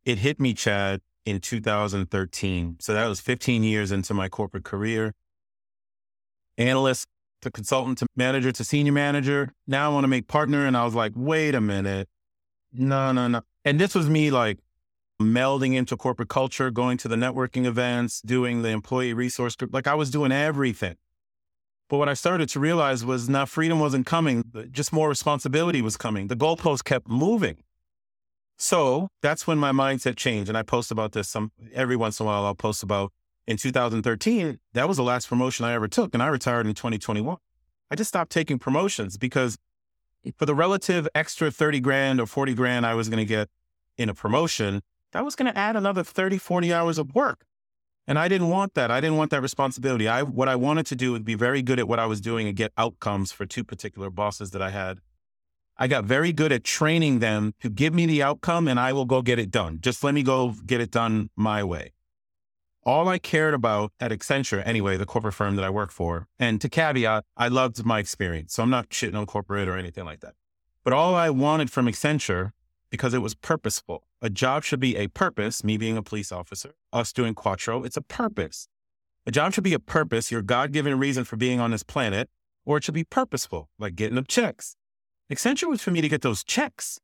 it 0.03 0.17
hit 0.17 0.39
me, 0.39 0.53
Chad, 0.53 1.01
in 1.25 1.39
2013. 1.39 2.77
So 2.79 2.93
that 2.93 3.07
was 3.07 3.19
15 3.19 3.63
years 3.63 3.91
into 3.91 4.13
my 4.13 4.29
corporate 4.29 4.63
career. 4.63 5.13
Analyst 6.57 7.07
to 7.41 7.51
consultant 7.51 7.97
to 7.99 8.07
manager 8.15 8.51
to 8.51 8.63
senior 8.63 8.91
manager. 8.91 9.53
Now 9.67 9.89
I 9.89 9.93
want 9.93 10.03
to 10.03 10.07
make 10.07 10.27
partner. 10.27 10.65
And 10.65 10.77
I 10.77 10.85
was 10.85 10.95
like, 10.95 11.13
wait 11.15 11.55
a 11.55 11.61
minute. 11.61 12.07
No, 12.73 13.11
no, 13.11 13.27
no. 13.27 13.41
And 13.65 13.79
this 13.79 13.95
was 13.95 14.09
me 14.09 14.31
like 14.31 14.59
melding 15.21 15.75
into 15.75 15.95
corporate 15.95 16.29
culture, 16.29 16.71
going 16.71 16.97
to 16.97 17.07
the 17.07 17.15
networking 17.15 17.65
events, 17.65 18.21
doing 18.21 18.61
the 18.61 18.69
employee 18.69 19.13
resource 19.13 19.55
group. 19.55 19.73
Like 19.73 19.87
I 19.87 19.93
was 19.93 20.09
doing 20.09 20.31
everything. 20.31 20.95
But 21.89 21.97
what 21.97 22.09
I 22.09 22.13
started 22.13 22.47
to 22.49 22.59
realize 22.59 23.03
was 23.03 23.27
now 23.27 23.45
freedom 23.45 23.79
wasn't 23.79 24.05
coming, 24.05 24.45
just 24.71 24.93
more 24.93 25.09
responsibility 25.09 25.81
was 25.81 25.97
coming. 25.97 26.27
The 26.27 26.37
goalpost 26.37 26.85
kept 26.85 27.09
moving. 27.09 27.57
So 28.61 29.07
that's 29.23 29.47
when 29.47 29.57
my 29.57 29.71
mindset 29.71 30.15
changed. 30.17 30.47
And 30.47 30.55
I 30.55 30.61
post 30.61 30.91
about 30.91 31.13
this 31.13 31.27
some 31.27 31.51
every 31.73 31.95
once 31.95 32.19
in 32.19 32.27
a 32.27 32.27
while. 32.27 32.45
I'll 32.45 32.53
post 32.53 32.83
about 32.83 33.11
in 33.47 33.57
2013. 33.57 34.59
That 34.73 34.87
was 34.87 34.97
the 34.97 35.03
last 35.03 35.27
promotion 35.27 35.65
I 35.65 35.73
ever 35.73 35.87
took. 35.87 36.13
And 36.13 36.21
I 36.21 36.27
retired 36.27 36.67
in 36.67 36.75
2021. 36.75 37.37
I 37.89 37.95
just 37.95 38.09
stopped 38.09 38.31
taking 38.31 38.59
promotions 38.59 39.17
because 39.17 39.57
for 40.37 40.45
the 40.45 40.53
relative 40.53 41.07
extra 41.15 41.49
30 41.49 41.79
grand 41.79 42.21
or 42.21 42.27
40 42.27 42.53
grand 42.53 42.85
I 42.85 42.93
was 42.93 43.09
going 43.09 43.17
to 43.17 43.25
get 43.25 43.49
in 43.97 44.09
a 44.09 44.13
promotion, 44.13 44.81
that 45.11 45.25
was 45.25 45.35
going 45.35 45.51
to 45.51 45.57
add 45.57 45.75
another 45.75 46.03
30, 46.03 46.37
40 46.37 46.71
hours 46.71 46.99
of 46.99 47.15
work. 47.15 47.45
And 48.05 48.19
I 48.19 48.27
didn't 48.27 48.49
want 48.49 48.75
that. 48.75 48.91
I 48.91 49.01
didn't 49.01 49.17
want 49.17 49.31
that 49.31 49.41
responsibility. 49.41 50.07
I 50.07 50.21
what 50.21 50.47
I 50.47 50.55
wanted 50.55 50.85
to 50.85 50.95
do 50.95 51.13
was 51.13 51.21
be 51.21 51.33
very 51.33 51.63
good 51.63 51.79
at 51.79 51.87
what 51.87 51.97
I 51.97 52.05
was 52.05 52.21
doing 52.21 52.47
and 52.47 52.55
get 52.55 52.73
outcomes 52.77 53.31
for 53.31 53.47
two 53.47 53.63
particular 53.63 54.11
bosses 54.11 54.51
that 54.51 54.61
I 54.61 54.69
had 54.69 54.99
I 55.81 55.87
got 55.87 56.05
very 56.05 56.31
good 56.31 56.51
at 56.51 56.63
training 56.63 57.19
them 57.21 57.55
to 57.61 57.67
give 57.67 57.91
me 57.91 58.05
the 58.05 58.21
outcome 58.21 58.67
and 58.67 58.79
I 58.79 58.93
will 58.93 59.05
go 59.05 59.23
get 59.23 59.39
it 59.39 59.49
done. 59.49 59.79
Just 59.81 60.03
let 60.03 60.13
me 60.13 60.21
go 60.21 60.53
get 60.67 60.79
it 60.79 60.91
done 60.91 61.31
my 61.35 61.63
way. 61.63 61.93
All 62.83 63.09
I 63.09 63.17
cared 63.17 63.55
about 63.55 63.91
at 63.99 64.11
Accenture, 64.11 64.61
anyway, 64.63 64.95
the 64.95 65.07
corporate 65.07 65.33
firm 65.33 65.55
that 65.55 65.65
I 65.65 65.71
work 65.71 65.89
for, 65.89 66.27
and 66.37 66.61
to 66.61 66.69
caveat, 66.69 67.25
I 67.35 67.47
loved 67.47 67.83
my 67.83 67.97
experience. 67.97 68.53
So 68.53 68.61
I'm 68.61 68.69
not 68.69 68.89
shitting 68.89 69.15
on 69.15 69.25
corporate 69.25 69.67
or 69.67 69.75
anything 69.75 70.05
like 70.05 70.19
that. 70.19 70.35
But 70.83 70.93
all 70.93 71.15
I 71.15 71.31
wanted 71.31 71.71
from 71.71 71.87
Accenture, 71.87 72.51
because 72.91 73.15
it 73.15 73.23
was 73.23 73.33
purposeful, 73.33 74.03
a 74.21 74.29
job 74.29 74.63
should 74.63 74.79
be 74.79 74.95
a 74.97 75.07
purpose, 75.07 75.63
me 75.63 75.77
being 75.77 75.97
a 75.97 76.03
police 76.03 76.31
officer, 76.31 76.75
us 76.93 77.11
doing 77.11 77.33
Quattro, 77.33 77.83
it's 77.83 77.97
a 77.97 78.03
purpose. 78.03 78.67
A 79.25 79.31
job 79.31 79.53
should 79.53 79.63
be 79.63 79.73
a 79.73 79.79
purpose, 79.79 80.29
your 80.29 80.43
God 80.43 80.73
given 80.73 80.99
reason 80.99 81.23
for 81.23 81.37
being 81.37 81.59
on 81.59 81.71
this 81.71 81.81
planet, 81.81 82.29
or 82.65 82.77
it 82.77 82.83
should 82.83 82.93
be 82.93 83.03
purposeful, 83.03 83.69
like 83.79 83.95
getting 83.95 84.19
up 84.19 84.27
checks, 84.27 84.75
Accenture 85.31 85.69
was 85.69 85.81
for 85.81 85.91
me 85.91 86.01
to 86.01 86.09
get 86.09 86.21
those 86.21 86.43
checks. 86.43 86.99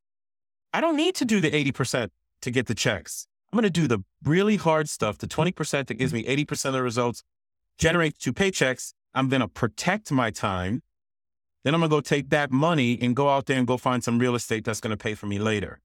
I 0.73 0.81
don't 0.81 0.97
need 0.97 1.15
to 1.15 1.25
do 1.25 1.39
the 1.39 1.49
80% 1.49 2.09
to 2.41 2.51
get 2.51 2.67
the 2.67 2.75
checks. 2.75 3.25
I'm 3.51 3.57
going 3.57 3.63
to 3.63 3.69
do 3.69 3.87
the 3.87 4.03
really 4.23 4.57
hard 4.57 4.89
stuff, 4.89 5.17
the 5.17 5.27
20% 5.27 5.87
that 5.87 5.93
gives 5.93 6.13
me 6.13 6.25
80% 6.25 6.65
of 6.65 6.73
the 6.73 6.81
results, 6.81 7.23
generate 7.77 8.19
two 8.19 8.33
paychecks. 8.33 8.93
I'm 9.13 9.29
going 9.29 9.39
to 9.39 9.47
protect 9.47 10.11
my 10.11 10.29
time. 10.29 10.83
Then 11.63 11.73
I'm 11.73 11.79
going 11.79 11.89
to 11.89 11.95
go 11.95 12.01
take 12.01 12.29
that 12.31 12.51
money 12.51 12.99
and 13.01 13.15
go 13.15 13.29
out 13.29 13.45
there 13.45 13.57
and 13.57 13.65
go 13.65 13.77
find 13.77 14.03
some 14.03 14.19
real 14.19 14.35
estate 14.35 14.65
that's 14.65 14.81
going 14.81 14.91
to 14.91 14.97
pay 14.97 15.15
for 15.15 15.25
me 15.25 15.39
later. 15.39 15.79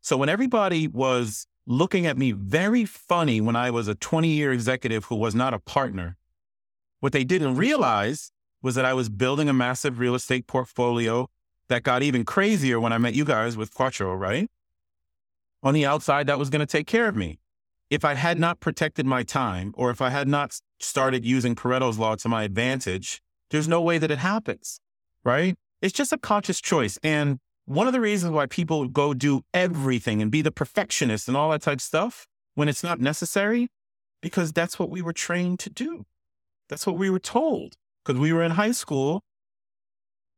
So 0.00 0.16
when 0.16 0.28
everybody 0.28 0.86
was 0.86 1.46
looking 1.66 2.06
at 2.06 2.16
me 2.16 2.30
very 2.30 2.84
funny 2.84 3.40
when 3.40 3.56
I 3.56 3.70
was 3.70 3.88
a 3.88 3.96
20 3.96 4.28
year 4.28 4.52
executive 4.52 5.06
who 5.06 5.16
was 5.16 5.34
not 5.34 5.54
a 5.54 5.58
partner, 5.58 6.16
what 7.00 7.12
they 7.12 7.24
didn't 7.24 7.56
realize 7.56 8.30
was 8.62 8.76
that 8.76 8.84
I 8.84 8.94
was 8.94 9.08
building 9.08 9.48
a 9.48 9.52
massive 9.52 9.98
real 9.98 10.14
estate 10.14 10.46
portfolio 10.46 11.28
that 11.70 11.82
got 11.82 12.02
even 12.02 12.24
crazier 12.24 12.78
when 12.78 12.92
I 12.92 12.98
met 12.98 13.14
you 13.14 13.24
guys 13.24 13.56
with 13.56 13.72
Quattro, 13.72 14.14
right? 14.14 14.50
On 15.62 15.72
the 15.72 15.86
outside, 15.86 16.26
that 16.26 16.38
was 16.38 16.50
going 16.50 16.60
to 16.60 16.66
take 16.66 16.86
care 16.86 17.08
of 17.08 17.16
me. 17.16 17.38
If 17.88 18.04
I 18.04 18.14
had 18.14 18.38
not 18.38 18.60
protected 18.60 19.06
my 19.06 19.22
time 19.22 19.72
or 19.76 19.90
if 19.90 20.00
I 20.00 20.10
had 20.10 20.28
not 20.28 20.60
started 20.80 21.24
using 21.24 21.54
Pareto's 21.54 21.98
law 21.98 22.14
to 22.16 22.28
my 22.28 22.42
advantage, 22.44 23.22
there's 23.50 23.66
no 23.68 23.80
way 23.80 23.98
that 23.98 24.10
it 24.10 24.18
happens, 24.18 24.80
right? 25.24 25.56
It's 25.80 25.94
just 25.94 26.12
a 26.12 26.18
conscious 26.18 26.60
choice. 26.60 26.98
And 27.02 27.38
one 27.64 27.86
of 27.86 27.92
the 27.92 28.00
reasons 28.00 28.32
why 28.32 28.46
people 28.46 28.88
go 28.88 29.14
do 29.14 29.42
everything 29.54 30.20
and 30.20 30.30
be 30.30 30.42
the 30.42 30.52
perfectionist 30.52 31.28
and 31.28 31.36
all 31.36 31.50
that 31.50 31.62
type 31.62 31.80
stuff 31.80 32.26
when 32.54 32.68
it's 32.68 32.82
not 32.82 33.00
necessary, 33.00 33.68
because 34.20 34.52
that's 34.52 34.78
what 34.78 34.90
we 34.90 35.02
were 35.02 35.12
trained 35.12 35.58
to 35.60 35.70
do. 35.70 36.04
That's 36.68 36.86
what 36.86 36.98
we 36.98 37.10
were 37.10 37.20
told. 37.20 37.74
Because 38.04 38.20
we 38.20 38.32
were 38.32 38.42
in 38.42 38.52
high 38.52 38.72
school 38.72 39.22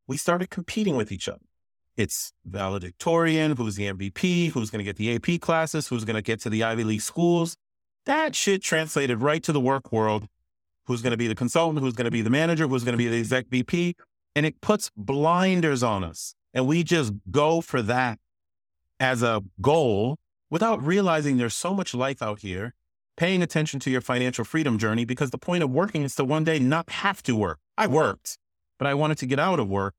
we 0.06 0.16
started 0.16 0.50
competing 0.50 0.96
with 0.96 1.12
each 1.12 1.28
other. 1.28 1.40
It's 1.96 2.32
valedictorian, 2.44 3.56
who's 3.56 3.76
the 3.76 3.92
MVP, 3.92 4.50
who's 4.50 4.70
going 4.70 4.78
to 4.78 4.84
get 4.84 4.96
the 4.96 5.14
AP 5.14 5.40
classes, 5.40 5.88
who's 5.88 6.04
going 6.04 6.16
to 6.16 6.22
get 6.22 6.40
to 6.40 6.50
the 6.50 6.64
Ivy 6.64 6.84
League 6.84 7.02
schools. 7.02 7.56
That 8.06 8.34
shit 8.34 8.62
translated 8.62 9.20
right 9.20 9.42
to 9.42 9.52
the 9.52 9.60
work 9.60 9.92
world. 9.92 10.26
Who's 10.86 11.02
going 11.02 11.12
to 11.12 11.16
be 11.16 11.28
the 11.28 11.34
consultant, 11.34 11.80
who's 11.80 11.94
going 11.94 12.06
to 12.06 12.10
be 12.10 12.22
the 12.22 12.30
manager, 12.30 12.66
who's 12.66 12.82
going 12.82 12.94
to 12.94 12.98
be 12.98 13.08
the 13.08 13.18
exec 13.18 13.46
VP. 13.48 13.94
And 14.34 14.44
it 14.44 14.60
puts 14.60 14.90
blinders 14.96 15.82
on 15.82 16.02
us. 16.02 16.34
And 16.54 16.66
we 16.66 16.82
just 16.82 17.12
go 17.30 17.60
for 17.60 17.82
that 17.82 18.18
as 18.98 19.22
a 19.22 19.42
goal 19.60 20.18
without 20.50 20.84
realizing 20.84 21.36
there's 21.36 21.54
so 21.54 21.72
much 21.72 21.94
life 21.94 22.20
out 22.20 22.40
here, 22.40 22.74
paying 23.16 23.42
attention 23.42 23.78
to 23.80 23.90
your 23.90 24.00
financial 24.00 24.44
freedom 24.44 24.78
journey 24.78 25.04
because 25.04 25.30
the 25.30 25.38
point 25.38 25.62
of 25.62 25.70
working 25.70 26.02
is 26.02 26.14
to 26.16 26.24
one 26.24 26.44
day 26.44 26.58
not 26.58 26.90
have 26.90 27.22
to 27.22 27.36
work. 27.36 27.58
I 27.78 27.86
worked 27.86 28.38
but 28.82 28.88
I 28.88 28.94
wanted 28.94 29.18
to 29.18 29.26
get 29.26 29.38
out 29.38 29.60
of 29.60 29.68
work. 29.68 29.94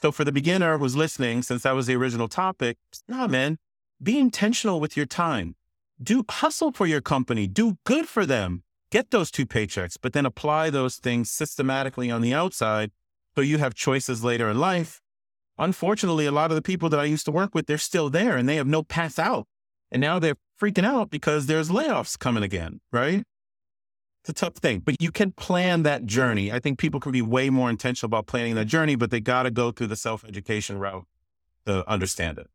So 0.00 0.10
for 0.10 0.24
the 0.24 0.32
beginner 0.32 0.78
who's 0.78 0.96
listening, 0.96 1.42
since 1.42 1.64
that 1.64 1.72
was 1.72 1.86
the 1.86 1.96
original 1.96 2.28
topic, 2.28 2.78
nah, 3.06 3.26
man, 3.26 3.58
be 4.02 4.18
intentional 4.18 4.80
with 4.80 4.96
your 4.96 5.04
time. 5.04 5.54
Do 6.02 6.24
hustle 6.26 6.72
for 6.72 6.86
your 6.86 7.02
company. 7.02 7.46
Do 7.46 7.76
good 7.84 8.08
for 8.08 8.24
them. 8.24 8.62
Get 8.90 9.10
those 9.10 9.30
two 9.30 9.44
paychecks, 9.44 9.98
but 10.00 10.14
then 10.14 10.24
apply 10.24 10.70
those 10.70 10.96
things 10.96 11.30
systematically 11.30 12.10
on 12.10 12.22
the 12.22 12.32
outside 12.32 12.90
so 13.34 13.42
you 13.42 13.58
have 13.58 13.74
choices 13.74 14.24
later 14.24 14.48
in 14.48 14.58
life. 14.58 15.02
Unfortunately, 15.58 16.24
a 16.24 16.32
lot 16.32 16.50
of 16.50 16.54
the 16.54 16.62
people 16.62 16.88
that 16.88 17.00
I 17.00 17.04
used 17.04 17.26
to 17.26 17.32
work 17.32 17.54
with, 17.54 17.66
they're 17.66 17.76
still 17.76 18.08
there 18.08 18.38
and 18.38 18.48
they 18.48 18.56
have 18.56 18.66
no 18.66 18.82
path 18.82 19.18
out. 19.18 19.46
And 19.90 20.00
now 20.00 20.18
they're 20.18 20.38
freaking 20.58 20.86
out 20.86 21.10
because 21.10 21.44
there's 21.44 21.68
layoffs 21.68 22.18
coming 22.18 22.42
again, 22.42 22.80
right? 22.90 23.24
It's 24.22 24.30
a 24.30 24.32
tough 24.32 24.54
thing, 24.54 24.78
but 24.78 24.94
you 25.00 25.10
can 25.10 25.32
plan 25.32 25.82
that 25.82 26.06
journey. 26.06 26.52
I 26.52 26.60
think 26.60 26.78
people 26.78 27.00
can 27.00 27.10
be 27.10 27.22
way 27.22 27.50
more 27.50 27.68
intentional 27.68 28.06
about 28.06 28.26
planning 28.26 28.54
that 28.54 28.66
journey, 28.66 28.94
but 28.94 29.10
they 29.10 29.18
got 29.18 29.42
to 29.42 29.50
go 29.50 29.72
through 29.72 29.88
the 29.88 29.96
self 29.96 30.24
education 30.24 30.78
route 30.78 31.06
to 31.66 31.88
understand 31.90 32.38
it. 32.38 32.48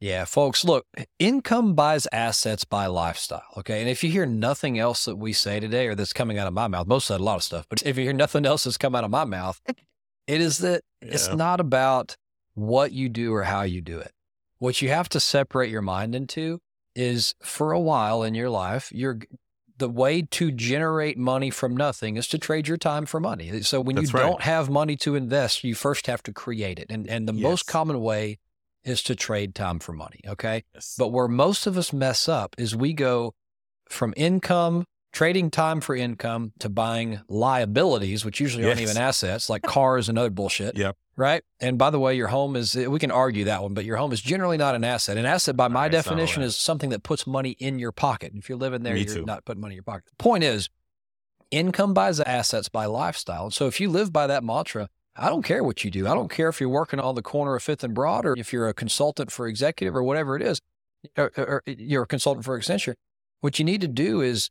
Yeah, 0.00 0.24
folks, 0.24 0.64
look, 0.64 0.86
income 1.18 1.74
buys 1.74 2.06
assets 2.12 2.64
by 2.64 2.86
lifestyle. 2.86 3.42
Okay. 3.56 3.80
And 3.80 3.88
if 3.88 4.04
you 4.04 4.10
hear 4.10 4.26
nothing 4.26 4.78
else 4.78 5.04
that 5.04 5.16
we 5.16 5.32
say 5.32 5.58
today 5.58 5.88
or 5.88 5.94
that's 5.94 6.12
coming 6.12 6.38
out 6.38 6.46
of 6.46 6.52
my 6.52 6.68
mouth, 6.68 6.86
most 6.86 7.06
said 7.06 7.20
a 7.20 7.24
lot 7.24 7.36
of 7.36 7.42
stuff, 7.42 7.66
but 7.68 7.82
if 7.84 7.96
you 7.96 8.04
hear 8.04 8.12
nothing 8.12 8.46
else 8.46 8.64
that's 8.64 8.76
come 8.76 8.94
out 8.94 9.04
of 9.04 9.10
my 9.10 9.24
mouth, 9.24 9.60
it 10.26 10.40
is 10.40 10.58
that 10.58 10.82
yeah. 11.02 11.12
it's 11.12 11.32
not 11.32 11.58
about 11.60 12.16
what 12.54 12.92
you 12.92 13.08
do 13.08 13.32
or 13.32 13.44
how 13.44 13.62
you 13.62 13.80
do 13.80 13.98
it. 13.98 14.12
What 14.58 14.82
you 14.82 14.88
have 14.88 15.08
to 15.10 15.20
separate 15.20 15.70
your 15.70 15.82
mind 15.82 16.14
into 16.14 16.60
is 16.94 17.34
for 17.42 17.72
a 17.72 17.80
while 17.80 18.22
in 18.22 18.34
your 18.34 18.50
life, 18.50 18.90
you're 18.92 19.20
the 19.78 19.88
way 19.88 20.22
to 20.22 20.50
generate 20.50 21.16
money 21.16 21.50
from 21.50 21.76
nothing 21.76 22.16
is 22.16 22.26
to 22.28 22.38
trade 22.38 22.68
your 22.68 22.76
time 22.76 23.06
for 23.06 23.20
money. 23.20 23.62
So 23.62 23.80
when 23.80 23.96
That's 23.96 24.12
you 24.12 24.18
right. 24.18 24.28
don't 24.28 24.42
have 24.42 24.68
money 24.68 24.96
to 24.98 25.14
invest, 25.14 25.64
you 25.64 25.74
first 25.74 26.06
have 26.06 26.22
to 26.24 26.32
create 26.32 26.78
it. 26.78 26.86
And 26.90 27.08
and 27.08 27.28
the 27.28 27.34
yes. 27.34 27.42
most 27.42 27.66
common 27.66 28.00
way 28.00 28.38
is 28.84 29.02
to 29.04 29.14
trade 29.14 29.54
time 29.54 29.78
for 29.78 29.92
money. 29.92 30.20
Okay. 30.26 30.64
Yes. 30.74 30.94
But 30.98 31.08
where 31.08 31.28
most 31.28 31.66
of 31.66 31.76
us 31.78 31.92
mess 31.92 32.28
up 32.28 32.54
is 32.58 32.74
we 32.74 32.92
go 32.92 33.34
from 33.88 34.14
income, 34.16 34.84
trading 35.12 35.50
time 35.50 35.80
for 35.80 35.96
income 35.96 36.52
to 36.58 36.68
buying 36.68 37.20
liabilities, 37.28 38.24
which 38.24 38.40
usually 38.40 38.64
yes. 38.64 38.70
aren't 38.70 38.80
even 38.80 38.96
assets, 38.96 39.48
like 39.48 39.62
cars 39.62 40.08
and 40.08 40.18
other 40.18 40.30
bullshit. 40.30 40.76
Yep. 40.76 40.96
Right. 41.16 41.42
And 41.58 41.78
by 41.78 41.90
the 41.90 41.98
way, 41.98 42.14
your 42.14 42.28
home 42.28 42.54
is, 42.54 42.76
we 42.76 43.00
can 43.00 43.10
argue 43.10 43.44
that 43.46 43.62
one, 43.62 43.74
but 43.74 43.84
your 43.84 43.96
home 43.96 44.12
is 44.12 44.20
generally 44.20 44.56
not 44.56 44.76
an 44.76 44.84
asset. 44.84 45.16
An 45.16 45.26
asset, 45.26 45.56
by 45.56 45.66
my 45.66 45.88
definition, 45.88 46.44
is 46.44 46.56
something 46.56 46.90
that 46.90 47.02
puts 47.02 47.26
money 47.26 47.50
in 47.58 47.80
your 47.80 47.90
pocket. 47.90 48.32
If 48.36 48.48
you're 48.48 48.58
living 48.58 48.84
there, 48.84 48.94
Me 48.94 49.00
you're 49.00 49.14
too. 49.16 49.24
not 49.24 49.44
putting 49.44 49.60
money 49.60 49.72
in 49.72 49.76
your 49.78 49.82
pocket. 49.82 50.04
The 50.06 50.22
point 50.22 50.44
is, 50.44 50.68
income 51.50 51.92
buys 51.92 52.20
assets 52.20 52.68
by 52.68 52.84
lifestyle. 52.84 53.50
So 53.50 53.66
if 53.66 53.80
you 53.80 53.90
live 53.90 54.12
by 54.12 54.28
that 54.28 54.44
mantra, 54.44 54.90
I 55.16 55.28
don't 55.28 55.42
care 55.42 55.64
what 55.64 55.82
you 55.84 55.90
do. 55.90 56.06
I 56.06 56.14
don't 56.14 56.30
care 56.30 56.48
if 56.48 56.60
you're 56.60 56.68
working 56.68 57.00
on 57.00 57.16
the 57.16 57.22
corner 57.22 57.56
of 57.56 57.64
Fifth 57.64 57.82
and 57.82 57.94
Broad 57.94 58.24
or 58.24 58.34
if 58.38 58.52
you're 58.52 58.68
a 58.68 58.74
consultant 58.74 59.32
for 59.32 59.48
executive 59.48 59.96
or 59.96 60.04
whatever 60.04 60.36
it 60.36 60.42
is, 60.42 60.60
or, 61.16 61.32
or 61.36 61.62
you're 61.66 62.04
a 62.04 62.06
consultant 62.06 62.44
for 62.44 62.56
Accenture. 62.56 62.94
What 63.40 63.58
you 63.58 63.64
need 63.64 63.80
to 63.80 63.88
do 63.88 64.20
is 64.20 64.50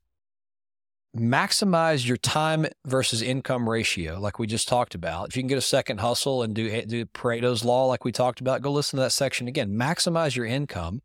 maximize 1.15 2.07
your 2.07 2.17
time 2.17 2.67
versus 2.85 3.21
income 3.21 3.69
ratio, 3.69 4.19
like 4.19 4.39
we 4.39 4.47
just 4.47 4.67
talked 4.67 4.95
about. 4.95 5.29
If 5.29 5.37
you 5.37 5.41
can 5.41 5.47
get 5.47 5.57
a 5.57 5.61
second 5.61 5.99
hustle 5.99 6.43
and 6.43 6.53
do, 6.53 6.81
do 6.83 7.05
Pareto's 7.05 7.63
law, 7.63 7.85
like 7.85 8.05
we 8.05 8.11
talked 8.11 8.39
about, 8.39 8.61
go 8.61 8.71
listen 8.71 8.97
to 8.97 9.03
that 9.03 9.11
section 9.11 9.47
again. 9.47 9.71
Maximize 9.71 10.35
your 10.35 10.45
income, 10.45 11.01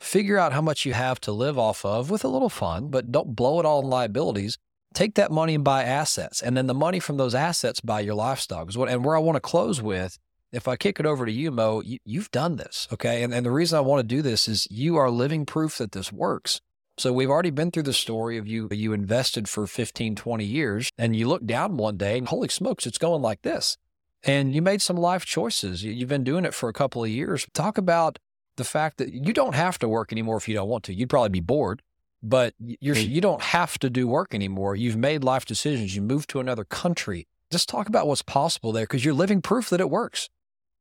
figure 0.00 0.38
out 0.38 0.52
how 0.52 0.60
much 0.60 0.84
you 0.84 0.92
have 0.92 1.20
to 1.22 1.32
live 1.32 1.58
off 1.58 1.84
of 1.84 2.10
with 2.10 2.24
a 2.24 2.28
little 2.28 2.50
fun, 2.50 2.88
but 2.88 3.10
don't 3.10 3.34
blow 3.34 3.58
it 3.58 3.66
all 3.66 3.80
in 3.80 3.88
liabilities 3.88 4.58
take 4.94 5.14
that 5.14 5.30
money 5.30 5.54
and 5.54 5.64
buy 5.64 5.84
assets. 5.84 6.42
And 6.42 6.56
then 6.56 6.66
the 6.66 6.74
money 6.74 7.00
from 7.00 7.16
those 7.16 7.34
assets 7.34 7.80
buy 7.80 8.00
your 8.00 8.14
lifestyle. 8.14 8.66
And 8.88 9.04
where 9.04 9.16
I 9.16 9.20
want 9.20 9.36
to 9.36 9.40
close 9.40 9.82
with, 9.82 10.18
if 10.52 10.66
I 10.66 10.76
kick 10.76 10.98
it 10.98 11.06
over 11.06 11.26
to 11.26 11.32
you, 11.32 11.50
Mo, 11.50 11.82
you, 11.82 12.20
have 12.20 12.30
done 12.30 12.56
this. 12.56 12.88
Okay. 12.92 13.22
And, 13.22 13.34
and 13.34 13.44
the 13.44 13.50
reason 13.50 13.76
I 13.76 13.82
want 13.82 14.00
to 14.00 14.14
do 14.16 14.22
this 14.22 14.48
is 14.48 14.66
you 14.70 14.96
are 14.96 15.10
living 15.10 15.44
proof 15.44 15.78
that 15.78 15.92
this 15.92 16.12
works. 16.12 16.60
So 16.98 17.12
we've 17.12 17.30
already 17.30 17.50
been 17.50 17.70
through 17.70 17.84
the 17.84 17.92
story 17.92 18.38
of 18.38 18.46
you, 18.46 18.68
you 18.70 18.92
invested 18.92 19.48
for 19.48 19.66
15, 19.66 20.16
20 20.16 20.44
years 20.44 20.90
and 20.98 21.14
you 21.14 21.28
look 21.28 21.44
down 21.46 21.76
one 21.76 21.96
day 21.96 22.18
and 22.18 22.28
holy 22.28 22.48
smokes, 22.48 22.86
it's 22.86 22.98
going 22.98 23.22
like 23.22 23.42
this. 23.42 23.76
And 24.24 24.52
you 24.52 24.60
made 24.60 24.82
some 24.82 24.96
life 24.96 25.24
choices. 25.24 25.84
You've 25.84 26.08
been 26.08 26.24
doing 26.24 26.44
it 26.44 26.54
for 26.54 26.68
a 26.68 26.72
couple 26.72 27.04
of 27.04 27.10
years. 27.10 27.46
Talk 27.54 27.78
about 27.78 28.18
the 28.56 28.64
fact 28.64 28.98
that 28.98 29.12
you 29.12 29.32
don't 29.32 29.54
have 29.54 29.78
to 29.78 29.88
work 29.88 30.10
anymore 30.10 30.36
if 30.36 30.48
you 30.48 30.54
don't 30.54 30.68
want 30.68 30.82
to. 30.84 30.94
You'd 30.94 31.08
probably 31.08 31.28
be 31.28 31.40
bored 31.40 31.82
but 32.22 32.54
you're, 32.58 32.96
you 32.96 33.20
don't 33.20 33.42
have 33.42 33.78
to 33.78 33.90
do 33.90 34.08
work 34.08 34.34
anymore. 34.34 34.74
You've 34.74 34.96
made 34.96 35.22
life 35.22 35.44
decisions. 35.44 35.94
You 35.94 36.02
moved 36.02 36.28
to 36.30 36.40
another 36.40 36.64
country. 36.64 37.28
Just 37.50 37.68
talk 37.68 37.88
about 37.88 38.06
what's 38.06 38.22
possible 38.22 38.72
there 38.72 38.84
because 38.84 39.04
you're 39.04 39.14
living 39.14 39.40
proof 39.40 39.70
that 39.70 39.80
it 39.80 39.90
works. 39.90 40.28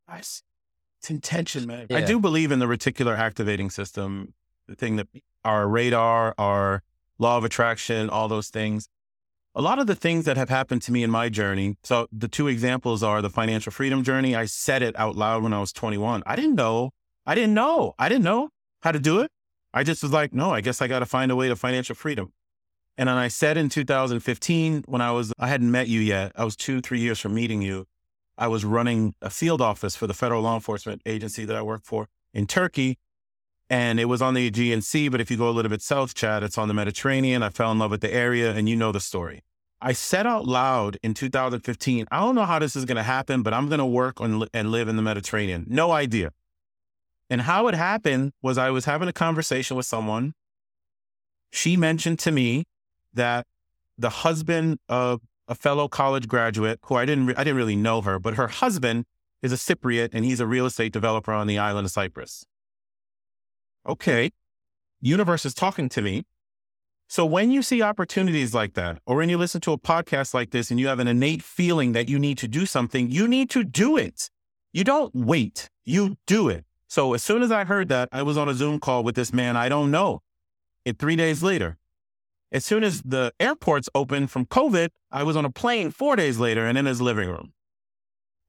Nice. 0.07 0.43
It's 0.99 1.09
intention, 1.09 1.67
man. 1.67 1.87
Yeah. 1.89 1.97
I 1.97 2.01
do 2.01 2.19
believe 2.19 2.51
in 2.51 2.59
the 2.59 2.65
reticular 2.65 3.17
activating 3.17 3.69
system, 3.69 4.33
the 4.67 4.75
thing 4.75 4.97
that 4.97 5.07
our 5.43 5.67
radar, 5.67 6.35
our 6.37 6.83
law 7.17 7.37
of 7.37 7.43
attraction, 7.43 8.09
all 8.09 8.27
those 8.27 8.49
things. 8.49 8.89
A 9.55 9.61
lot 9.61 9.79
of 9.79 9.87
the 9.87 9.95
things 9.95 10.25
that 10.25 10.37
have 10.37 10.49
happened 10.49 10.83
to 10.83 10.91
me 10.91 11.01
in 11.01 11.09
my 11.09 11.29
journey. 11.29 11.77
So 11.83 12.07
the 12.11 12.27
two 12.27 12.47
examples 12.47 13.01
are 13.01 13.21
the 13.21 13.29
financial 13.29 13.71
freedom 13.71 14.03
journey. 14.03 14.35
I 14.35 14.45
said 14.45 14.83
it 14.83 14.97
out 14.99 15.15
loud 15.15 15.41
when 15.41 15.53
I 15.53 15.59
was 15.59 15.71
21. 15.73 16.21
I 16.27 16.35
didn't 16.35 16.55
know. 16.55 16.91
I 17.25 17.33
didn't 17.33 17.55
know. 17.55 17.95
I 17.97 18.07
didn't 18.07 18.23
know 18.23 18.49
how 18.81 18.91
to 18.91 18.99
do 18.99 19.19
it. 19.19 19.31
I 19.73 19.83
just 19.83 20.03
was 20.03 20.11
like, 20.11 20.33
no, 20.33 20.51
I 20.51 20.61
guess 20.61 20.81
I 20.81 20.87
got 20.87 20.99
to 20.99 21.05
find 21.05 21.31
a 21.31 21.35
way 21.35 21.47
to 21.47 21.55
financial 21.55 21.95
freedom. 21.95 22.33
And 22.97 23.09
then 23.09 23.17
I 23.17 23.27
said 23.27 23.57
in 23.57 23.69
2015, 23.69 24.83
when 24.87 25.01
I 25.01 25.11
was, 25.11 25.33
I 25.37 25.47
hadn't 25.47 25.71
met 25.71 25.87
you 25.87 25.99
yet. 26.01 26.31
I 26.35 26.45
was 26.45 26.55
two, 26.55 26.81
three 26.81 26.99
years 26.99 27.19
from 27.19 27.33
meeting 27.33 27.61
you. 27.61 27.85
I 28.37 28.47
was 28.47 28.63
running 28.63 29.15
a 29.21 29.29
field 29.29 29.61
office 29.61 29.95
for 29.95 30.07
the 30.07 30.13
federal 30.13 30.43
law 30.43 30.55
enforcement 30.55 31.01
agency 31.05 31.45
that 31.45 31.55
I 31.55 31.61
work 31.61 31.83
for 31.83 32.07
in 32.33 32.47
Turkey. 32.47 32.97
And 33.69 33.99
it 33.99 34.05
was 34.05 34.21
on 34.21 34.33
the 34.33 34.47
Aegean 34.47 34.81
Sea, 34.81 35.09
but 35.09 35.19
if 35.19 35.29
you 35.29 35.37
go 35.37 35.49
a 35.49 35.51
little 35.51 35.69
bit 35.69 35.81
south, 35.81 36.13
Chad, 36.13 36.41
it's 36.41 36.57
on 36.57 36.69
the 36.69 36.73
Mediterranean. 36.73 37.43
I 37.43 37.49
fell 37.49 37.71
in 37.71 37.79
love 37.79 37.91
with 37.91 38.01
the 38.01 38.13
area 38.13 38.53
and 38.53 38.69
you 38.69 38.75
know 38.75 38.91
the 38.91 39.01
story. 39.01 39.43
I 39.81 39.93
said 39.93 40.25
out 40.25 40.45
loud 40.45 40.97
in 41.03 41.13
2015, 41.13 42.07
I 42.09 42.19
don't 42.19 42.33
know 42.33 42.45
how 42.45 42.59
this 42.59 42.75
is 42.75 42.85
going 42.85 42.95
to 42.95 43.03
happen, 43.03 43.43
but 43.43 43.53
I'm 43.53 43.67
going 43.67 43.79
to 43.79 43.85
work 43.85 44.19
on, 44.19 44.47
and 44.53 44.71
live 44.71 44.87
in 44.87 44.95
the 44.95 45.01
Mediterranean. 45.01 45.65
No 45.67 45.91
idea. 45.91 46.31
And 47.29 47.41
how 47.41 47.67
it 47.67 47.75
happened 47.75 48.31
was 48.41 48.57
I 48.57 48.69
was 48.71 48.85
having 48.85 49.07
a 49.07 49.13
conversation 49.13 49.77
with 49.77 49.85
someone. 49.85 50.33
She 51.51 51.77
mentioned 51.77 52.19
to 52.19 52.31
me 52.31 52.63
that 53.13 53.45
the 53.97 54.09
husband 54.09 54.79
of 54.87 55.21
a 55.47 55.55
fellow 55.55 55.87
college 55.87 56.27
graduate 56.27 56.79
who 56.83 56.95
I 56.95 57.05
didn't, 57.05 57.27
re- 57.27 57.35
I 57.37 57.43
didn't 57.43 57.57
really 57.57 57.75
know 57.75 58.01
her, 58.01 58.17
but 58.17 58.35
her 58.35 58.47
husband 58.47 59.05
is 59.41 59.51
a 59.51 59.55
Cypriot 59.55 60.09
and 60.13 60.25
he's 60.25 60.39
a 60.39 60.47
real 60.47 60.65
estate 60.65 60.93
developer 60.93 61.31
on 61.31 61.47
the 61.47 61.57
island 61.57 61.85
of 61.85 61.91
Cyprus. 61.91 62.45
Okay. 63.85 64.31
Universe 65.01 65.45
is 65.45 65.53
talking 65.53 65.89
to 65.89 66.01
me. 66.01 66.23
So 67.09 67.25
when 67.25 67.51
you 67.51 67.61
see 67.61 67.81
opportunities 67.81 68.53
like 68.53 68.73
that, 68.73 68.99
or 69.05 69.15
when 69.15 69.29
you 69.29 69.37
listen 69.37 69.61
to 69.61 69.71
a 69.71 69.77
podcast 69.77 70.33
like 70.33 70.51
this 70.51 70.69
and 70.69 70.79
you 70.79 70.87
have 70.87 70.99
an 70.99 71.07
innate 71.07 71.41
feeling 71.41 71.93
that 71.93 72.09
you 72.09 72.19
need 72.19 72.37
to 72.39 72.47
do 72.47 72.65
something, 72.65 73.09
you 73.09 73.27
need 73.27 73.49
to 73.51 73.63
do 73.63 73.95
it. 73.95 74.29
You 74.73 74.83
don't 74.83 75.15
wait. 75.15 75.69
You 75.85 76.17
do 76.25 76.49
it. 76.49 76.65
So 76.89 77.13
as 77.13 77.23
soon 77.23 77.41
as 77.41 77.51
I 77.51 77.63
heard 77.63 77.87
that, 77.89 78.09
I 78.11 78.23
was 78.23 78.37
on 78.37 78.49
a 78.49 78.53
Zoom 78.53 78.79
call 78.79 79.03
with 79.03 79.15
this 79.15 79.31
man 79.31 79.55
I 79.55 79.69
don't 79.69 79.91
know. 79.91 80.21
And 80.85 80.99
three 80.99 81.15
days 81.15 81.41
later, 81.41 81.77
as 82.51 82.65
soon 82.65 82.83
as 82.83 83.01
the 83.01 83.33
airports 83.39 83.89
opened 83.95 84.31
from 84.31 84.45
COVID, 84.45 84.89
I 85.11 85.23
was 85.23 85.35
on 85.35 85.45
a 85.45 85.49
plane 85.49 85.91
four 85.91 86.15
days 86.15 86.39
later 86.39 86.65
and 86.65 86.77
in 86.77 86.85
his 86.85 87.01
living 87.01 87.29
room. 87.29 87.53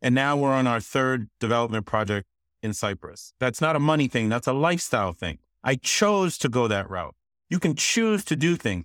And 0.01 0.15
now 0.15 0.37
we're 0.37 0.53
on 0.53 0.67
our 0.67 0.81
third 0.81 1.29
development 1.41 1.87
project 1.87 2.27
in 2.63 2.73
Cyprus. 2.73 3.33
That's 3.39 3.61
not 3.61 3.77
a 3.77 3.81
money 3.81 4.09
thing, 4.09 4.29
that's 4.29 4.47
a 4.47 4.53
lifestyle 4.53 5.13
thing. 5.13 5.39
I 5.63 5.77
chose 5.77 6.39
to 6.39 6.49
go 6.49 6.69
that 6.69 6.89
route. 6.89 7.15
You 7.51 7.59
can 7.59 7.75
choose 7.75 8.25
to 8.27 8.37
do 8.37 8.57
things. 8.57 8.85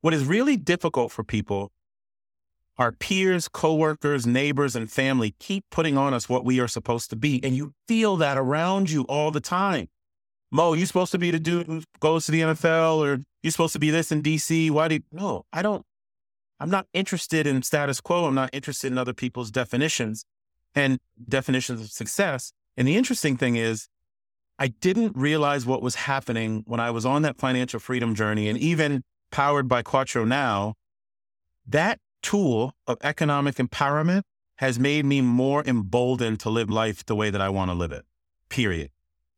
What 0.00 0.14
is 0.14 0.24
really 0.24 0.56
difficult 0.56 1.12
for 1.12 1.24
people 1.24 1.72
our 2.80 2.92
peers, 2.92 3.46
coworkers, 3.46 4.26
neighbors, 4.26 4.74
and 4.74 4.90
family 4.90 5.34
keep 5.38 5.64
putting 5.70 5.98
on 5.98 6.14
us 6.14 6.30
what 6.30 6.46
we 6.46 6.58
are 6.60 6.66
supposed 6.66 7.10
to 7.10 7.16
be. 7.16 7.38
And 7.44 7.54
you 7.54 7.74
feel 7.86 8.16
that 8.16 8.38
around 8.38 8.90
you 8.90 9.02
all 9.02 9.30
the 9.30 9.40
time. 9.40 9.88
Mo, 10.50 10.72
you're 10.72 10.86
supposed 10.86 11.12
to 11.12 11.18
be 11.18 11.30
the 11.30 11.38
dude 11.38 11.66
who 11.66 11.82
goes 12.00 12.24
to 12.24 12.32
the 12.32 12.40
NFL 12.40 12.96
or 12.96 13.20
you're 13.42 13.50
supposed 13.50 13.74
to 13.74 13.78
be 13.78 13.90
this 13.90 14.10
in 14.10 14.22
DC. 14.22 14.70
Why 14.70 14.88
do 14.88 14.94
you? 14.94 15.02
No, 15.12 15.44
I 15.52 15.60
don't. 15.60 15.84
I'm 16.58 16.70
not 16.70 16.86
interested 16.94 17.46
in 17.46 17.62
status 17.62 18.00
quo. 18.00 18.24
I'm 18.24 18.34
not 18.34 18.50
interested 18.52 18.90
in 18.90 18.96
other 18.96 19.14
people's 19.14 19.50
definitions 19.50 20.24
and 20.74 20.98
definitions 21.28 21.82
of 21.82 21.90
success. 21.90 22.52
And 22.80 22.88
the 22.88 22.96
interesting 22.96 23.36
thing 23.36 23.56
is, 23.56 23.88
I 24.58 24.68
didn't 24.68 25.14
realize 25.14 25.66
what 25.66 25.82
was 25.82 25.96
happening 25.96 26.62
when 26.66 26.80
I 26.80 26.90
was 26.90 27.04
on 27.04 27.20
that 27.22 27.36
financial 27.36 27.78
freedom 27.78 28.14
journey 28.14 28.48
and 28.48 28.56
even 28.56 29.04
powered 29.30 29.68
by 29.68 29.82
Quattro 29.82 30.24
now. 30.24 30.76
That 31.66 31.98
tool 32.22 32.72
of 32.86 32.96
economic 33.02 33.56
empowerment 33.56 34.22
has 34.56 34.78
made 34.78 35.04
me 35.04 35.20
more 35.20 35.62
emboldened 35.66 36.40
to 36.40 36.48
live 36.48 36.70
life 36.70 37.04
the 37.04 37.14
way 37.14 37.28
that 37.28 37.42
I 37.42 37.50
want 37.50 37.70
to 37.70 37.74
live 37.74 37.92
it, 37.92 38.06
period. 38.48 38.88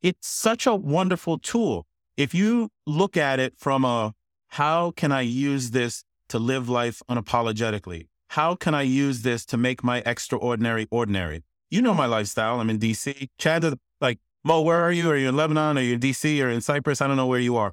It's 0.03 0.29
such 0.29 0.65
a 0.65 0.77
wonderful 0.77 1.41
tool. 1.41 1.85
If 2.17 2.35
you 2.35 2.69
look 2.87 3.17
at 3.17 3.41
it 3.41 3.55
from 3.59 3.85
a 3.85 4.15
how 4.51 4.93
can 4.93 5.11
I 5.11 5.23
use 5.23 5.73
this 5.73 6.05
to 6.29 6.39
live 6.39 6.69
life 6.69 7.03
unapologetically? 7.11 8.07
How 8.29 8.55
can 8.55 8.73
I 8.73 8.83
use 8.83 9.23
this 9.23 9.45
to 9.47 9.57
make 9.57 9.83
my 9.83 10.01
extraordinary 10.07 10.87
ordinary? 10.93 11.43
You 11.73 11.81
know 11.81 11.95
my 11.95 12.05
lifestyle. 12.05 12.61
I'm 12.61 12.69
in 12.69 12.79
DC. 12.79 13.31
Chad, 13.39 13.65
like, 13.99 14.19
Mo, 14.45 14.61
where 14.61 14.83
are 14.83 14.93
you? 14.93 15.11
Are 15.11 15.17
you 15.17 15.31
in 15.31 15.37
Lebanon? 15.37 15.79
Are 15.79 15.81
you 15.81 15.95
in 15.95 16.01
DC 16.01 16.45
or 16.45 16.51
in 16.51 16.61
Cyprus? 16.61 17.01
I 17.01 17.07
don't 17.07 17.17
know 17.17 17.27
where 17.27 17.41
you 17.41 17.57
are. 17.57 17.73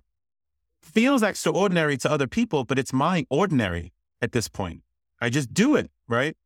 Feels 0.81 1.21
extraordinary 1.21 1.97
to 1.97 2.09
other 2.09 2.25
people, 2.25 2.63
but 2.63 2.79
it's 2.79 2.93
my 2.93 3.25
ordinary 3.29 3.91
at 4.21 4.31
this 4.31 4.47
point. 4.47 4.83
I 5.19 5.29
just 5.29 5.53
do 5.53 5.75
it, 5.75 5.91
right? 6.07 6.37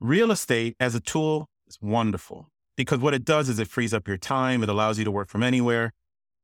Real 0.00 0.30
estate 0.30 0.76
as 0.78 0.94
a 0.94 1.00
tool 1.00 1.48
is 1.66 1.78
wonderful 1.80 2.50
because 2.76 2.98
what 2.98 3.14
it 3.14 3.24
does 3.24 3.48
is 3.48 3.58
it 3.58 3.68
frees 3.68 3.94
up 3.94 4.06
your 4.06 4.18
time. 4.18 4.62
It 4.62 4.68
allows 4.68 4.98
you 4.98 5.04
to 5.06 5.10
work 5.10 5.30
from 5.30 5.42
anywhere. 5.42 5.94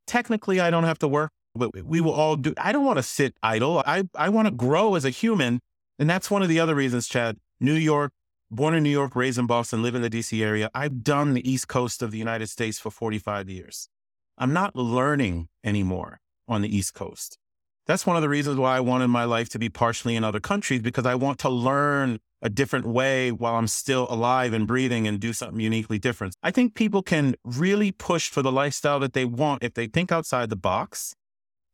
Technically, 0.06 0.60
I 0.60 0.70
don't 0.70 0.84
have 0.84 0.98
to 1.00 1.08
work 1.08 1.30
but 1.54 1.84
we 1.84 2.00
will 2.00 2.12
all 2.12 2.36
do. 2.36 2.54
I 2.56 2.72
don't 2.72 2.84
want 2.86 2.96
to 2.96 3.02
sit 3.02 3.34
idle. 3.42 3.82
I, 3.86 4.04
I 4.16 4.30
want 4.30 4.46
to 4.46 4.52
grow 4.52 4.94
as 4.94 5.04
a 5.04 5.10
human. 5.10 5.60
And 5.98 6.08
that's 6.08 6.30
one 6.30 6.42
of 6.42 6.48
the 6.48 6.58
other 6.58 6.74
reasons, 6.74 7.06
Chad. 7.06 7.36
New 7.60 7.74
York, 7.74 8.12
born 8.52 8.74
in 8.74 8.82
New 8.82 8.90
York, 8.90 9.16
raised 9.16 9.38
in 9.38 9.46
Boston, 9.46 9.82
live 9.82 9.94
in 9.94 10.02
the 10.02 10.10
DC 10.10 10.44
area. 10.44 10.70
I've 10.74 11.02
done 11.02 11.32
the 11.32 11.50
East 11.50 11.68
Coast 11.68 12.02
of 12.02 12.10
the 12.10 12.18
United 12.18 12.48
States 12.48 12.78
for 12.78 12.90
45 12.90 13.48
years. 13.48 13.88
I'm 14.36 14.52
not 14.52 14.76
learning 14.76 15.48
anymore 15.64 16.20
on 16.46 16.60
the 16.60 16.74
East 16.74 16.92
Coast. 16.92 17.38
That's 17.86 18.06
one 18.06 18.14
of 18.14 18.22
the 18.22 18.28
reasons 18.28 18.58
why 18.58 18.76
I 18.76 18.80
wanted 18.80 19.08
my 19.08 19.24
life 19.24 19.48
to 19.50 19.58
be 19.58 19.68
partially 19.68 20.14
in 20.14 20.22
other 20.22 20.38
countries 20.38 20.82
because 20.82 21.06
I 21.06 21.14
want 21.14 21.38
to 21.40 21.48
learn 21.48 22.20
a 22.42 22.50
different 22.50 22.86
way 22.86 23.32
while 23.32 23.54
I'm 23.54 23.68
still 23.68 24.06
alive 24.10 24.52
and 24.52 24.66
breathing 24.66 25.08
and 25.08 25.18
do 25.18 25.32
something 25.32 25.60
uniquely 25.60 25.98
different. 25.98 26.36
I 26.42 26.50
think 26.50 26.74
people 26.74 27.02
can 27.02 27.34
really 27.44 27.90
push 27.90 28.28
for 28.28 28.42
the 28.42 28.52
lifestyle 28.52 29.00
that 29.00 29.14
they 29.14 29.24
want 29.24 29.64
if 29.64 29.74
they 29.74 29.86
think 29.86 30.12
outside 30.12 30.50
the 30.50 30.56
box. 30.56 31.14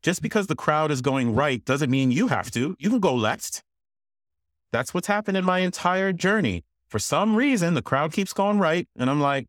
Just 0.02 0.22
because 0.22 0.46
the 0.46 0.54
crowd 0.54 0.92
is 0.92 1.02
going 1.02 1.34
right 1.34 1.64
doesn't 1.64 1.90
mean 1.90 2.12
you 2.12 2.28
have 2.28 2.50
to. 2.52 2.76
You 2.78 2.88
can 2.88 3.00
go 3.00 3.14
left. 3.14 3.64
That's 4.70 4.94
what's 4.94 5.08
happened 5.08 5.36
in 5.36 5.44
my 5.44 5.60
entire 5.60 6.12
journey. 6.12 6.64
For 6.88 6.98
some 6.98 7.36
reason, 7.36 7.74
the 7.74 7.82
crowd 7.82 8.12
keeps 8.12 8.32
going 8.32 8.58
right. 8.58 8.88
And 8.96 9.10
I'm 9.10 9.20
like, 9.20 9.46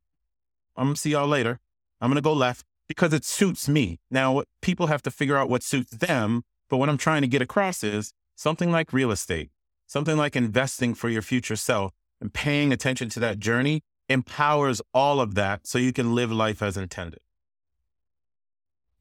I'm 0.75 0.93
to 0.93 0.99
see 0.99 1.11
y'all 1.11 1.27
later. 1.27 1.59
I'm 2.01 2.09
going 2.09 2.15
to 2.15 2.21
go 2.21 2.33
left 2.33 2.65
because 2.87 3.13
it 3.13 3.25
suits 3.25 3.67
me. 3.67 3.99
Now, 4.11 4.43
people 4.61 4.87
have 4.87 5.01
to 5.03 5.11
figure 5.11 5.37
out 5.37 5.49
what 5.49 5.63
suits 5.63 5.91
them. 5.91 6.43
But 6.69 6.77
what 6.77 6.89
I'm 6.89 6.97
trying 6.97 7.21
to 7.21 7.27
get 7.27 7.41
across 7.41 7.83
is 7.83 8.13
something 8.35 8.71
like 8.71 8.93
real 8.93 9.11
estate, 9.11 9.49
something 9.87 10.17
like 10.17 10.35
investing 10.35 10.93
for 10.93 11.09
your 11.09 11.21
future 11.21 11.55
self 11.55 11.93
and 12.21 12.33
paying 12.33 12.71
attention 12.71 13.09
to 13.09 13.19
that 13.21 13.39
journey 13.39 13.81
empowers 14.09 14.81
all 14.93 15.21
of 15.21 15.35
that 15.35 15.65
so 15.65 15.77
you 15.77 15.93
can 15.93 16.15
live 16.15 16.31
life 16.31 16.61
as 16.61 16.77
intended. 16.77 17.19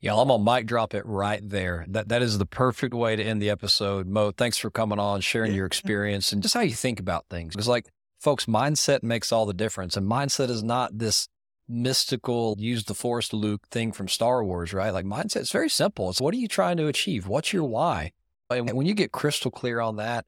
Yeah, 0.01 0.15
I'm 0.15 0.29
gonna 0.29 0.43
mic 0.45 0.67
drop 0.67 0.95
it 0.95 1.05
right 1.07 1.41
there. 1.43 1.85
That 1.89 2.09
that 2.11 2.23
is 2.23 2.39
the 2.39 2.47
perfect 2.47 2.95
way 2.95 3.17
to 3.17 3.23
end 3.23 3.43
the 3.43 3.51
episode. 3.51 4.07
Mo, 4.07 4.31
thanks 4.31 4.57
for 4.57 4.71
coming 4.71 5.01
on, 5.01 5.21
sharing 5.23 5.53
your 5.53 5.67
experience 5.67 6.31
and 6.33 6.41
just 6.41 6.55
how 6.55 6.61
you 6.61 6.75
think 6.75 7.01
about 7.01 7.27
things. 7.29 7.55
Because 7.55 7.67
like 7.67 7.87
folks, 8.19 8.47
mindset 8.47 9.03
makes 9.03 9.33
all 9.33 9.47
the 9.47 9.55
difference. 9.55 9.97
And 9.97 10.09
mindset 10.09 10.51
is 10.51 10.63
not 10.63 10.99
this 10.99 11.29
mystical 11.69 12.57
use 12.59 12.85
the 12.85 12.95
force 12.95 13.33
Luke 13.33 13.69
thing 13.71 13.93
from 13.93 14.09
Star 14.09 14.43
Wars, 14.45 14.73
right? 14.73 14.91
Like 14.91 15.05
mindset 15.05 15.43
is 15.43 15.53
very 15.53 15.69
simple. 15.69 16.11
It's 16.11 16.21
what 16.21 16.35
are 16.35 16.39
you 16.39 16.49
trying 16.49 16.79
to 16.79 16.87
achieve? 16.87 17.27
What's 17.27 17.53
your 17.53 17.65
why? 17.65 18.13
And 18.51 18.73
when 18.73 18.87
you 18.87 18.95
get 18.95 19.13
crystal 19.13 19.51
clear 19.51 19.81
on 19.81 19.97
that, 19.97 20.25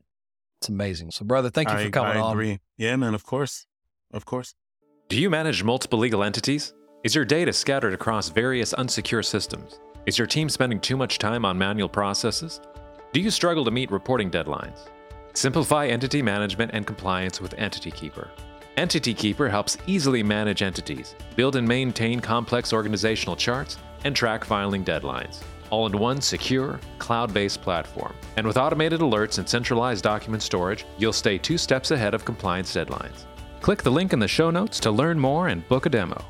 it's 0.60 0.68
amazing. 0.68 1.10
So 1.12 1.24
brother, 1.24 1.48
thank 1.48 1.70
you 1.70 1.76
I, 1.76 1.84
for 1.84 1.90
coming 1.90 2.18
I 2.18 2.20
on. 2.20 2.32
agree. 2.32 2.58
Yeah, 2.76 2.96
man, 2.96 3.14
of 3.14 3.24
course. 3.24 3.66
Of 4.12 4.26
course. 4.26 4.54
Do 5.08 5.18
you 5.18 5.30
manage 5.30 5.64
multiple 5.64 5.98
legal 5.98 6.22
entities? 6.22 6.74
Is 7.02 7.14
your 7.14 7.24
data 7.24 7.52
scattered 7.52 7.94
across 7.94 8.28
various 8.28 8.74
unsecure 8.74 9.24
systems? 9.24 9.80
Is 10.04 10.18
your 10.18 10.26
team 10.26 10.50
spending 10.50 10.80
too 10.80 10.96
much 10.96 11.18
time 11.18 11.46
on 11.46 11.56
manual 11.56 11.88
processes? 11.88 12.60
Do 13.12 13.20
you 13.20 13.30
struggle 13.30 13.64
to 13.64 13.70
meet 13.70 13.90
reporting 13.90 14.30
deadlines? 14.30 14.88
Simplify 15.34 15.86
entity 15.86 16.22
management 16.22 16.72
and 16.74 16.86
compliance 16.86 17.40
with 17.40 17.54
Entity 17.54 17.90
Keeper. 17.90 18.28
Entity 18.76 19.14
Keeper 19.14 19.48
helps 19.48 19.78
easily 19.86 20.22
manage 20.22 20.62
entities, 20.62 21.14
build 21.36 21.56
and 21.56 21.66
maintain 21.66 22.20
complex 22.20 22.72
organizational 22.72 23.36
charts, 23.36 23.78
and 24.04 24.16
track 24.16 24.44
filing 24.44 24.84
deadlines, 24.84 25.42
all 25.70 25.86
in 25.86 25.96
one 25.98 26.20
secure, 26.20 26.80
cloud 26.98 27.32
based 27.32 27.62
platform. 27.62 28.14
And 28.36 28.46
with 28.46 28.56
automated 28.56 29.00
alerts 29.00 29.38
and 29.38 29.48
centralized 29.48 30.02
document 30.02 30.42
storage, 30.42 30.84
you'll 30.98 31.12
stay 31.12 31.38
two 31.38 31.58
steps 31.58 31.90
ahead 31.90 32.14
of 32.14 32.24
compliance 32.24 32.74
deadlines. 32.74 33.24
Click 33.60 33.82
the 33.82 33.90
link 33.90 34.12
in 34.12 34.18
the 34.18 34.28
show 34.28 34.50
notes 34.50 34.80
to 34.80 34.90
learn 34.90 35.18
more 35.18 35.48
and 35.48 35.66
book 35.68 35.86
a 35.86 35.90
demo. 35.90 36.24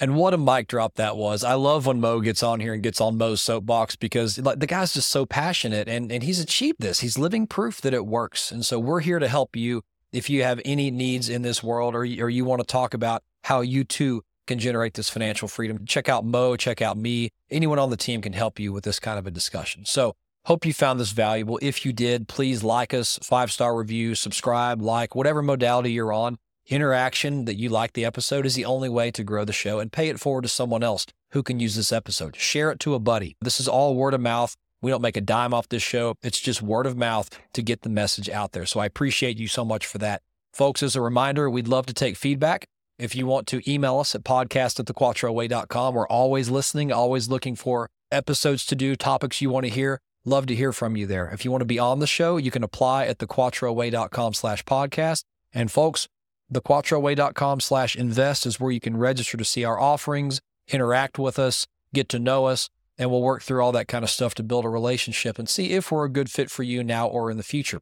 And 0.00 0.14
what 0.14 0.32
a 0.32 0.38
mic 0.38 0.68
drop 0.68 0.94
that 0.94 1.16
was. 1.16 1.42
I 1.42 1.54
love 1.54 1.86
when 1.86 2.00
Mo 2.00 2.20
gets 2.20 2.42
on 2.42 2.60
here 2.60 2.72
and 2.72 2.82
gets 2.82 3.00
on 3.00 3.18
Mo's 3.18 3.40
soapbox 3.40 3.96
because 3.96 4.38
like 4.38 4.60
the 4.60 4.66
guy's 4.66 4.94
just 4.94 5.08
so 5.08 5.26
passionate 5.26 5.88
and, 5.88 6.12
and 6.12 6.22
he's 6.22 6.38
achieved 6.38 6.80
this. 6.80 7.00
He's 7.00 7.18
living 7.18 7.48
proof 7.48 7.80
that 7.80 7.92
it 7.92 8.06
works. 8.06 8.52
And 8.52 8.64
so 8.64 8.78
we're 8.78 9.00
here 9.00 9.18
to 9.18 9.26
help 9.26 9.56
you 9.56 9.82
if 10.12 10.30
you 10.30 10.44
have 10.44 10.60
any 10.64 10.92
needs 10.92 11.28
in 11.28 11.42
this 11.42 11.64
world 11.64 11.96
or, 11.96 12.02
or 12.02 12.30
you 12.30 12.44
want 12.44 12.60
to 12.60 12.66
talk 12.66 12.94
about 12.94 13.24
how 13.44 13.60
you 13.60 13.82
too 13.82 14.22
can 14.46 14.60
generate 14.60 14.94
this 14.94 15.10
financial 15.10 15.48
freedom. 15.48 15.84
Check 15.84 16.08
out 16.08 16.24
Mo, 16.24 16.56
check 16.56 16.80
out 16.80 16.96
me. 16.96 17.30
Anyone 17.50 17.78
on 17.78 17.90
the 17.90 17.96
team 17.96 18.22
can 18.22 18.32
help 18.32 18.60
you 18.60 18.72
with 18.72 18.84
this 18.84 19.00
kind 19.00 19.18
of 19.18 19.26
a 19.26 19.30
discussion. 19.32 19.84
So 19.84 20.14
hope 20.44 20.64
you 20.64 20.72
found 20.72 21.00
this 21.00 21.10
valuable. 21.10 21.58
If 21.60 21.84
you 21.84 21.92
did, 21.92 22.28
please 22.28 22.62
like 22.62 22.94
us, 22.94 23.18
five 23.22 23.50
star 23.50 23.76
review, 23.76 24.14
subscribe, 24.14 24.80
like 24.80 25.16
whatever 25.16 25.42
modality 25.42 25.90
you're 25.90 26.12
on 26.12 26.38
interaction 26.68 27.44
that 27.46 27.56
you 27.56 27.68
like 27.68 27.92
the 27.94 28.04
episode 28.04 28.46
is 28.46 28.54
the 28.54 28.64
only 28.64 28.88
way 28.88 29.10
to 29.10 29.24
grow 29.24 29.44
the 29.44 29.52
show 29.52 29.78
and 29.80 29.92
pay 29.92 30.08
it 30.08 30.20
forward 30.20 30.42
to 30.42 30.48
someone 30.48 30.82
else 30.82 31.06
who 31.32 31.42
can 31.42 31.60
use 31.60 31.76
this 31.76 31.92
episode. 31.92 32.36
Share 32.36 32.70
it 32.70 32.80
to 32.80 32.94
a 32.94 32.98
buddy. 32.98 33.36
This 33.40 33.60
is 33.60 33.68
all 33.68 33.94
word 33.94 34.14
of 34.14 34.20
mouth. 34.20 34.54
We 34.80 34.90
don't 34.90 35.02
make 35.02 35.16
a 35.16 35.20
dime 35.20 35.52
off 35.52 35.68
this 35.68 35.82
show. 35.82 36.14
It's 36.22 36.40
just 36.40 36.62
word 36.62 36.86
of 36.86 36.96
mouth 36.96 37.30
to 37.54 37.62
get 37.62 37.82
the 37.82 37.88
message 37.88 38.28
out 38.28 38.52
there. 38.52 38.66
So 38.66 38.80
I 38.80 38.86
appreciate 38.86 39.38
you 39.38 39.48
so 39.48 39.64
much 39.64 39.86
for 39.86 39.98
that. 39.98 40.22
Folks, 40.52 40.82
as 40.82 40.94
a 40.94 41.00
reminder, 41.00 41.50
we'd 41.50 41.68
love 41.68 41.86
to 41.86 41.94
take 41.94 42.16
feedback. 42.16 42.66
If 42.98 43.14
you 43.14 43.26
want 43.26 43.46
to 43.48 43.70
email 43.70 43.98
us 43.98 44.14
at 44.14 44.24
podcast 44.24 44.80
at 44.80 44.86
thequattroway.com, 44.86 45.94
we're 45.94 46.08
always 46.08 46.50
listening, 46.50 46.92
always 46.92 47.28
looking 47.28 47.54
for 47.54 47.88
episodes 48.10 48.64
to 48.66 48.74
do, 48.74 48.96
topics 48.96 49.40
you 49.40 49.50
want 49.50 49.66
to 49.66 49.70
hear. 49.70 50.00
Love 50.24 50.46
to 50.46 50.54
hear 50.54 50.72
from 50.72 50.96
you 50.96 51.06
there. 51.06 51.28
If 51.28 51.44
you 51.44 51.50
want 51.50 51.60
to 51.60 51.66
be 51.66 51.78
on 51.78 52.00
the 52.00 52.06
show, 52.06 52.36
you 52.36 52.50
can 52.50 52.64
apply 52.64 53.06
at 53.06 53.18
thequattroway.com 53.18 54.34
slash 54.34 54.64
podcast. 54.64 55.24
And 55.52 55.70
folks, 55.70 56.08
thequattroway.com 56.52 57.60
slash 57.60 57.96
invest 57.96 58.46
is 58.46 58.58
where 58.58 58.72
you 58.72 58.80
can 58.80 58.96
register 58.96 59.36
to 59.36 59.44
see 59.44 59.64
our 59.64 59.78
offerings, 59.78 60.40
interact 60.68 61.18
with 61.18 61.38
us, 61.38 61.66
get 61.92 62.08
to 62.10 62.18
know 62.18 62.46
us, 62.46 62.68
and 62.96 63.10
we'll 63.10 63.22
work 63.22 63.42
through 63.42 63.62
all 63.62 63.72
that 63.72 63.88
kind 63.88 64.02
of 64.02 64.10
stuff 64.10 64.34
to 64.34 64.42
build 64.42 64.64
a 64.64 64.68
relationship 64.68 65.38
and 65.38 65.48
see 65.48 65.70
if 65.70 65.92
we're 65.92 66.04
a 66.04 66.10
good 66.10 66.30
fit 66.30 66.50
for 66.50 66.62
you 66.62 66.82
now 66.82 67.06
or 67.06 67.30
in 67.30 67.36
the 67.36 67.42
future. 67.42 67.80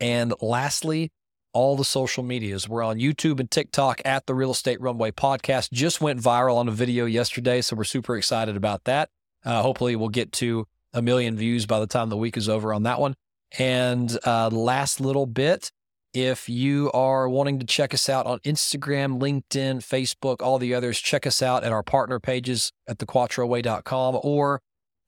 And 0.00 0.32
lastly, 0.40 1.10
all 1.52 1.76
the 1.76 1.84
social 1.84 2.22
medias. 2.22 2.68
We're 2.68 2.84
on 2.84 2.98
YouTube 2.98 3.40
and 3.40 3.50
TikTok 3.50 4.00
at 4.04 4.26
the 4.26 4.34
Real 4.34 4.52
Estate 4.52 4.80
Runway 4.80 5.10
Podcast. 5.10 5.72
Just 5.72 6.00
went 6.00 6.20
viral 6.20 6.56
on 6.56 6.68
a 6.68 6.72
video 6.72 7.04
yesterday, 7.04 7.60
so 7.62 7.74
we're 7.74 7.84
super 7.84 8.16
excited 8.16 8.56
about 8.56 8.84
that. 8.84 9.08
Uh, 9.44 9.62
hopefully, 9.62 9.96
we'll 9.96 10.08
get 10.08 10.30
to 10.32 10.66
a 10.92 11.02
million 11.02 11.36
views 11.36 11.66
by 11.66 11.80
the 11.80 11.86
time 11.86 12.10
the 12.10 12.16
week 12.16 12.36
is 12.36 12.48
over 12.48 12.72
on 12.72 12.84
that 12.84 13.00
one. 13.00 13.14
And 13.58 14.16
uh, 14.24 14.50
last 14.50 15.00
little 15.00 15.26
bit, 15.26 15.72
if 16.18 16.48
you 16.48 16.90
are 16.92 17.28
wanting 17.28 17.58
to 17.58 17.66
check 17.66 17.94
us 17.94 18.08
out 18.08 18.26
on 18.26 18.38
Instagram, 18.40 19.20
LinkedIn, 19.20 19.78
Facebook, 19.78 20.42
all 20.42 20.58
the 20.58 20.74
others, 20.74 20.98
check 20.98 21.26
us 21.26 21.42
out 21.42 21.64
at 21.64 21.72
our 21.72 21.82
partner 21.82 22.18
pages 22.18 22.72
at 22.86 22.98
thequattroway.com 22.98 24.18
or 24.22 24.60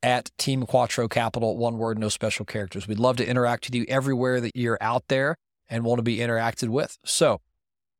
at 0.02 0.30
Team 0.38 0.64
Quattro 0.66 1.08
Capital, 1.08 1.56
one 1.56 1.78
word, 1.78 1.98
no 1.98 2.08
special 2.08 2.44
characters. 2.44 2.86
We'd 2.86 2.98
love 2.98 3.16
to 3.16 3.26
interact 3.26 3.66
with 3.66 3.74
you 3.74 3.84
everywhere 3.88 4.40
that 4.40 4.52
you're 4.54 4.78
out 4.80 5.04
there 5.08 5.36
and 5.68 5.84
want 5.84 5.98
to 5.98 6.02
be 6.02 6.18
interacted 6.18 6.68
with. 6.68 6.98
So, 7.04 7.40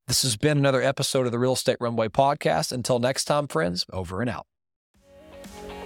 this 0.07 0.23
has 0.23 0.37
been 0.37 0.59
another 0.59 0.83
episode 0.83 1.27
of 1.27 1.33
the 1.33 1.39
Real 1.39 1.53
Estate 1.53 1.77
Runway 1.79 2.09
podcast. 2.09 2.73
Until 2.73 2.99
next 2.99 3.27
time, 3.27 3.47
friends, 3.47 3.87
over 3.93 4.21
and 4.21 4.31
out. 4.31 4.47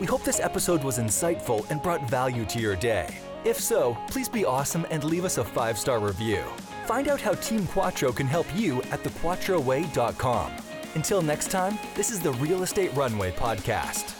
We 0.01 0.07
hope 0.07 0.25
this 0.25 0.41
episode 0.41 0.83
was 0.83 0.99
insightful 0.99 1.69
and 1.71 1.83
brought 1.83 2.09
value 2.09 2.45
to 2.47 2.59
your 2.59 2.77
day. 2.77 3.15
If 3.45 3.61
so, 3.61 3.97
please 4.09 4.29
be 4.29 4.45
awesome 4.45 4.87
and 4.91 5.05
leave 5.05 5.25
us 5.25 5.39
a 5.39 5.45
five 5.45 5.79
star 5.79 5.99
review. 5.99 6.43
Find 6.85 7.09
out 7.09 7.21
how 7.21 7.33
Team 7.35 7.67
Quattro 7.67 8.13
can 8.13 8.27
help 8.27 8.47
you 8.55 8.79
at 8.93 9.03
thequattroway.com. 9.03 10.53
Until 10.95 11.23
next 11.23 11.51
time, 11.51 11.79
this 11.95 12.11
is 12.11 12.21
the 12.21 12.33
Real 12.35 12.63
Estate 12.63 12.93
Runway 12.95 13.33
Podcast. 13.33 14.14